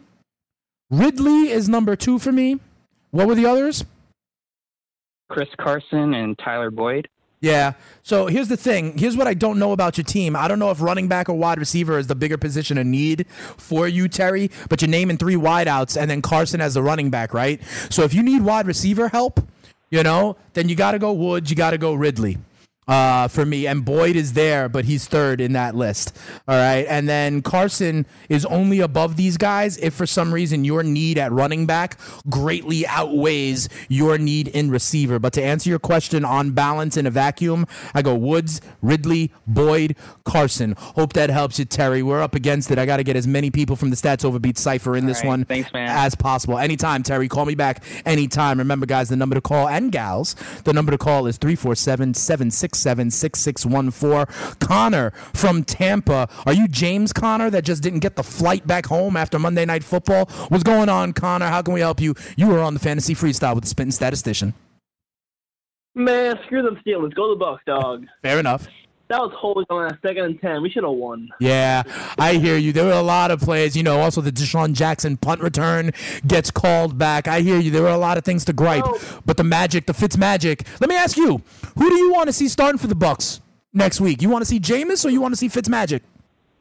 Ridley 0.89 1.49
is 1.49 1.67
number 1.67 1.95
two 1.95 2.19
for 2.19 2.31
me. 2.31 2.59
What 3.11 3.27
were 3.27 3.35
the 3.35 3.45
others? 3.45 3.83
Chris 5.29 5.49
Carson 5.57 6.13
and 6.13 6.37
Tyler 6.37 6.71
Boyd. 6.71 7.09
Yeah. 7.41 7.73
So 8.01 8.27
here's 8.27 8.47
the 8.47 8.57
thing. 8.57 8.97
Here's 8.97 9.17
what 9.17 9.27
I 9.27 9.33
don't 9.33 9.59
know 9.59 9.71
about 9.71 9.97
your 9.97 10.05
team. 10.05 10.35
I 10.35 10.47
don't 10.47 10.57
know 10.57 10.71
if 10.71 10.81
running 10.81 11.07
back 11.07 11.27
or 11.27 11.33
wide 11.33 11.59
receiver 11.59 11.99
is 11.99 12.07
the 12.07 12.15
bigger 12.15 12.37
position 12.37 12.77
of 12.77 12.87
need 12.87 13.27
for 13.29 13.87
you, 13.87 14.07
Terry. 14.07 14.49
But 14.69 14.81
you're 14.81 14.89
naming 14.89 15.17
three 15.17 15.35
wideouts 15.35 15.99
and 15.99 16.09
then 16.09 16.21
Carson 16.21 16.61
as 16.61 16.75
the 16.75 16.81
running 16.83 17.09
back, 17.09 17.33
right? 17.33 17.61
So 17.89 18.03
if 18.03 18.13
you 18.13 18.23
need 18.23 18.41
wide 18.41 18.67
receiver 18.67 19.09
help, 19.09 19.41
you 19.89 20.01
know, 20.01 20.37
then 20.53 20.69
you 20.69 20.75
got 20.75 20.91
to 20.93 20.99
go 20.99 21.11
Woods. 21.13 21.49
You 21.49 21.55
got 21.55 21.71
to 21.71 21.77
go 21.77 21.93
Ridley. 21.93 22.37
Uh, 22.87 23.27
for 23.27 23.47
me, 23.47 23.65
and 23.65 23.83
Boyd 23.83 24.15
is 24.15 24.33
there, 24.33 24.69
but 24.69 24.85
he's 24.85 25.07
third 25.07 25.41
in 25.41 25.53
that 25.53 25.73
list. 25.75 26.15
All 26.47 26.55
right, 26.55 26.85
and 26.87 27.09
then 27.09 27.41
Carson 27.41 28.05
is 28.29 28.45
only 28.45 28.79
above 28.79 29.15
these 29.15 29.37
guys 29.37 29.77
if 29.79 29.95
for 29.95 30.05
some 30.05 30.31
reason 30.31 30.63
your 30.63 30.83
need 30.83 31.17
at 31.17 31.31
running 31.31 31.65
back 31.65 31.97
greatly 32.29 32.85
outweighs 32.85 33.69
your 33.89 34.19
need 34.19 34.49
in 34.49 34.69
receiver. 34.69 35.17
But 35.17 35.33
to 35.33 35.41
answer 35.43 35.67
your 35.67 35.79
question 35.79 36.23
on 36.23 36.51
balance 36.51 36.95
in 36.95 37.07
a 37.07 37.09
vacuum, 37.09 37.65
I 37.95 38.03
go 38.03 38.13
Woods, 38.13 38.61
Ridley, 38.83 39.31
Boyd, 39.47 39.95
Carson. 40.23 40.75
Hope 40.77 41.13
that 41.13 41.31
helps 41.31 41.57
you, 41.57 41.65
Terry. 41.65 42.03
We're 42.03 42.21
up 42.21 42.35
against 42.35 42.69
it. 42.69 42.77
I 42.77 42.85
got 42.85 42.97
to 42.97 43.03
get 43.03 43.15
as 43.15 43.25
many 43.25 43.49
people 43.49 43.75
from 43.75 43.89
the 43.89 43.95
Stats 43.95 44.23
Overbeat 44.23 44.59
cipher 44.59 44.95
in 44.95 45.05
All 45.05 45.07
this 45.07 45.21
right, 45.21 45.27
one 45.29 45.45
thanks, 45.45 45.73
man. 45.73 45.89
as 45.89 46.13
possible. 46.13 46.59
Anytime, 46.59 47.01
Terry. 47.01 47.27
Call 47.29 47.45
me 47.45 47.55
back 47.55 47.83
anytime. 48.05 48.59
Remember, 48.59 48.85
guys, 48.85 49.09
the 49.09 49.15
number 49.15 49.33
to 49.33 49.41
call 49.41 49.67
and 49.67 49.91
gals, 49.91 50.35
the 50.65 50.73
number 50.73 50.91
to 50.91 50.99
call 50.99 51.25
is 51.25 51.37
347 51.37 52.13
767 52.75 53.35
6614. 53.91 54.57
Connor 54.59 55.11
from 55.33 55.63
Tampa. 55.63 56.27
Are 56.45 56.53
you 56.53 56.67
James 56.67 57.13
Connor 57.13 57.49
that 57.49 57.63
just 57.63 57.83
didn't 57.83 57.99
get 57.99 58.15
the 58.15 58.23
flight 58.23 58.65
back 58.67 58.85
home 58.85 59.15
after 59.17 59.39
Monday 59.39 59.65
Night 59.65 59.83
Football? 59.83 60.25
What's 60.49 60.63
going 60.63 60.89
on, 60.89 61.13
Connor? 61.13 61.47
How 61.47 61.61
can 61.61 61.73
we 61.73 61.79
help 61.79 62.01
you? 62.01 62.15
You 62.35 62.51
are 62.55 62.59
on 62.59 62.73
the 62.73 62.79
fantasy 62.79 63.15
freestyle 63.15 63.55
with 63.55 63.63
the 63.63 63.69
spitting 63.69 63.91
statistician. 63.91 64.53
Man, 65.93 66.35
screw 66.45 66.61
them 66.61 66.77
Steelers. 66.85 67.15
Go 67.15 67.33
to 67.33 67.39
the 67.39 67.45
Bucs, 67.45 67.63
dog. 67.65 68.05
Fair 68.21 68.39
enough. 68.39 68.67
That 69.07 69.19
was 69.19 69.31
holding 69.37 69.65
on 69.69 69.87
that 69.87 69.99
second 70.01 70.25
and 70.25 70.41
ten. 70.41 70.63
We 70.63 70.69
should 70.71 70.83
have 70.83 70.93
won. 70.93 71.29
Yeah, 71.39 71.83
I 72.17 72.35
hear 72.35 72.57
you. 72.57 72.73
There 72.73 72.85
were 72.85 72.91
a 72.91 73.03
lot 73.03 73.29
of 73.29 73.39
plays. 73.39 73.77
You 73.77 73.83
know, 73.83 73.99
also 73.99 74.19
the 74.19 74.31
DeSean 74.31 74.73
Jackson 74.73 75.15
punt 75.17 75.41
return 75.41 75.91
gets 76.25 76.49
called 76.49 76.97
back. 76.97 77.27
I 77.27 77.41
hear 77.41 77.59
you. 77.59 77.69
There 77.69 77.83
were 77.83 77.89
a 77.89 77.97
lot 77.97 78.17
of 78.17 78.23
things 78.23 78.45
to 78.45 78.53
gripe, 78.53 78.83
oh. 78.85 79.21
but 79.25 79.37
the 79.37 79.43
magic, 79.43 79.85
the 79.85 79.93
Fitz 79.93 80.17
magic. 80.17 80.65
Let 80.79 80.89
me 80.89 80.95
ask 80.95 81.17
you, 81.17 81.41
who 81.77 81.89
do 81.89 81.95
you 81.95 82.11
want 82.11 82.27
to 82.27 82.33
see 82.33 82.47
starting 82.47 82.79
for 82.79 82.87
the 82.87 82.95
Bucs 82.95 83.41
next 83.73 84.01
week? 84.01 84.23
You 84.23 84.29
want 84.29 84.41
to 84.41 84.47
see 84.47 84.59
Jameis 84.59 85.05
or 85.05 85.09
you 85.09 85.21
want 85.21 85.33
to 85.33 85.37
see 85.37 85.49
Fitz 85.49 85.69
magic? 85.69 86.01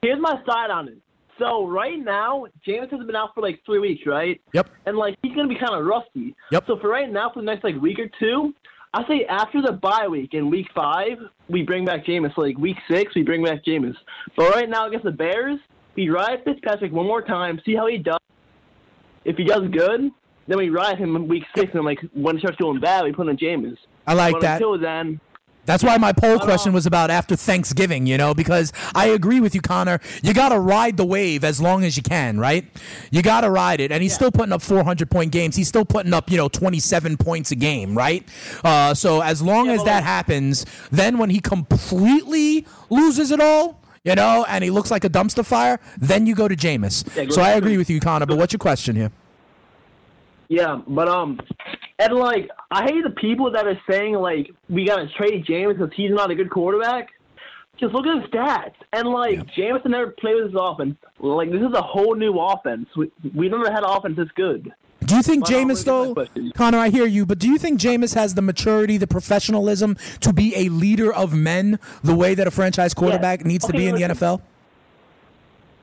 Here's 0.02 0.20
my 0.20 0.38
side 0.44 0.70
on 0.70 0.88
it. 0.88 0.98
So 1.38 1.66
right 1.66 1.98
now, 1.98 2.46
Jameis 2.66 2.90
has 2.90 3.06
been 3.06 3.16
out 3.16 3.34
for 3.34 3.40
like 3.40 3.60
three 3.66 3.78
weeks, 3.78 4.06
right? 4.06 4.40
Yep. 4.52 4.68
And 4.86 4.96
like 4.96 5.16
he's 5.22 5.34
gonna 5.34 5.48
be 5.48 5.56
kind 5.56 5.74
of 5.74 5.84
rusty. 5.84 6.34
Yep. 6.52 6.64
So 6.66 6.78
for 6.78 6.88
right 6.88 7.10
now, 7.10 7.30
for 7.32 7.40
the 7.40 7.46
next 7.46 7.64
like 7.64 7.80
week 7.80 7.98
or 7.98 8.08
two, 8.20 8.54
I 8.94 9.04
say 9.08 9.26
after 9.28 9.60
the 9.60 9.72
bye 9.72 10.06
week 10.06 10.34
in 10.34 10.50
week 10.50 10.68
five, 10.72 11.18
we 11.48 11.64
bring 11.64 11.84
back 11.84 12.06
Jameis. 12.06 12.36
Like 12.36 12.56
week 12.58 12.76
six, 12.88 13.12
we 13.16 13.24
bring 13.24 13.42
back 13.42 13.64
Jameis. 13.64 13.96
But 14.36 14.50
right 14.54 14.68
now 14.68 14.86
against 14.86 15.04
the 15.04 15.10
Bears, 15.10 15.58
we 15.96 16.10
ride 16.10 16.44
Fitzpatrick 16.44 16.92
one 16.92 17.04
more 17.04 17.20
time, 17.20 17.60
see 17.66 17.74
how 17.74 17.88
he 17.88 17.98
does. 17.98 18.20
If 19.24 19.36
he 19.36 19.42
does 19.42 19.62
good, 19.72 20.12
then 20.46 20.58
we 20.58 20.70
ride 20.70 20.98
him 20.98 21.16
in 21.16 21.26
week 21.26 21.42
six, 21.56 21.72
and 21.74 21.84
like 21.84 21.98
when 22.12 22.36
it 22.36 22.38
starts 22.38 22.56
going 22.56 22.78
bad, 22.78 23.02
we 23.02 23.10
put 23.10 23.26
in 23.26 23.36
Jameis. 23.36 23.76
I 24.06 24.14
like 24.14 24.34
but 24.34 24.42
that. 24.42 24.54
Until 24.62 24.78
then, 24.78 25.20
That's 25.66 25.82
why 25.82 25.96
my 25.96 26.12
poll 26.12 26.38
question 26.38 26.72
was 26.72 26.86
about 26.86 27.10
after 27.10 27.36
Thanksgiving, 27.36 28.06
you 28.06 28.18
know, 28.18 28.34
because 28.34 28.72
I 28.94 29.06
agree 29.06 29.40
with 29.40 29.54
you, 29.54 29.60
Connor. 29.60 30.00
You 30.22 30.34
got 30.34 30.50
to 30.50 30.58
ride 30.58 30.96
the 30.96 31.04
wave 31.04 31.44
as 31.44 31.60
long 31.60 31.84
as 31.84 31.96
you 31.96 32.02
can, 32.02 32.38
right? 32.38 32.66
You 33.10 33.22
got 33.22 33.42
to 33.42 33.50
ride 33.50 33.80
it. 33.80 33.90
And 33.90 34.02
he's 34.02 34.14
still 34.14 34.30
putting 34.30 34.52
up 34.52 34.62
400 34.62 35.10
point 35.10 35.32
games. 35.32 35.56
He's 35.56 35.68
still 35.68 35.84
putting 35.84 36.12
up, 36.12 36.30
you 36.30 36.36
know, 36.36 36.48
27 36.48 37.16
points 37.16 37.50
a 37.50 37.56
game, 37.56 37.96
right? 37.96 38.26
Uh, 38.62 38.94
so 38.94 39.20
as 39.22 39.40
long 39.42 39.68
as 39.68 39.82
that 39.84 40.02
happens, 40.04 40.66
then 40.90 41.18
when 41.18 41.30
he 41.30 41.40
completely 41.40 42.66
loses 42.90 43.30
it 43.30 43.40
all, 43.40 43.80
you 44.04 44.14
know, 44.14 44.44
and 44.48 44.62
he 44.62 44.70
looks 44.70 44.90
like 44.90 45.04
a 45.04 45.10
dumpster 45.10 45.44
fire, 45.44 45.80
then 45.96 46.26
you 46.26 46.34
go 46.34 46.46
to 46.46 46.54
Jameis. 46.54 47.04
Yeah, 47.16 47.30
so 47.30 47.40
I 47.40 47.52
agree 47.52 47.78
with 47.78 47.88
you, 47.88 48.00
Connor. 48.00 48.26
But 48.26 48.36
what's 48.36 48.52
your 48.52 48.58
question 48.58 48.96
here? 48.96 49.10
Yeah, 50.48 50.82
but 50.86 51.08
um, 51.08 51.40
And 51.98 52.14
like, 52.14 52.50
I 52.70 52.84
hate 52.84 53.04
the 53.04 53.10
people 53.10 53.52
that 53.52 53.66
are 53.66 53.80
saying 53.88 54.14
like 54.14 54.50
we 54.68 54.86
gotta 54.86 55.06
trade 55.16 55.46
Jameis 55.46 55.78
because 55.78 55.94
he's 55.94 56.10
not 56.10 56.30
a 56.30 56.34
good 56.34 56.50
quarterback. 56.50 57.08
Just 57.78 57.92
look 57.92 58.06
at 58.06 58.22
his 58.22 58.30
stats, 58.30 58.74
and 58.92 59.08
like 59.08 59.46
Jameson 59.54 59.90
never 59.90 60.12
played 60.12 60.36
with 60.36 60.52
this 60.52 60.60
offense. 60.60 60.96
Like 61.18 61.50
this 61.50 61.60
is 61.60 61.72
a 61.74 61.82
whole 61.82 62.14
new 62.14 62.38
offense. 62.38 62.88
We 62.96 63.10
we 63.34 63.48
never 63.48 63.70
had 63.70 63.82
an 63.82 63.90
offense 63.90 64.16
this 64.16 64.28
good. 64.36 64.72
Do 65.04 65.16
you 65.16 65.22
think 65.22 65.44
But 65.44 65.52
Jameis, 65.52 65.86
look 65.86 66.28
at 66.28 66.36
my 66.36 66.42
though. 66.42 66.50
Connor, 66.54 66.78
I 66.78 66.88
hear 66.88 67.04
you, 67.04 67.26
but 67.26 67.38
do 67.38 67.48
you 67.48 67.58
think 67.58 67.78
Jameis 67.80 68.14
has 68.14 68.34
the 68.34 68.42
maturity, 68.42 68.96
the 68.96 69.06
professionalism 69.06 69.96
to 70.20 70.32
be 70.32 70.56
a 70.56 70.68
leader 70.70 71.12
of 71.12 71.34
men 71.34 71.78
the 72.02 72.14
way 72.14 72.34
that 72.34 72.46
a 72.46 72.50
franchise 72.50 72.94
quarterback 72.94 73.44
needs 73.44 73.66
to 73.66 73.72
be 73.72 73.86
in 73.86 73.96
the. 73.96 74.02
NFL? 74.02 74.40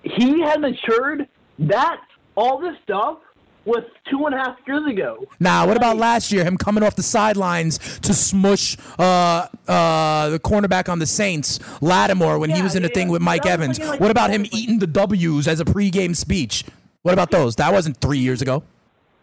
He 0.04 0.42
has 0.42 0.58
matured. 0.58 1.28
That 1.60 2.02
all 2.36 2.58
this 2.58 2.76
stuff 2.84 3.20
was 3.66 3.84
two 4.10 4.26
and 4.26 4.34
a 4.34 4.38
half 4.40 4.58
years 4.68 4.86
ago. 4.90 5.26
Now, 5.40 5.68
what 5.68 5.78
about 5.78 5.98
last 5.98 6.32
year? 6.32 6.44
Him 6.44 6.58
coming 6.58 6.84
off 6.84 6.96
the 6.96 7.04
sidelines 7.04 7.78
to 8.00 8.14
smush 8.14 8.76
uh, 8.98 9.48
uh, 9.68 10.30
the 10.30 10.40
cornerback 10.40 10.90
on 10.90 11.00
the 11.00 11.06
Saints, 11.06 11.60
Lattimore, 11.82 12.40
when 12.40 12.50
he 12.50 12.62
was 12.62 12.76
in 12.76 12.84
the 12.84 12.90
thing 12.90 13.10
with 13.10 13.22
Mike 13.22 13.46
Evans. 13.46 13.80
like- 13.80 14.00
What 14.00 14.10
about 14.12 14.30
him 14.32 14.46
eating 14.52 14.80
the 14.80 14.88
W's 14.88 15.48
as 15.48 15.60
a 15.60 15.66
pregame 15.66 16.16
speech? 16.16 16.64
What 17.04 17.14
about 17.14 17.32
those? 17.32 17.56
That 17.58 17.72
wasn't 17.74 17.98
three 17.98 18.20
years 18.20 18.42
ago. 18.42 18.64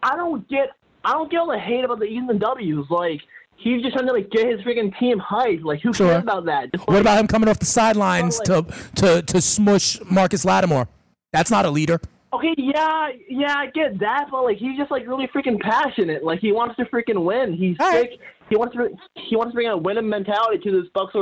I 0.03 0.15
don't 0.15 0.47
get 0.49 0.69
I 1.03 1.11
don't 1.13 1.29
get 1.31 1.37
all 1.39 1.47
the 1.47 1.57
hate 1.59 1.83
about 1.85 1.99
the 1.99 2.05
E's 2.05 2.23
and 2.29 2.39
W's. 2.39 2.85
Like 2.89 3.21
he's 3.57 3.81
just 3.81 3.93
trying 3.95 4.07
to 4.07 4.13
like 4.13 4.29
get 4.31 4.47
his 4.47 4.59
freaking 4.61 4.97
team 4.99 5.19
hyped. 5.19 5.63
Like 5.63 5.81
who 5.81 5.93
Sure. 5.93 6.07
cares 6.09 6.23
about 6.23 6.45
that? 6.45 6.71
Just, 6.73 6.87
What 6.87 6.93
like, 6.95 7.01
about 7.01 7.19
him 7.19 7.27
coming 7.27 7.49
off 7.49 7.59
the 7.59 7.65
sidelines 7.65 8.39
to, 8.41 8.65
to, 8.95 9.21
to 9.21 9.41
smush 9.41 9.97
Marcus 10.09 10.43
Lattimore? 10.45 10.87
That's 11.33 11.51
not 11.51 11.65
a 11.65 11.69
leader. 11.69 11.99
Okay, 12.31 12.53
yeah, 12.57 13.09
yeah, 13.27 13.55
I 13.57 13.67
get 13.67 13.99
that, 13.99 14.27
but 14.29 14.43
like 14.43 14.57
he's 14.57 14.77
just 14.77 14.91
like 14.91 15.07
really 15.07 15.27
freaking 15.27 15.59
passionate. 15.59 16.23
Like 16.23 16.39
he 16.39 16.51
wants 16.51 16.75
to 16.75 16.85
freaking 16.85 17.23
win. 17.23 17.53
He's 17.53 17.75
sick. 17.91 18.19
He 18.49 18.55
wants 18.55 18.75
to 18.75 18.89
he 19.15 19.35
wants 19.35 19.51
to 19.51 19.55
bring 19.55 19.67
a 19.67 19.75
winning 19.77 20.07
mentality 20.07 20.59
to 20.59 20.81
this 20.81 20.89
Bucs 20.95 21.15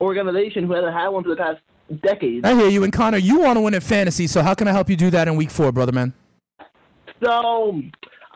organization 0.00 0.66
who 0.66 0.72
hasn't 0.74 0.92
had 0.92 1.08
one 1.08 1.22
for 1.22 1.30
the 1.30 1.36
past 1.36 1.60
decade. 2.02 2.44
I 2.44 2.54
hear 2.54 2.68
you. 2.68 2.84
And 2.84 2.92
Connor, 2.92 3.18
you 3.18 3.40
want 3.40 3.56
to 3.56 3.62
win 3.62 3.74
in 3.74 3.80
fantasy, 3.80 4.26
so 4.26 4.42
how 4.42 4.54
can 4.54 4.68
I 4.68 4.72
help 4.72 4.90
you 4.90 4.96
do 4.96 5.10
that 5.10 5.28
in 5.28 5.36
week 5.36 5.50
four, 5.50 5.72
brother 5.72 5.92
man? 5.92 6.12
So 7.22 7.80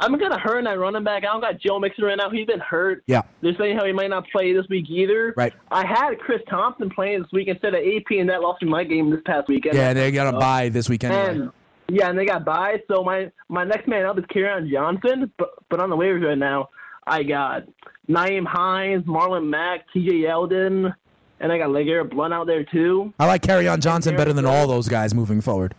I'm 0.00 0.18
gonna 0.18 0.38
hurt 0.38 0.64
that 0.64 0.78
running 0.78 1.04
back. 1.04 1.24
I 1.24 1.26
don't 1.26 1.40
got 1.40 1.60
Joe 1.60 1.78
Mixon 1.78 2.04
right 2.04 2.16
now. 2.16 2.30
He's 2.30 2.46
been 2.46 2.60
hurt. 2.60 3.02
Yeah. 3.06 3.22
They're 3.42 3.56
saying 3.58 3.76
how 3.76 3.84
he 3.84 3.92
might 3.92 4.10
not 4.10 4.24
play 4.30 4.52
this 4.52 4.66
week 4.70 4.86
either. 4.88 5.34
Right. 5.36 5.52
I 5.70 5.86
had 5.86 6.18
Chris 6.20 6.40
Thompson 6.48 6.88
playing 6.88 7.22
this 7.22 7.32
week 7.32 7.48
instead 7.48 7.74
of 7.74 7.80
AP, 7.80 8.18
and 8.18 8.28
that 8.28 8.40
lost 8.40 8.62
me 8.62 8.68
my 8.68 8.84
game 8.84 9.10
this 9.10 9.20
past 9.26 9.48
weekend. 9.48 9.74
Yeah, 9.74 9.92
they 9.92 10.10
got 10.10 10.30
to 10.30 10.36
Uh, 10.36 10.40
bye 10.40 10.68
this 10.68 10.88
weekend. 10.88 11.14
And 11.14 11.50
yeah, 11.90 12.10
and 12.10 12.18
they 12.18 12.26
got 12.26 12.44
by. 12.44 12.82
So 12.88 13.02
my 13.02 13.30
my 13.48 13.64
next 13.64 13.88
man 13.88 14.04
up 14.04 14.18
is 14.18 14.24
Kerryon 14.24 14.70
Johnson, 14.70 15.32
but 15.38 15.50
but 15.70 15.80
on 15.80 15.90
the 15.90 15.96
waivers 15.96 16.24
right 16.24 16.38
now, 16.38 16.68
I 17.06 17.22
got 17.22 17.62
Nyheim 18.08 18.46
Hines, 18.46 19.04
Marlon 19.04 19.48
Mack, 19.48 19.86
T.J. 19.92 20.12
Yeldon, 20.12 20.94
and 21.40 21.52
I 21.52 21.58
got 21.58 21.70
LeGarrette 21.70 22.10
Blount 22.10 22.34
out 22.34 22.46
there 22.46 22.64
too. 22.64 23.12
I 23.18 23.26
like 23.26 23.42
Kerryon 23.42 23.80
Johnson 23.80 24.16
better 24.16 24.32
than 24.32 24.46
all 24.46 24.66
those 24.66 24.88
guys 24.88 25.14
moving 25.14 25.40
forward. 25.40 25.74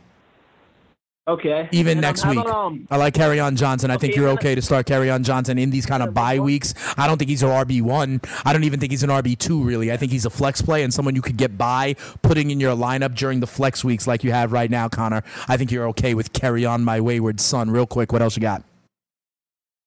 Okay. 1.30 1.70
Even 1.72 1.92
And, 1.92 2.02
next 2.02 2.24
how 2.24 2.32
week. 2.32 2.46
um, 2.48 2.88
I 2.90 2.98
like 2.98 3.14
Kerryon 3.14 3.56
Johnson. 3.56 3.92
I 3.92 3.98
think 3.98 4.16
you're 4.16 4.30
okay 4.30 4.56
to 4.56 4.62
start 4.64 4.88
Kerryon 4.88 5.24
Johnson 5.24 5.60
in 5.60 5.70
these 5.70 5.86
kind 5.86 6.02
of 6.02 6.12
bye 6.12 6.40
weeks. 6.40 6.74
I 6.98 7.06
don't 7.06 7.20
think 7.20 7.30
he's 7.30 7.44
an 7.44 7.50
RB1. 7.50 8.28
I 8.46 8.52
don't 8.52 8.64
even 8.64 8.80
think 8.80 8.92
he's 8.92 9.04
an 9.04 9.12
RB2, 9.12 9.64
really. 9.64 9.92
I 9.92 9.98
think 9.98 10.12
he's 10.12 10.26
a 10.26 10.32
flex 10.32 10.60
play 10.60 10.82
and 10.82 10.92
someone 10.92 11.16
you 11.16 11.22
could 11.22 11.38
get 11.38 11.56
by 11.56 11.94
putting 12.24 12.50
in 12.50 12.60
your 12.60 12.76
lineup 12.76 13.16
during 13.16 13.42
the 13.42 13.48
flex 13.48 13.84
weeks 13.84 14.08
like 14.08 14.24
you 14.24 14.32
have 14.32 14.52
right 14.52 14.72
now, 14.72 14.90
Connor. 14.90 15.22
I 15.48 15.56
think 15.56 15.72
you're 15.72 15.88
okay 15.90 16.16
with 16.16 16.34
Carry 16.34 16.66
On 16.66 16.84
My 16.84 17.00
Wayward 17.00 17.40
Son. 17.40 17.70
Real 17.70 17.86
quick, 17.86 18.12
what 18.12 18.24
else 18.24 18.36
you 18.36 18.42
got? 18.42 18.64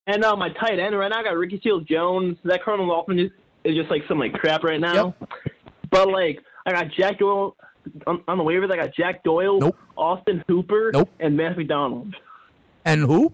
And 0.06 0.24
uh, 0.24 0.36
my 0.36 0.50
tight 0.50 0.78
end 0.78 0.96
right 0.96 1.08
now, 1.08 1.18
I 1.18 1.22
got 1.24 1.36
Ricky 1.36 1.60
Seals 1.62 1.82
Jones. 1.84 2.36
That 2.44 2.62
Colonel 2.62 3.04
is, 3.08 3.30
is 3.64 3.74
just 3.74 3.90
like 3.90 4.02
some 4.06 4.20
like 4.20 4.32
crap 4.32 4.62
right 4.62 4.80
now. 4.80 5.14
Yep. 5.20 5.30
But 5.90 6.08
like, 6.08 6.40
I 6.66 6.72
got 6.72 6.92
Jack 6.96 7.18
Doyle 7.18 7.56
on, 8.06 8.22
on 8.28 8.38
the 8.38 8.44
waivers. 8.44 8.70
I 8.72 8.76
got 8.76 8.94
Jack 8.94 9.22
Doyle, 9.24 9.74
Austin 9.96 10.44
Hooper, 10.48 10.92
and 11.20 11.36
Vance 11.36 11.56
McDonald. 11.56 12.14
And 12.84 13.02
who? 13.02 13.32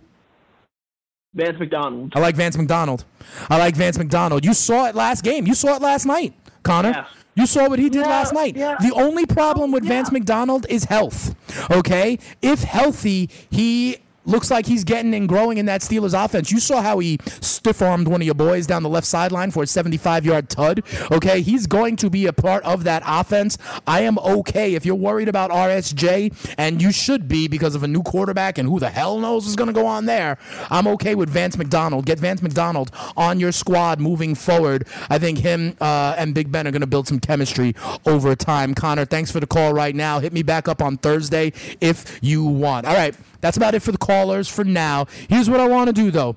Vance 1.34 1.58
McDonald. 1.58 2.12
I 2.14 2.20
like 2.20 2.36
Vance 2.36 2.56
McDonald. 2.56 3.04
I 3.48 3.58
like 3.58 3.76
Vance 3.76 3.98
McDonald. 3.98 4.44
You 4.44 4.54
saw 4.54 4.86
it 4.86 4.94
last 4.94 5.22
game. 5.22 5.46
You 5.46 5.54
saw 5.54 5.76
it 5.76 5.82
last 5.82 6.06
night, 6.06 6.34
Connor. 6.62 7.06
You 7.34 7.46
saw 7.46 7.68
what 7.68 7.78
he 7.78 7.88
did 7.88 8.02
last 8.02 8.32
night. 8.34 8.54
The 8.54 8.92
only 8.96 9.24
problem 9.24 9.70
with 9.70 9.84
Vance 9.84 10.10
McDonald 10.10 10.66
is 10.68 10.84
health. 10.84 11.36
Okay? 11.70 12.18
If 12.42 12.62
healthy, 12.62 13.30
he 13.50 13.98
looks 14.28 14.50
like 14.50 14.66
he's 14.66 14.84
getting 14.84 15.14
and 15.14 15.28
growing 15.28 15.58
in 15.58 15.66
that 15.66 15.80
Steelers 15.80 16.12
offense. 16.24 16.52
You 16.52 16.60
saw 16.60 16.82
how 16.82 16.98
he 16.98 17.18
stiff 17.40 17.82
armed 17.82 18.08
one 18.08 18.20
of 18.20 18.26
your 18.26 18.34
boys 18.34 18.66
down 18.66 18.82
the 18.82 18.88
left 18.88 19.06
sideline 19.06 19.50
for 19.50 19.62
a 19.62 19.66
75 19.66 20.24
yard 20.24 20.48
tud. 20.48 20.82
Okay? 21.10 21.40
He's 21.40 21.66
going 21.66 21.96
to 21.96 22.10
be 22.10 22.26
a 22.26 22.32
part 22.32 22.62
of 22.64 22.84
that 22.84 23.02
offense. 23.06 23.58
I 23.86 24.02
am 24.02 24.18
okay. 24.18 24.74
If 24.74 24.84
you're 24.84 24.94
worried 24.94 25.28
about 25.28 25.50
RSJ, 25.50 26.54
and 26.58 26.80
you 26.80 26.92
should 26.92 27.28
be 27.28 27.48
because 27.48 27.74
of 27.74 27.82
a 27.82 27.88
new 27.88 28.02
quarterback 28.02 28.58
and 28.58 28.68
who 28.68 28.78
the 28.78 28.90
hell 28.90 29.18
knows 29.18 29.46
is 29.46 29.56
going 29.56 29.68
to 29.68 29.72
go 29.72 29.86
on 29.86 30.06
there, 30.06 30.38
I'm 30.70 30.86
okay 30.88 31.14
with 31.14 31.28
Vance 31.28 31.56
McDonald. 31.56 32.06
Get 32.06 32.18
Vance 32.18 32.42
McDonald 32.42 32.90
on 33.16 33.40
your 33.40 33.52
squad 33.52 34.00
moving 34.00 34.34
forward. 34.34 34.86
I 35.08 35.18
think 35.18 35.38
him 35.38 35.76
uh, 35.80 36.14
and 36.18 36.34
Big 36.34 36.52
Ben 36.52 36.66
are 36.66 36.70
going 36.70 36.80
to 36.80 36.86
build 36.86 37.08
some 37.08 37.20
chemistry 37.20 37.74
over 38.06 38.34
time. 38.34 38.74
Connor, 38.74 39.04
thanks 39.04 39.30
for 39.30 39.40
the 39.40 39.46
call 39.46 39.72
right 39.72 39.94
now. 39.94 40.18
Hit 40.20 40.32
me 40.32 40.42
back 40.42 40.68
up 40.68 40.82
on 40.82 40.98
Thursday 40.98 41.52
if 41.80 42.18
you 42.22 42.44
want. 42.44 42.86
All 42.86 42.94
right, 42.94 43.14
that's 43.40 43.56
about 43.56 43.74
it 43.74 43.80
for 43.80 43.92
the 43.92 43.98
callers 43.98 44.48
for 44.48 44.64
now. 44.64 45.06
Here's 45.28 45.48
what 45.48 45.60
I 45.60 45.68
want 45.68 45.88
to 45.88 45.92
do 45.92 46.10
though. 46.10 46.36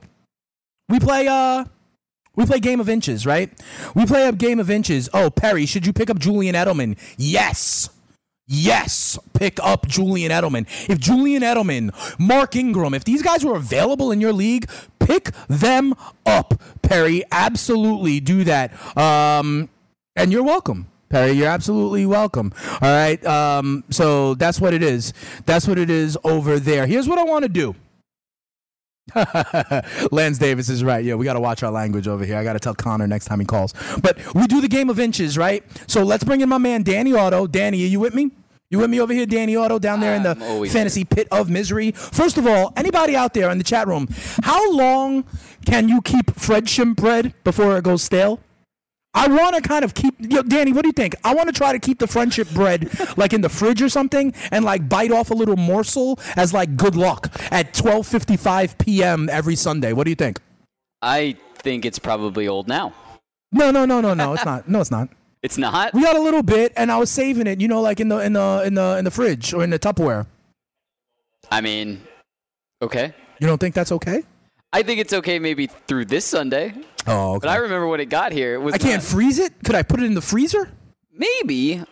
We 0.89 0.99
play 0.99 1.27
uh 1.27 1.65
we 2.35 2.45
play 2.45 2.59
game 2.59 2.79
of 2.79 2.89
inches, 2.89 3.25
right? 3.25 3.51
We 3.93 4.05
play 4.05 4.27
a 4.27 4.31
game 4.31 4.59
of 4.59 4.69
inches. 4.69 5.09
Oh, 5.13 5.29
Perry, 5.29 5.65
should 5.65 5.85
you 5.85 5.93
pick 5.93 6.09
up 6.09 6.19
Julian 6.19 6.55
Edelman? 6.55 6.97
Yes. 7.17 7.89
Yes, 8.53 9.17
pick 9.33 9.59
up 9.63 9.87
Julian 9.87 10.29
Edelman. 10.29 10.67
If 10.89 10.99
Julian 10.99 11.41
Edelman, 11.41 11.93
Mark 12.19 12.55
Ingram, 12.57 12.93
if 12.93 13.05
these 13.05 13.21
guys 13.21 13.45
were 13.45 13.55
available 13.55 14.11
in 14.11 14.19
your 14.19 14.33
league, 14.33 14.69
pick 14.99 15.29
them 15.47 15.93
up, 16.25 16.61
Perry. 16.81 17.23
Absolutely 17.31 18.19
do 18.19 18.43
that. 18.43 18.73
Um, 18.97 19.69
and 20.17 20.33
you're 20.33 20.43
welcome. 20.43 20.90
Perry, 21.11 21.33
you're 21.33 21.49
absolutely 21.49 22.05
welcome. 22.05 22.53
All 22.81 22.89
right. 22.89 23.23
Um, 23.25 23.83
so 23.89 24.33
that's 24.35 24.61
what 24.61 24.73
it 24.73 24.81
is. 24.81 25.13
That's 25.45 25.67
what 25.67 25.77
it 25.77 25.89
is 25.89 26.17
over 26.23 26.57
there. 26.57 26.87
Here's 26.87 27.07
what 27.07 27.19
I 27.19 27.23
want 27.25 27.43
to 27.43 27.49
do. 27.49 27.75
Lance 30.11 30.37
Davis 30.37 30.69
is 30.69 30.85
right. 30.85 31.03
Yeah, 31.03 31.15
we 31.15 31.25
got 31.25 31.33
to 31.33 31.41
watch 31.41 31.63
our 31.63 31.71
language 31.71 32.07
over 32.07 32.23
here. 32.23 32.37
I 32.37 32.45
got 32.45 32.53
to 32.53 32.59
tell 32.59 32.73
Connor 32.73 33.07
next 33.07 33.25
time 33.25 33.41
he 33.41 33.45
calls. 33.45 33.73
But 34.01 34.19
we 34.33 34.47
do 34.47 34.61
the 34.61 34.69
game 34.69 34.89
of 34.89 35.01
inches, 35.01 35.37
right? 35.37 35.65
So 35.85 36.03
let's 36.03 36.23
bring 36.23 36.39
in 36.39 36.47
my 36.47 36.57
man 36.57 36.81
Danny 36.81 37.13
Otto. 37.13 37.45
Danny, 37.45 37.83
are 37.83 37.87
you 37.87 37.99
with 37.99 38.15
me? 38.15 38.31
You 38.69 38.79
with 38.79 38.89
me 38.89 39.01
over 39.01 39.11
here, 39.11 39.25
Danny 39.25 39.57
Otto, 39.57 39.79
down 39.79 39.99
there 39.99 40.15
in 40.15 40.23
the 40.23 40.35
fantasy 40.71 41.03
pit 41.03 41.27
of 41.29 41.49
misery? 41.49 41.91
First 41.91 42.37
of 42.37 42.47
all, 42.47 42.71
anybody 42.77 43.17
out 43.17 43.33
there 43.33 43.49
in 43.49 43.57
the 43.57 43.65
chat 43.65 43.85
room, 43.85 44.07
how 44.43 44.71
long 44.71 45.25
can 45.65 45.89
you 45.89 46.01
keep 46.01 46.33
friendship 46.35 46.95
bread 46.95 47.33
before 47.43 47.77
it 47.77 47.83
goes 47.83 48.01
stale? 48.01 48.39
I 49.13 49.27
want 49.27 49.55
to 49.55 49.61
kind 49.61 49.83
of 49.83 49.93
keep, 49.93 50.15
yo, 50.19 50.41
Danny. 50.41 50.71
What 50.71 50.83
do 50.83 50.87
you 50.87 50.93
think? 50.93 51.15
I 51.23 51.35
want 51.35 51.47
to 51.47 51.53
try 51.53 51.73
to 51.73 51.79
keep 51.79 51.99
the 51.99 52.07
friendship 52.07 52.49
bread 52.51 52.89
like 53.17 53.33
in 53.33 53.41
the 53.41 53.49
fridge 53.49 53.81
or 53.81 53.89
something, 53.89 54.33
and 54.51 54.63
like 54.63 54.87
bite 54.87 55.11
off 55.11 55.31
a 55.31 55.33
little 55.33 55.57
morsel 55.57 56.19
as 56.37 56.53
like 56.53 56.77
good 56.77 56.95
luck 56.95 57.29
at 57.51 57.73
12:55 57.73 58.77
p.m. 58.77 59.29
every 59.29 59.55
Sunday. 59.55 59.91
What 59.93 60.05
do 60.05 60.11
you 60.11 60.15
think? 60.15 60.39
I 61.01 61.35
think 61.55 61.83
it's 61.85 61.99
probably 61.99 62.47
old 62.47 62.67
now. 62.67 62.93
No, 63.51 63.69
no, 63.69 63.85
no, 63.85 63.99
no, 63.99 64.13
no. 64.13 64.33
It's 64.33 64.45
not. 64.45 64.67
No, 64.67 64.79
it's 64.81 64.91
not. 64.91 65.09
It's 65.43 65.57
not. 65.57 65.91
We 65.95 66.03
got 66.03 66.15
a 66.15 66.21
little 66.21 66.43
bit, 66.43 66.71
and 66.77 66.91
I 66.91 66.97
was 66.97 67.09
saving 67.09 67.47
it. 67.47 67.59
You 67.59 67.67
know, 67.67 67.81
like 67.81 67.99
in 67.99 68.09
the 68.09 68.19
in 68.19 68.33
the 68.33 68.61
in 68.63 68.75
the 68.75 68.97
in 68.99 69.05
the 69.05 69.09
fridge 69.09 69.55
or 69.55 69.63
in 69.63 69.71
the 69.71 69.79
Tupperware. 69.79 70.27
I 71.49 71.61
mean, 71.61 72.03
okay. 72.79 73.15
You 73.39 73.47
don't 73.47 73.57
think 73.57 73.73
that's 73.73 73.91
okay? 73.91 74.23
I 74.71 74.83
think 74.83 74.99
it's 75.01 75.13
okay 75.13 75.39
maybe 75.39 75.65
through 75.65 76.05
this 76.05 76.25
Sunday. 76.25 76.75
Oh, 77.07 77.39
But 77.39 77.49
I 77.49 77.57
remember 77.57 77.87
when 77.87 77.99
it 77.99 78.05
got 78.09 78.31
here. 78.31 78.53
It 78.55 78.59
was 78.59 78.75
I 78.75 78.77
can't 78.77 79.01
not- 79.01 79.03
freeze 79.03 79.39
it. 79.39 79.53
Could 79.63 79.75
I 79.75 79.83
put 79.83 79.99
it 80.01 80.05
in 80.05 80.13
the 80.13 80.21
freezer? 80.21 80.69
maybe. 81.13 81.83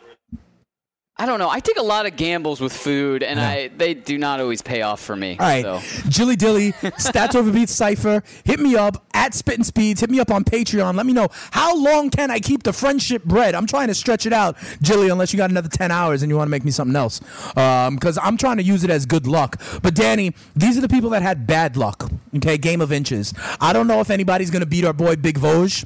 I 1.20 1.26
don't 1.26 1.38
know. 1.38 1.50
I 1.50 1.60
take 1.60 1.78
a 1.78 1.84
lot 1.84 2.06
of 2.06 2.16
gambles 2.16 2.62
with 2.62 2.72
food, 2.72 3.24
and 3.24 3.42
I 3.42 3.68
they 3.68 3.94
do 3.94 4.18
not 4.18 4.40
always 4.40 4.62
pay 4.62 4.84
off 4.84 5.02
for 5.02 5.18
me. 5.18 5.36
All 5.38 5.46
right, 5.46 5.64
So. 5.64 5.82
Jilly 6.10 6.38
Dilly, 6.38 6.72
Stats 6.98 7.36
Over 7.36 7.52
Beats 7.52 7.74
Cipher. 7.74 8.24
Hit 8.46 8.62
me 8.62 8.78
up 8.78 9.06
at 9.14 9.34
Spittin' 9.34 9.66
Speeds. 9.66 10.00
Hit 10.00 10.10
me 10.10 10.22
up 10.22 10.32
on 10.32 10.46
Patreon. 10.46 10.96
Let 10.96 11.06
me 11.06 11.12
know 11.12 11.28
how 11.52 11.76
long 11.76 12.10
can 12.10 12.32
I 12.32 12.40
keep 12.40 12.64
the 12.64 12.72
friendship 12.72 13.26
bread. 13.26 13.54
I'm 13.54 13.68
trying 13.68 13.90
to 13.90 13.94
stretch 13.94 14.26
it 14.26 14.32
out, 14.32 14.56
Jilly. 14.82 15.10
Unless 15.10 15.34
you 15.34 15.38
got 15.38 15.50
another 15.50 15.68
ten 15.68 15.92
hours 15.92 16.24
and 16.24 16.30
you 16.30 16.38
want 16.38 16.48
to 16.48 16.52
make 16.52 16.64
me 16.64 16.72
something 16.72 16.96
else, 16.96 17.20
um, 17.58 17.96
because 17.96 18.18
I'm 18.24 18.38
trying 18.38 18.56
to 18.58 18.64
use 18.64 18.86
it 18.86 18.90
as 18.90 19.06
good 19.06 19.28
luck. 19.28 19.62
But 19.82 19.96
Danny, 19.96 20.34
these 20.56 20.78
are 20.78 20.82
the 20.82 20.88
people 20.88 21.10
that 21.10 21.22
had 21.22 21.46
bad 21.46 21.76
luck. 21.76 22.10
Okay, 22.38 22.58
game 22.58 22.80
of 22.80 22.94
inches. 22.94 23.34
I 23.60 23.74
don't 23.74 23.88
know 23.88 24.00
if 24.00 24.10
anybody's 24.10 24.52
gonna 24.52 24.66
beat 24.66 24.86
our 24.86 24.94
boy 24.94 25.18
Big 25.18 25.38
Vosge 25.38 25.84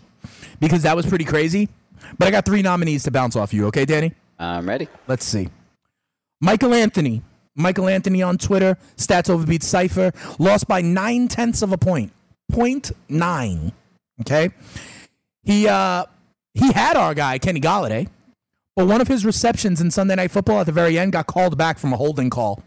because 0.59 0.83
that 0.83 0.95
was 0.95 1.07
pretty 1.07 1.25
crazy. 1.25 1.69
But 2.19 2.27
I 2.27 2.31
got 2.31 2.45
three 2.45 2.61
nominees 2.61 3.03
to 3.05 3.11
bounce 3.11 3.35
off 3.35 3.51
you. 3.51 3.65
Okay, 3.67 3.85
Danny. 3.85 4.13
I'm 4.39 4.67
ready. 4.67 4.87
Let's 5.07 5.25
see. 5.25 5.49
Michael 6.41 6.73
Anthony. 6.73 7.21
Michael 7.55 7.87
Anthony 7.87 8.21
on 8.21 8.37
Twitter. 8.37 8.77
Stats 8.97 9.29
over 9.29 9.45
beat 9.45 9.63
Cipher. 9.63 10.11
Lost 10.39 10.67
by 10.67 10.81
nine 10.81 11.27
tenths 11.27 11.61
of 11.61 11.71
a 11.71 11.77
point. 11.77 12.11
0.9. 12.51 13.71
Okay. 14.21 14.49
He 15.43 15.67
uh 15.67 16.05
he 16.53 16.71
had 16.71 16.95
our 16.95 17.13
guy 17.13 17.37
Kenny 17.39 17.59
Golladay, 17.59 18.07
but 18.75 18.87
one 18.87 19.01
of 19.01 19.07
his 19.07 19.25
receptions 19.25 19.81
in 19.81 19.91
Sunday 19.91 20.15
Night 20.15 20.31
Football 20.31 20.59
at 20.59 20.65
the 20.65 20.71
very 20.71 20.97
end 20.97 21.11
got 21.11 21.27
called 21.27 21.57
back 21.57 21.77
from 21.79 21.93
a 21.93 21.97
holding 21.97 22.29
call. 22.29 22.61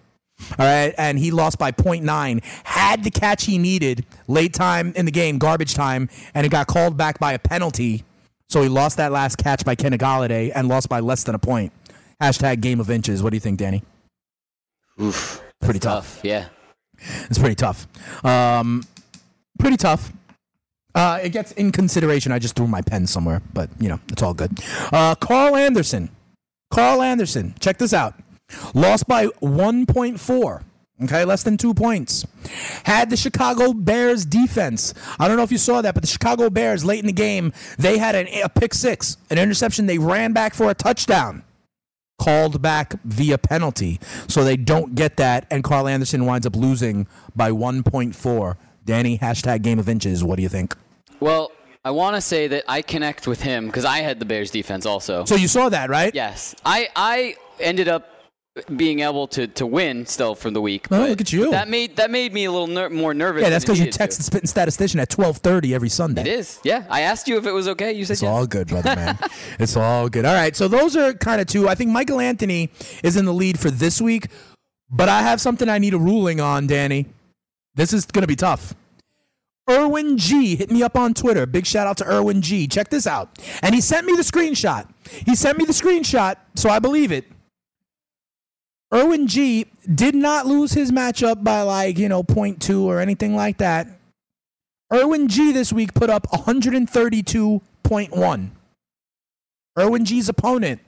All 0.58 0.66
right, 0.66 0.94
and 0.98 1.18
he 1.18 1.30
lost 1.30 1.58
by 1.58 1.72
0.9. 1.72 2.44
Had 2.64 3.04
the 3.04 3.10
catch 3.10 3.44
he 3.44 3.56
needed 3.56 4.04
late 4.28 4.52
time 4.52 4.92
in 4.94 5.06
the 5.06 5.10
game, 5.10 5.38
garbage 5.38 5.72
time, 5.72 6.10
and 6.34 6.44
it 6.44 6.50
got 6.50 6.66
called 6.66 6.96
back 6.96 7.18
by 7.18 7.32
a 7.32 7.38
penalty. 7.38 8.04
So 8.48 8.62
he 8.62 8.68
lost 8.68 8.96
that 8.98 9.12
last 9.12 9.36
catch 9.38 9.64
by 9.64 9.74
Kenny 9.74 9.98
Golladay 9.98 10.52
and 10.54 10.68
lost 10.68 10.88
by 10.88 11.00
less 11.00 11.24
than 11.24 11.34
a 11.34 11.38
point. 11.38 11.72
Hashtag 12.22 12.60
game 12.60 12.80
of 12.80 12.90
inches. 12.90 13.22
What 13.22 13.30
do 13.30 13.36
you 13.36 13.40
think, 13.40 13.58
Danny? 13.58 13.82
Oof. 15.00 15.42
Pretty 15.60 15.80
tough. 15.80 16.20
Yeah. 16.22 16.46
It's 17.28 17.38
pretty 17.38 17.54
tough. 17.54 17.86
Um, 18.24 18.82
pretty 19.58 19.76
tough. 19.76 20.12
Uh, 20.94 21.18
it 21.22 21.30
gets 21.30 21.52
in 21.52 21.72
consideration. 21.72 22.32
I 22.32 22.38
just 22.38 22.56
threw 22.56 22.66
my 22.66 22.80
pen 22.80 23.06
somewhere, 23.06 23.42
but 23.52 23.68
you 23.78 23.88
know 23.88 24.00
it's 24.10 24.22
all 24.22 24.32
good. 24.32 24.58
Uh, 24.92 25.14
Carl 25.14 25.54
Anderson. 25.54 26.08
Carl 26.70 27.02
Anderson. 27.02 27.54
Check 27.60 27.76
this 27.76 27.92
out. 27.92 28.14
Lost 28.74 29.06
by 29.06 29.26
1.4. 29.26 30.62
Okay, 31.02 31.26
less 31.26 31.42
than 31.42 31.58
two 31.58 31.74
points. 31.74 32.26
Had 32.84 33.10
the 33.10 33.16
Chicago 33.18 33.74
Bears 33.74 34.24
defense. 34.24 34.94
I 35.20 35.28
don't 35.28 35.36
know 35.36 35.42
if 35.42 35.52
you 35.52 35.58
saw 35.58 35.82
that, 35.82 35.92
but 35.94 36.02
the 36.02 36.08
Chicago 36.08 36.48
Bears 36.48 36.86
late 36.86 37.00
in 37.00 37.06
the 37.06 37.12
game, 37.12 37.52
they 37.78 37.98
had 37.98 38.14
an, 38.14 38.28
a 38.42 38.48
pick 38.48 38.72
six, 38.72 39.18
an 39.28 39.38
interception. 39.38 39.86
They 39.86 39.98
ran 39.98 40.32
back 40.32 40.54
for 40.54 40.70
a 40.70 40.74
touchdown 40.74 41.42
called 42.18 42.62
back 42.62 42.94
via 43.04 43.36
penalty. 43.36 44.00
So 44.26 44.42
they 44.42 44.56
don't 44.56 44.94
get 44.94 45.18
that, 45.18 45.46
and 45.50 45.62
Carl 45.62 45.86
Anderson 45.86 46.24
winds 46.24 46.46
up 46.46 46.56
losing 46.56 47.06
by 47.34 47.50
1.4. 47.50 48.56
Danny, 48.86 49.18
hashtag 49.18 49.62
game 49.62 49.78
of 49.78 49.88
inches. 49.88 50.24
What 50.24 50.36
do 50.36 50.42
you 50.42 50.48
think? 50.48 50.74
Well, 51.20 51.52
I 51.84 51.90
want 51.90 52.16
to 52.16 52.20
say 52.20 52.48
that 52.48 52.64
I 52.68 52.82
connect 52.82 53.26
with 53.26 53.42
him 53.42 53.66
because 53.66 53.84
I 53.84 53.98
had 53.98 54.18
the 54.18 54.24
Bears 54.24 54.50
defense 54.50 54.86
also. 54.86 55.24
So 55.24 55.34
you 55.34 55.48
saw 55.48 55.68
that, 55.68 55.90
right? 55.90 56.14
Yes. 56.14 56.54
I, 56.64 56.88
I 56.96 57.36
ended 57.60 57.88
up 57.88 58.15
being 58.74 59.00
able 59.00 59.26
to, 59.28 59.46
to 59.46 59.66
win 59.66 60.06
still 60.06 60.34
for 60.34 60.50
the 60.50 60.60
week. 60.60 60.86
Oh, 60.90 61.06
look 61.06 61.20
at 61.20 61.32
you. 61.32 61.50
That 61.50 61.68
made 61.68 61.96
that 61.96 62.10
made 62.10 62.32
me 62.32 62.44
a 62.46 62.50
little 62.50 62.66
ner- 62.66 62.90
more 62.90 63.14
nervous. 63.14 63.42
Yeah, 63.42 63.50
that's 63.50 63.64
because 63.64 63.78
you 63.80 63.90
text 63.90 64.16
to. 64.16 64.20
the 64.20 64.24
spitting 64.24 64.46
statistician 64.46 65.00
at 65.00 65.08
12:30 65.10 65.74
every 65.74 65.88
Sunday. 65.88 66.22
It 66.22 66.26
is. 66.28 66.58
Yeah. 66.64 66.84
I 66.88 67.02
asked 67.02 67.28
you 67.28 67.36
if 67.38 67.46
it 67.46 67.52
was 67.52 67.68
okay. 67.68 67.92
You 67.92 68.04
said 68.04 68.14
It's 68.14 68.22
yes. 68.22 68.30
all 68.30 68.46
good, 68.46 68.68
brother 68.68 68.96
man. 68.96 69.18
it's 69.58 69.76
all 69.76 70.08
good. 70.08 70.24
All 70.24 70.34
right, 70.34 70.56
so 70.56 70.68
those 70.68 70.96
are 70.96 71.12
kind 71.14 71.40
of 71.40 71.46
two. 71.46 71.68
I 71.68 71.74
think 71.74 71.90
Michael 71.90 72.20
Anthony 72.20 72.70
is 73.02 73.16
in 73.16 73.24
the 73.24 73.34
lead 73.34 73.58
for 73.58 73.70
this 73.70 74.00
week, 74.00 74.28
but 74.90 75.08
I 75.08 75.22
have 75.22 75.40
something 75.40 75.68
I 75.68 75.78
need 75.78 75.94
a 75.94 75.98
ruling 75.98 76.40
on, 76.40 76.66
Danny. 76.66 77.06
This 77.74 77.92
is 77.92 78.06
going 78.06 78.22
to 78.22 78.28
be 78.28 78.36
tough. 78.36 78.74
Erwin 79.68 80.16
G 80.16 80.54
hit 80.56 80.70
me 80.70 80.82
up 80.82 80.96
on 80.96 81.12
Twitter. 81.12 81.44
Big 81.44 81.66
shout 81.66 81.86
out 81.88 81.96
to 81.98 82.06
Erwin 82.10 82.40
G. 82.40 82.68
Check 82.68 82.88
this 82.88 83.06
out. 83.06 83.36
And 83.62 83.74
he 83.74 83.80
sent 83.80 84.06
me 84.06 84.14
the 84.14 84.22
screenshot. 84.22 84.88
He 85.26 85.34
sent 85.34 85.58
me 85.58 85.64
the 85.64 85.72
screenshot, 85.72 86.36
so 86.54 86.70
I 86.70 86.78
believe 86.78 87.10
it. 87.10 87.24
Erwin 88.94 89.26
G 89.26 89.66
did 89.94 90.14
not 90.14 90.46
lose 90.46 90.72
his 90.72 90.92
matchup 90.92 91.42
by 91.42 91.62
like, 91.62 91.98
you 91.98 92.08
know, 92.08 92.22
0.2 92.22 92.84
or 92.84 93.00
anything 93.00 93.34
like 93.34 93.58
that. 93.58 93.88
Erwin 94.92 95.26
G 95.28 95.50
this 95.52 95.72
week 95.72 95.94
put 95.94 96.10
up 96.10 96.28
132.1. 96.30 98.50
Erwin 99.78 100.04
G's 100.04 100.28
opponent 100.28 100.80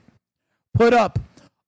put 0.73 0.93
up 0.93 1.19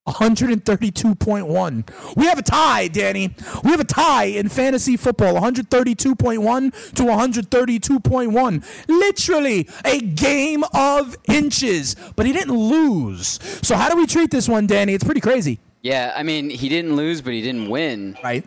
132.1. 0.07 2.15
We 2.15 2.25
have 2.25 2.39
a 2.39 2.41
tie, 2.41 2.87
Danny. 2.87 3.35
We 3.63 3.69
have 3.71 3.81
a 3.81 3.85
tie 3.85 4.23
in 4.23 4.49
fantasy 4.49 4.97
football 4.97 5.35
132.1 5.35 6.93
to 6.95 7.03
132.1. 7.03 8.87
Literally 8.87 9.69
a 9.85 9.99
game 9.99 10.63
of 10.73 11.15
inches. 11.27 11.95
But 12.15 12.25
he 12.25 12.33
didn't 12.33 12.57
lose. 12.57 13.39
So, 13.61 13.75
how 13.75 13.89
do 13.89 13.97
we 13.97 14.07
treat 14.07 14.31
this 14.31 14.49
one, 14.49 14.65
Danny? 14.65 14.93
It's 14.93 15.03
pretty 15.03 15.21
crazy. 15.21 15.59
Yeah. 15.81 16.13
I 16.15 16.23
mean, 16.23 16.49
he 16.49 16.69
didn't 16.69 16.95
lose, 16.95 17.21
but 17.21 17.33
he 17.33 17.41
didn't 17.41 17.69
win. 17.69 18.17
Right. 18.23 18.45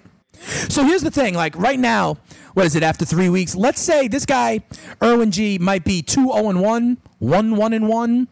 So 0.68 0.84
here's 0.84 1.02
the 1.02 1.10
thing, 1.10 1.34
like 1.34 1.56
right 1.56 1.78
now, 1.78 2.18
what 2.54 2.66
is 2.66 2.76
it 2.76 2.82
after 2.82 3.04
3 3.04 3.28
weeks? 3.28 3.54
Let's 3.54 3.80
say 3.80 4.08
this 4.08 4.26
guy 4.26 4.60
Erwin 5.02 5.30
G 5.30 5.58
might 5.58 5.84
be 5.84 6.02
2 6.02 6.32
0 6.32 6.48
and 6.48 6.60
1, 6.60 6.96
1 7.18 7.56
1 7.56 7.72
and 7.72 7.88
1, 7.88 8.28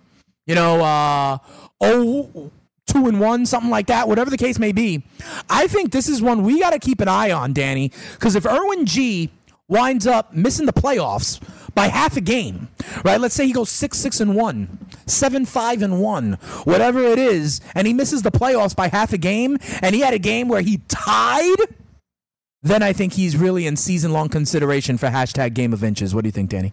you 0.46 0.54
know, 0.54 0.82
uh 0.82 1.38
0 1.82 2.50
2 2.86 3.06
and 3.06 3.20
1, 3.20 3.46
something 3.46 3.70
like 3.70 3.86
that, 3.86 4.08
whatever 4.08 4.30
the 4.30 4.36
case 4.36 4.58
may 4.58 4.72
be. 4.72 5.02
I 5.48 5.66
think 5.68 5.92
this 5.92 6.08
is 6.08 6.20
one 6.20 6.42
we 6.42 6.60
got 6.60 6.70
to 6.70 6.78
keep 6.78 7.00
an 7.00 7.08
eye 7.08 7.30
on, 7.30 7.52
Danny, 7.52 7.90
cuz 8.18 8.34
if 8.34 8.44
Erwin 8.44 8.84
G 8.84 9.30
winds 9.68 10.06
up 10.06 10.34
missing 10.34 10.66
the 10.66 10.72
playoffs 10.72 11.40
by 11.74 11.88
half 11.88 12.16
a 12.16 12.20
game, 12.20 12.68
right? 13.04 13.20
Let's 13.20 13.34
say 13.34 13.46
he 13.46 13.52
goes 13.52 13.70
6 13.70 13.96
6 13.98 14.20
and 14.20 14.34
one, 14.34 14.78
seven 15.06 15.46
five 15.46 15.82
and 15.82 16.00
1, 16.00 16.32
whatever 16.64 17.02
it 17.02 17.18
is, 17.18 17.60
and 17.74 17.86
he 17.86 17.92
misses 17.92 18.22
the 18.22 18.30
playoffs 18.30 18.76
by 18.76 18.88
half 18.88 19.12
a 19.12 19.18
game, 19.18 19.58
and 19.80 19.94
he 19.94 20.00
had 20.00 20.14
a 20.14 20.18
game 20.18 20.48
where 20.48 20.60
he 20.62 20.80
tied 20.88 21.56
then 22.62 22.82
I 22.82 22.92
think 22.92 23.14
he's 23.14 23.36
really 23.36 23.66
in 23.66 23.76
season 23.76 24.12
long 24.12 24.28
consideration 24.28 24.96
for 24.96 25.08
hashtag 25.08 25.52
game 25.54 25.72
of 25.72 25.82
inches. 25.82 26.14
What 26.14 26.22
do 26.22 26.28
you 26.28 26.32
think, 26.32 26.50
Danny? 26.50 26.72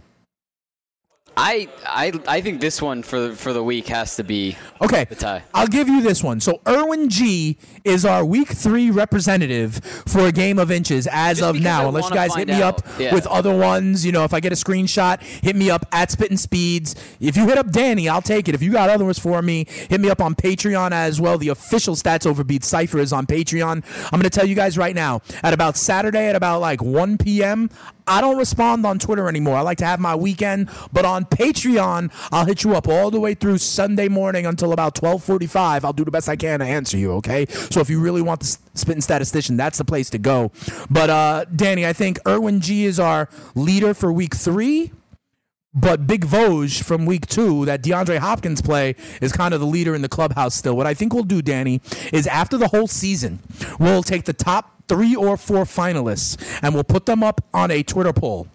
I, 1.41 1.69
I 1.85 2.11
I 2.27 2.41
think 2.41 2.59
this 2.59 2.81
one 2.81 3.01
for 3.01 3.33
for 3.33 3.53
the 3.53 3.63
week 3.63 3.87
has 3.87 4.17
to 4.17 4.23
be 4.25 4.57
Okay. 4.81 5.05
the 5.05 5.15
tie. 5.15 5.43
I'll 5.53 5.67
give 5.67 5.87
you 5.87 6.01
this 6.01 6.21
one. 6.21 6.41
So 6.41 6.59
Erwin 6.67 7.07
G 7.09 7.57
is 7.85 8.03
our 8.03 8.25
week 8.25 8.49
three 8.49 8.91
representative 8.91 9.75
for 10.05 10.27
a 10.27 10.31
game 10.33 10.59
of 10.59 10.69
inches 10.69 11.07
as 11.09 11.37
Just 11.39 11.47
of 11.49 11.53
because 11.55 11.65
I 11.65 11.81
now. 11.81 11.87
Unless 11.87 12.09
you 12.09 12.15
guys 12.15 12.35
hit 12.35 12.47
me 12.49 12.61
out. 12.61 12.79
up 12.79 12.99
Yeah. 12.99 13.13
with 13.13 13.25
other 13.27 13.55
ones. 13.57 14.05
You 14.05 14.11
know, 14.11 14.25
if 14.25 14.33
I 14.33 14.41
get 14.41 14.51
a 14.51 14.55
screenshot, 14.55 15.21
hit 15.21 15.55
me 15.55 15.69
up 15.69 15.85
at 15.93 16.11
Spittin' 16.11 16.37
Speeds. 16.37 16.95
If 17.21 17.37
you 17.37 17.47
hit 17.47 17.57
up 17.57 17.71
Danny, 17.71 18.09
I'll 18.09 18.21
take 18.21 18.49
it. 18.49 18.55
If 18.55 18.61
you 18.61 18.71
got 18.73 18.89
other 18.89 19.05
ones 19.05 19.17
for 19.19 19.41
me, 19.41 19.65
hit 19.89 20.01
me 20.01 20.09
up 20.09 20.19
on 20.21 20.35
Patreon 20.35 20.91
as 20.91 21.21
well. 21.21 21.37
The 21.37 21.49
official 21.49 21.95
Stats 21.95 22.25
Overbeat 22.25 22.63
Cipher 22.65 22.99
is 22.99 23.13
on 23.13 23.25
Patreon. 23.25 23.83
I'm 24.11 24.19
gonna 24.19 24.29
tell 24.29 24.45
you 24.45 24.55
guys 24.55 24.77
right 24.77 24.95
now, 24.95 25.21
at 25.41 25.53
about 25.53 25.77
Saturday 25.77 26.27
at 26.27 26.35
about 26.35 26.59
like 26.59 26.81
1 26.81 27.17
p.m. 27.17 27.69
I 28.09 28.21
don't 28.21 28.37
respond 28.37 28.85
on 28.85 28.97
Twitter 28.97 29.29
anymore. 29.29 29.55
I 29.55 29.61
like 29.61 29.77
to 29.77 29.85
have 29.85 29.99
my 29.99 30.15
weekend, 30.15 30.69
but 30.91 31.05
on 31.05 31.25
Patreon, 31.25 32.11
I'll 32.31 32.45
hit 32.45 32.63
you 32.63 32.75
up 32.75 32.87
all 32.87 33.11
the 33.11 33.19
way 33.19 33.35
through 33.35 33.59
Sunday 33.59 34.07
morning 34.07 34.47
until 34.47 34.73
about 34.73 34.95
12:45. 34.95 35.85
I'll 35.85 35.93
do 35.93 36.03
the 36.03 36.11
best 36.11 36.27
I 36.27 36.35
can 36.35 36.59
to 36.59 36.65
answer 36.65 36.97
you, 36.97 37.11
okay? 37.13 37.45
So 37.69 37.79
if 37.81 37.89
you 37.89 37.99
really 37.99 38.23
want 38.23 38.39
the 38.39 38.57
spitting 38.73 39.01
statistician, 39.01 39.57
that's 39.57 39.77
the 39.77 39.85
place 39.85 40.09
to 40.09 40.17
go. 40.17 40.51
But 40.89 41.09
uh 41.11 41.45
Danny, 41.55 41.85
I 41.85 41.93
think 41.93 42.19
Erwin 42.27 42.61
G 42.61 42.85
is 42.85 42.99
our 42.99 43.29
leader 43.53 43.93
for 43.93 44.11
week 44.11 44.35
3. 44.35 44.91
But 45.71 46.07
Big 46.07 46.25
Vosge 46.25 46.81
from 46.81 47.05
week 47.05 47.27
two, 47.27 47.63
that 47.65 47.83
DeAndre 47.83 48.17
Hopkins 48.17 48.59
play, 48.59 48.95
is 49.21 49.31
kind 49.31 49.53
of 49.53 49.59
the 49.59 49.67
leader 49.67 49.93
in 49.93 50.01
the 50.01 50.09
clubhouse 50.09 50.55
still. 50.55 50.75
What 50.75 50.87
I 50.87 50.95
think 50.95 51.13
we'll 51.13 51.23
do, 51.23 51.43
Danny, 51.43 51.79
is 52.11 52.25
after 52.25 52.57
the 52.57 52.69
whole 52.69 52.87
season, 52.87 53.39
we'll 53.79 54.01
take 54.01 54.25
the 54.25 54.33
top 54.33 54.78
three 54.89 55.15
or 55.15 55.37
four 55.37 55.63
finalists 55.63 56.59
and 56.61 56.73
we'll 56.73 56.83
put 56.83 57.05
them 57.05 57.23
up 57.23 57.41
on 57.53 57.71
a 57.71 57.83
Twitter 57.83 58.11
poll. 58.11 58.47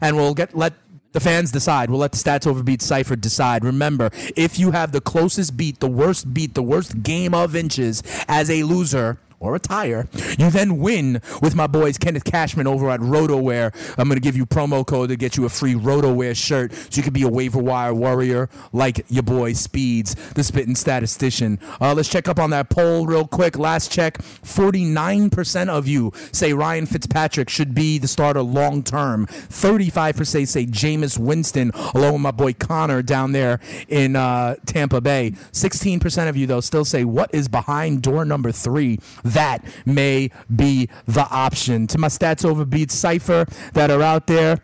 And 0.00 0.16
we'll 0.16 0.34
get 0.34 0.54
let 0.54 0.74
the 1.12 1.20
fans 1.20 1.50
decide. 1.50 1.90
We'll 1.90 2.00
let 2.00 2.12
the 2.12 2.18
Stats 2.18 2.46
Overbeat 2.46 2.82
Cypher 2.82 3.16
decide. 3.16 3.64
Remember, 3.64 4.10
if 4.36 4.58
you 4.58 4.70
have 4.72 4.92
the 4.92 5.00
closest 5.00 5.56
beat, 5.56 5.80
the 5.80 5.88
worst 5.88 6.32
beat, 6.32 6.54
the 6.54 6.62
worst 6.62 7.02
game 7.02 7.34
of 7.34 7.56
inches 7.56 8.02
as 8.28 8.50
a 8.50 8.62
loser, 8.62 9.18
or 9.40 9.54
a 9.54 9.58
tire, 9.58 10.08
you 10.38 10.50
then 10.50 10.78
win 10.78 11.20
with 11.42 11.54
my 11.54 11.66
boys 11.66 11.98
Kenneth 11.98 12.24
Cashman 12.24 12.66
over 12.66 12.90
at 12.90 13.00
RotoWire. 13.00 13.74
I'm 13.96 14.08
going 14.08 14.16
to 14.16 14.22
give 14.22 14.36
you 14.36 14.46
promo 14.46 14.86
code 14.86 15.10
to 15.10 15.16
get 15.16 15.36
you 15.36 15.44
a 15.44 15.48
free 15.48 15.74
RotoWire 15.74 16.36
shirt 16.36 16.72
so 16.72 16.88
you 16.92 17.02
can 17.02 17.12
be 17.12 17.22
a 17.22 17.28
waiver 17.28 17.58
wire 17.58 17.94
warrior 17.94 18.48
like 18.72 19.04
your 19.08 19.22
boy 19.22 19.52
Speeds, 19.52 20.14
the 20.32 20.42
spitting 20.42 20.74
statistician. 20.74 21.58
Uh, 21.80 21.94
let's 21.94 22.08
check 22.08 22.28
up 22.28 22.38
on 22.38 22.50
that 22.50 22.70
poll 22.70 23.06
real 23.06 23.26
quick. 23.26 23.58
Last 23.58 23.90
check 23.92 24.18
49% 24.18 25.68
of 25.68 25.86
you 25.86 26.12
say 26.32 26.52
Ryan 26.52 26.86
Fitzpatrick 26.86 27.48
should 27.48 27.74
be 27.74 27.98
the 27.98 28.08
starter 28.08 28.42
long 28.42 28.82
term. 28.82 29.26
35% 29.26 30.48
say 30.48 30.66
Jameis 30.66 31.18
Winston, 31.18 31.70
along 31.94 32.14
with 32.14 32.22
my 32.22 32.30
boy 32.30 32.52
Connor 32.52 33.02
down 33.02 33.32
there 33.32 33.60
in 33.88 34.16
uh, 34.16 34.56
Tampa 34.66 35.00
Bay. 35.00 35.32
16% 35.52 36.28
of 36.28 36.36
you, 36.36 36.46
though, 36.46 36.60
still 36.60 36.84
say 36.84 37.04
what 37.04 37.32
is 37.34 37.48
behind 37.48 38.02
door 38.02 38.24
number 38.24 38.52
three 38.52 38.98
that 39.34 39.64
may 39.86 40.30
be 40.54 40.88
the 41.06 41.26
option. 41.30 41.86
To 41.88 41.98
my 41.98 42.08
stats 42.08 42.44
over 42.44 42.64
beats 42.64 42.94
cipher 42.94 43.46
that 43.72 43.90
are 43.90 44.02
out 44.02 44.26
there. 44.26 44.60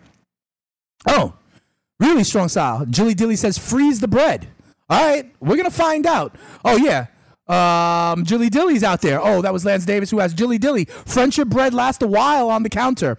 Oh, 1.07 1.35
really 2.01 2.25
strong 2.25 2.49
style. 2.49 2.87
Jilly 2.87 3.15
Dilly 3.15 3.37
says 3.37 3.59
freeze 3.59 4.01
the 4.01 4.09
bread. 4.09 4.49
All 4.91 5.03
right, 5.03 5.33
we're 5.41 5.57
gonna 5.57 5.71
find 5.71 6.07
out. 6.07 6.37
Oh 6.65 6.77
yeah. 6.77 7.07
Um, 7.47 8.25
Jilly 8.25 8.49
Dilly's 8.49 8.83
out 8.83 9.03
there. 9.03 9.21
Oh, 9.21 9.43
that 9.43 9.53
was 9.53 9.67
Lance 9.67 9.85
Davis 9.85 10.11
who 10.11 10.19
has 10.19 10.33
Jilly 10.33 10.57
Dilly. 10.57 10.87
Friendship 10.87 11.49
bread 11.49 11.75
lasts 11.75 12.03
a 12.03 12.07
while 12.07 12.49
on 12.51 12.63
the 12.63 12.71
counter. 12.71 13.19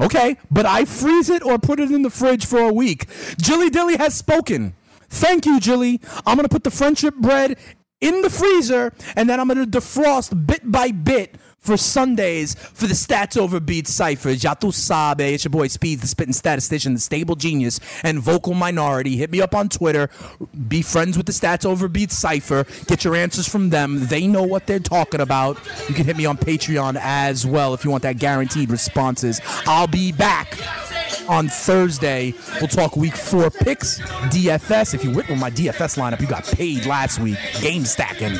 Okay, 0.00 0.36
but 0.50 0.64
I 0.64 0.84
freeze 0.84 1.28
it 1.28 1.44
or 1.44 1.58
put 1.58 1.80
it 1.80 1.90
in 1.90 2.02
the 2.02 2.10
fridge 2.10 2.46
for 2.46 2.58
a 2.58 2.72
week. 2.72 3.06
Jilly 3.38 3.70
Dilly 3.70 3.96
has 3.96 4.14
spoken. 4.14 4.74
Thank 5.08 5.46
you, 5.46 5.58
Jilly. 5.60 6.00
I'm 6.26 6.36
gonna 6.36 6.48
put 6.48 6.64
the 6.64 6.70
friendship 6.70 7.14
bread 7.16 7.58
in 8.00 8.22
the 8.22 8.30
freezer 8.30 8.92
and 9.16 9.28
then 9.28 9.40
I'm 9.40 9.48
gonna 9.48 9.66
defrost 9.66 10.46
bit 10.46 10.70
by 10.70 10.90
bit 10.90 11.36
for 11.64 11.78
Sundays 11.78 12.54
for 12.54 12.86
the 12.86 12.92
Stats 12.92 13.38
Over 13.38 13.58
Beats 13.58 13.90
Cypher. 13.90 14.32
Ya 14.32 14.52
tu 14.52 14.70
sabe. 14.70 15.20
It's 15.32 15.44
your 15.44 15.50
boy 15.50 15.68
Speed, 15.68 16.00
the 16.00 16.06
spitting 16.06 16.34
statistician, 16.34 16.92
the 16.92 17.00
stable 17.00 17.36
genius, 17.36 17.80
and 18.02 18.18
vocal 18.18 18.52
minority. 18.52 19.16
Hit 19.16 19.30
me 19.30 19.40
up 19.40 19.54
on 19.54 19.70
Twitter. 19.70 20.10
Be 20.68 20.82
friends 20.82 21.16
with 21.16 21.24
the 21.24 21.32
Stats 21.32 21.64
Over 21.64 21.88
Beats 21.88 22.18
Cypher. 22.18 22.66
Get 22.86 23.02
your 23.02 23.16
answers 23.16 23.48
from 23.48 23.70
them. 23.70 24.06
They 24.08 24.26
know 24.26 24.42
what 24.42 24.66
they're 24.66 24.78
talking 24.78 25.22
about. 25.22 25.58
You 25.88 25.94
can 25.94 26.04
hit 26.04 26.18
me 26.18 26.26
on 26.26 26.36
Patreon 26.36 26.98
as 27.00 27.46
well 27.46 27.72
if 27.72 27.82
you 27.82 27.90
want 27.90 28.02
that 28.02 28.18
guaranteed 28.18 28.68
responses. 28.70 29.40
I'll 29.66 29.86
be 29.86 30.12
back 30.12 30.58
on 31.28 31.48
Thursday. 31.48 32.34
We'll 32.60 32.68
talk 32.68 32.96
week 32.96 33.16
four 33.16 33.50
picks, 33.50 34.00
DFS. 34.00 34.94
If 34.94 35.04
you 35.04 35.12
went 35.12 35.28
with 35.28 35.38
my 35.38 35.50
DFS 35.50 35.98
lineup, 35.98 36.20
you 36.20 36.26
got 36.26 36.44
paid 36.44 36.86
last 36.86 37.18
week. 37.18 37.38
Game 37.60 37.84
stacking. 37.84 38.38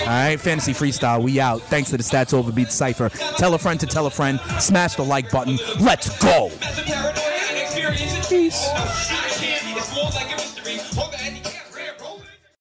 All 0.00 0.06
right, 0.06 0.40
fantasy 0.40 0.72
freestyle. 0.72 1.22
We 1.22 1.40
out. 1.40 1.62
Thanks 1.62 1.90
to 1.90 1.96
the 1.96 2.02
Stats 2.02 2.32
Overbeat 2.32 2.72
Cipher. 2.72 3.10
Tell 3.36 3.54
a 3.54 3.58
friend 3.58 3.78
to 3.80 3.86
tell 3.86 4.06
a 4.06 4.10
friend. 4.10 4.40
Smash 4.58 4.94
the 4.94 5.04
like 5.04 5.30
button. 5.30 5.58
Let's 5.80 6.16
go. 6.22 6.50
Peace. 8.28 9.49